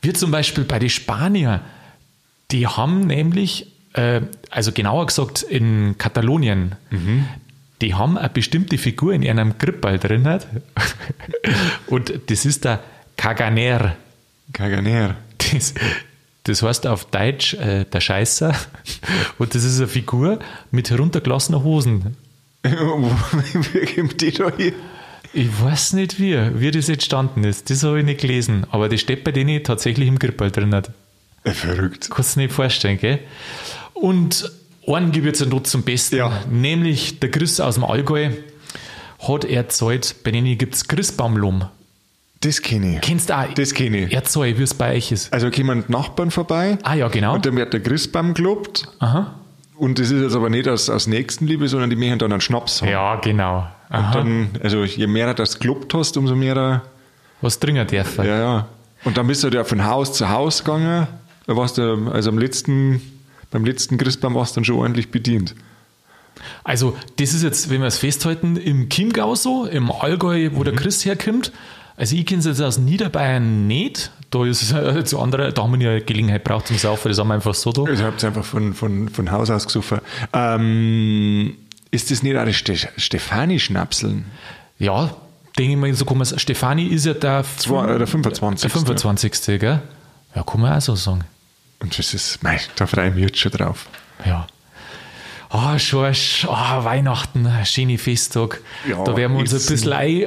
Wir 0.04 0.14
zum 0.14 0.30
Beispiel 0.30 0.66
bei 0.66 0.78
den 0.78 0.92
Spanier, 0.92 1.62
die 2.52 2.68
haben 2.68 3.08
nämlich, 3.08 3.72
äh, 3.98 4.22
also 4.50 4.72
genauer 4.72 5.08
gesagt 5.08 5.44
in 5.44 5.98
Katalonien, 5.98 6.76
die 7.82 7.94
haben 7.94 8.18
eine 8.18 8.30
bestimmte 8.30 8.78
Figur 8.78 9.14
in 9.14 9.28
einem 9.28 9.58
Krippball 9.58 10.00
drin. 10.00 10.28
Hat. 10.28 10.48
Und 11.88 12.14
das 12.28 12.46
ist 12.46 12.66
der 12.66 12.82
Caganer. 13.18 13.96
Kaganer. 14.54 15.16
Das, 15.38 15.74
das 16.44 16.64
heißt 16.64 16.88
auf 16.88 17.06
Deutsch 17.06 17.54
äh, 17.56 17.86
der 17.86 18.00
Scheißer. 18.00 18.56
Und 19.38 19.54
das 19.54 19.64
ist 19.64 19.78
eine 19.78 19.88
Figur 19.88 20.40
mit 20.72 20.90
heruntergelassenen 20.90 21.64
Hosen. 21.64 22.18
Wie 22.64 23.96
kommt 23.96 24.22
die 24.22 24.32
da 24.32 24.52
hier? 24.56 24.74
Ich 25.34 25.62
weiß 25.62 25.94
nicht 25.94 26.20
wie, 26.20 26.36
wie 26.60 26.72
das 26.72 26.88
jetzt 26.88 27.06
standen 27.06 27.44
ist. 27.44 27.70
Das 27.70 27.84
habe 27.84 28.00
ich 28.00 28.06
nicht 28.06 28.22
gelesen. 28.22 28.66
Aber 28.72 28.90
das 28.90 29.02
steht 29.02 29.24
bei 29.24 29.32
denen 29.32 29.64
tatsächlich 29.64 30.08
im 30.08 30.18
Krippball 30.18 30.52
drin. 30.52 30.74
Hat. 30.74 30.92
Äh, 31.44 31.52
Verrückt. 31.52 32.10
Kannst 32.10 32.36
du 32.36 32.40
dir 32.40 32.46
nicht 32.48 32.56
vorstellen, 32.56 32.98
gell? 32.98 33.20
Und 34.02 34.52
einen 34.88 35.12
gibt 35.12 35.28
es 35.28 35.46
noch 35.46 35.64
zum 35.64 35.84
Besten, 35.84 36.18
Ja. 36.18 36.32
nämlich 36.50 37.20
der 37.20 37.32
Chris 37.32 37.60
aus 37.60 37.76
dem 37.76 37.84
Allgäu 37.84 38.30
hat 39.28 39.46
erzählt, 39.46 40.16
bei 40.24 40.32
denen 40.32 40.58
gibt 40.58 40.76
es 40.76 40.88
Christbaumlum. 40.88 41.66
Das 42.42 42.62
kenne 42.62 42.96
ich. 42.96 43.02
Kennst 43.02 43.30
du 43.30 43.38
auch? 43.38 43.52
Das 43.56 43.74
kenne 43.74 44.06
ich. 44.06 44.14
Erzähl, 44.14 44.58
wie 44.60 44.64
es 44.64 44.74
bei 44.76 44.96
euch 44.96 45.12
ist. 45.12 45.34
Also 45.34 45.50
kommen 45.50 45.84
die 45.88 45.92
Nachbarn 45.92 46.30
vorbei 46.30 46.78
Ah 46.84 46.94
ja, 46.94 47.08
genau. 47.08 47.34
und 47.34 47.46
dann 47.46 47.56
wird 47.56 47.74
der 47.74 47.82
Christbaum 47.82 48.36
gelobt. 48.36 48.88
Aha. 49.00 49.34
Und 49.76 49.98
das 50.00 50.12
ist 50.12 50.22
jetzt 50.22 50.36
aber 50.36 50.50
nicht 50.50 50.68
aus, 50.68 50.90
aus 50.90 51.08
Nächstenliebe, 51.08 51.68
sondern 51.68 51.90
die 51.90 51.96
machen 51.96 52.20
dann 52.20 52.32
einen 52.32 52.42
Schnaps 52.42 52.82
haben. 52.82 52.90
Ja, 52.90 53.16
genau. 53.16 53.68
Aha. 53.90 54.12
Dann, 54.14 54.50
also 54.62 54.84
je 54.84 55.08
mehr 55.08 55.28
du 55.28 55.34
das 55.36 55.58
gelobt 55.60 55.94
hast, 55.96 56.16
umso 56.18 56.36
mehr. 56.36 56.84
Was 57.42 57.60
trinken 57.60 57.88
dürfen. 57.88 58.26
Ja, 58.26 58.38
ja. 58.40 58.68
Und 59.04 59.18
dann 59.18 59.28
bist 59.28 59.44
du 59.44 59.50
ja 59.50 59.64
von 59.64 59.84
Haus 59.86 60.14
zu 60.14 60.30
Haus 60.30 60.64
gegangen. 60.64 61.08
Da 61.48 61.56
warst 61.56 61.78
du, 61.78 62.10
also 62.12 62.30
am 62.30 62.38
letzten, 62.38 63.02
beim 63.52 63.66
letzten 63.66 63.98
Christbaum 63.98 64.36
warst 64.36 64.56
du 64.56 64.60
dann 64.60 64.66
schon 64.66 64.78
ordentlich 64.78 65.12
bedient. 65.12 65.56
Also, 66.64 66.96
das 67.18 67.34
ist 67.34 67.44
jetzt, 67.44 67.70
wenn 67.70 67.82
wir 67.82 67.88
es 67.88 67.98
festhalten, 67.98 68.58
im 68.58 68.90
Chiemgau 68.90 69.36
so, 69.36 69.66
im 69.66 69.92
Allgäu, 69.92 70.50
wo 70.54 70.64
der 70.64 70.74
Mhm. 70.74 70.78
Chris 70.78 71.06
herkommt. 71.06 71.52
Also 71.96 72.16
ich 72.16 72.28
kenne 72.28 72.40
es 72.42 72.46
jetzt 72.46 72.62
aus 72.62 72.78
Niederbayern 72.78 73.66
nicht. 73.66 74.12
Da 74.30 74.46
ist 74.46 74.62
es 74.62 74.72
äh, 74.74 75.04
zu 75.04 75.20
anderer, 75.20 75.52
da 75.52 75.64
haben 75.64 75.80
wir 75.80 75.94
ja 75.94 76.00
Gelegenheit 76.00 76.44
braucht 76.44 76.68
zum 76.68 76.78
Saufen, 76.78 77.08
das 77.10 77.18
haben 77.18 77.30
wir 77.30 77.34
einfach 77.34 77.56
so 77.56 77.72
da. 77.72 77.84
Also 77.86 78.04
habt 78.04 78.22
ihr 78.24 78.28
einfach 78.28 78.46
von, 78.46 78.76
von, 78.76 79.10
von 79.10 79.32
Haus 79.32 79.50
aus 79.50 79.66
gesoffen. 79.66 80.00
Ähm, 80.32 81.56
ist 81.90 82.12
das 82.12 82.22
nicht 82.22 82.38
auch 82.38 82.46
das 82.46 82.56
Ste 82.56 82.76
Stefani-Schnapseln? 82.98 84.26
Ja, 84.78 85.10
denke 85.58 85.72
ich 85.72 85.78
mal, 85.78 85.94
so 85.96 86.06
kann 86.06 86.18
man 86.20 86.28
Stefani 86.28 86.86
ist 86.86 87.06
ja 87.06 87.14
der, 87.14 87.44
Zwei, 87.58 87.96
äh, 87.96 87.98
der 87.98 88.06
25. 88.06 88.62
der 88.62 88.70
25. 88.70 89.60
Gell? 89.60 89.82
Ja, 90.36 90.44
kann 90.44 90.62
man 90.62 90.74
auch 90.78 90.82
so 90.82 90.94
sagen. 90.96 91.24
Und 91.80 91.98
das 91.98 92.14
ist, 92.14 92.44
mei, 92.44 92.60
da 92.76 92.88
freue 92.88 93.10
ich 93.10 93.16
mich 93.16 93.24
jetzt 93.26 93.40
schon 93.40 93.52
drauf. 93.52 93.88
Ja. 94.26 94.48
Ah, 95.50 95.80
Schorsch, 95.80 96.46
ah, 96.50 96.84
Weihnachten, 96.84 97.46
ein 97.46 97.66
schöner 97.66 97.98
Festtag. 97.98 98.62
Ja, 98.88 99.04
da 99.04 99.16
werden 99.16 99.34
wir 99.34 99.40
uns 99.40 99.54
ein 99.54 99.58
bisschen 99.58 99.94
ein. 99.94 100.26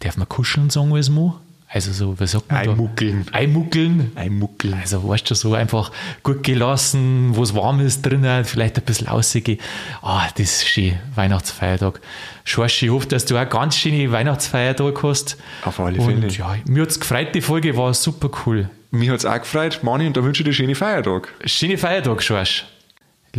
Darf 0.00 0.16
man 0.16 0.28
kuscheln 0.28 0.68
sagen 0.68 0.94
als 0.94 1.08
Mo? 1.08 1.40
Also 1.76 1.92
so, 1.92 2.18
was 2.18 2.30
sagt 2.30 2.50
man 2.50 2.64
da? 2.64 2.70
Einmuckeln. 2.70 3.26
Einmuckeln. 3.32 4.12
Einmuckeln. 4.14 4.72
Also 4.80 5.06
weißt 5.06 5.30
du, 5.30 5.34
so 5.34 5.52
einfach 5.52 5.92
gut 6.22 6.42
gelassen, 6.42 7.36
wo 7.36 7.42
es 7.42 7.54
warm 7.54 7.80
ist 7.80 8.00
drinnen, 8.00 8.46
vielleicht 8.46 8.78
ein 8.78 8.84
bisschen 8.84 9.08
rausgehen. 9.08 9.58
Ah, 10.00 10.26
das 10.38 10.62
ist 10.62 10.68
schön, 10.68 10.94
Weihnachtsfeiertag. 11.14 12.00
Schorsch, 12.44 12.82
ich 12.82 12.88
hoffe, 12.88 13.08
dass 13.08 13.26
du 13.26 13.36
auch 13.36 13.46
ganz 13.46 13.76
schöne 13.76 14.10
Weihnachtsfeiertag 14.10 15.02
hast. 15.02 15.36
Auf 15.66 15.78
alle 15.78 16.00
Fälle. 16.00 16.24
Und 16.24 16.38
ja, 16.38 16.56
mir 16.64 16.80
hat 16.80 16.88
es 16.88 16.98
gefreut, 16.98 17.34
die 17.34 17.42
Folge 17.42 17.76
war 17.76 17.92
super 17.92 18.30
cool. 18.46 18.70
Mich 18.90 19.10
hat 19.10 19.18
es 19.18 19.26
auch 19.26 19.38
gefreut, 19.38 19.80
Mani, 19.82 20.06
und 20.06 20.16
da 20.16 20.24
wünsche 20.24 20.40
ich 20.40 20.44
dir 20.44 20.48
einen 20.52 20.54
schönen 20.54 20.74
Feiertag. 20.74 21.28
Schöne 21.44 21.76
Feiertag, 21.76 22.22
Schorsch. 22.22 22.64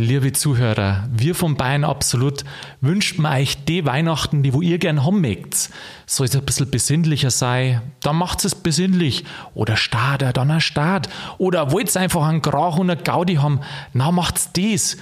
Liebe 0.00 0.30
Zuhörer, 0.30 1.08
wir 1.12 1.34
von 1.34 1.56
Bayern 1.56 1.82
Absolut 1.82 2.44
wünschen 2.80 3.26
euch 3.26 3.64
die 3.64 3.84
Weihnachten, 3.84 4.44
die 4.44 4.54
wo 4.54 4.62
ihr 4.62 4.78
gern 4.78 5.04
haben 5.04 5.20
mögt. 5.20 5.70
Soll 6.06 6.26
es 6.26 6.36
ein 6.36 6.44
bisschen 6.44 6.70
besinnlicher 6.70 7.32
sein, 7.32 7.82
dann 7.98 8.14
macht 8.14 8.44
es 8.44 8.54
besinnlich. 8.54 9.24
Oder 9.54 9.76
starter, 9.76 10.32
dann 10.32 10.52
ein 10.52 10.60
Start. 10.60 11.08
Oder 11.38 11.72
wollt 11.72 11.92
ihr 11.92 12.00
einfach 12.00 12.28
einen 12.28 12.42
Krach 12.42 12.76
und 12.76 12.88
eine 12.88 13.02
Gaudi 13.02 13.34
haben, 13.34 13.58
na 13.92 14.12
macht's 14.12 14.52
das. 14.52 14.98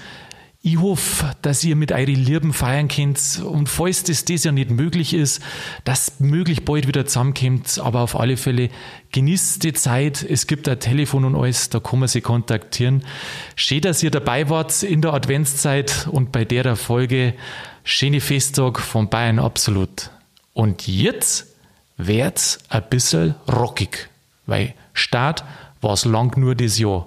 Ich 0.68 0.80
hoffe, 0.80 1.30
dass 1.42 1.62
ihr 1.62 1.76
mit 1.76 1.92
euren 1.92 2.16
Lieben 2.16 2.52
feiern 2.52 2.88
könnt 2.88 3.40
und 3.40 3.68
falls 3.68 4.02
das, 4.02 4.24
das 4.24 4.42
ja 4.42 4.50
nicht 4.50 4.68
möglich 4.68 5.14
ist, 5.14 5.40
dass 5.84 6.18
möglich 6.18 6.64
bald 6.64 6.88
wieder 6.88 7.06
zusammenkommt, 7.06 7.78
aber 7.78 8.00
auf 8.00 8.18
alle 8.18 8.36
Fälle 8.36 8.70
genießt 9.12 9.62
die 9.62 9.74
Zeit. 9.74 10.26
Es 10.28 10.48
gibt 10.48 10.68
ein 10.68 10.80
Telefon 10.80 11.24
und 11.24 11.36
alles, 11.36 11.70
da 11.70 11.78
kann 11.78 12.00
man 12.00 12.08
sie 12.08 12.20
kontaktieren. 12.20 13.04
Schön, 13.54 13.80
dass 13.80 14.02
ihr 14.02 14.10
dabei 14.10 14.50
wart 14.50 14.82
in 14.82 15.02
der 15.02 15.14
Adventszeit 15.14 16.08
und 16.10 16.32
bei 16.32 16.44
der 16.44 16.74
Folge. 16.74 17.34
Schöne 17.84 18.20
Festtag 18.20 18.80
von 18.80 19.08
Bayern 19.08 19.38
Absolut. 19.38 20.10
Und 20.52 20.88
jetzt 20.88 21.46
wird's 21.96 22.58
ein 22.70 22.82
bisschen 22.90 23.36
rockig, 23.48 24.08
weil 24.46 24.74
Start 24.94 25.44
war's 25.80 26.04
lang 26.04 26.36
nur 26.36 26.56
das 26.56 26.76
Jahr. 26.76 27.06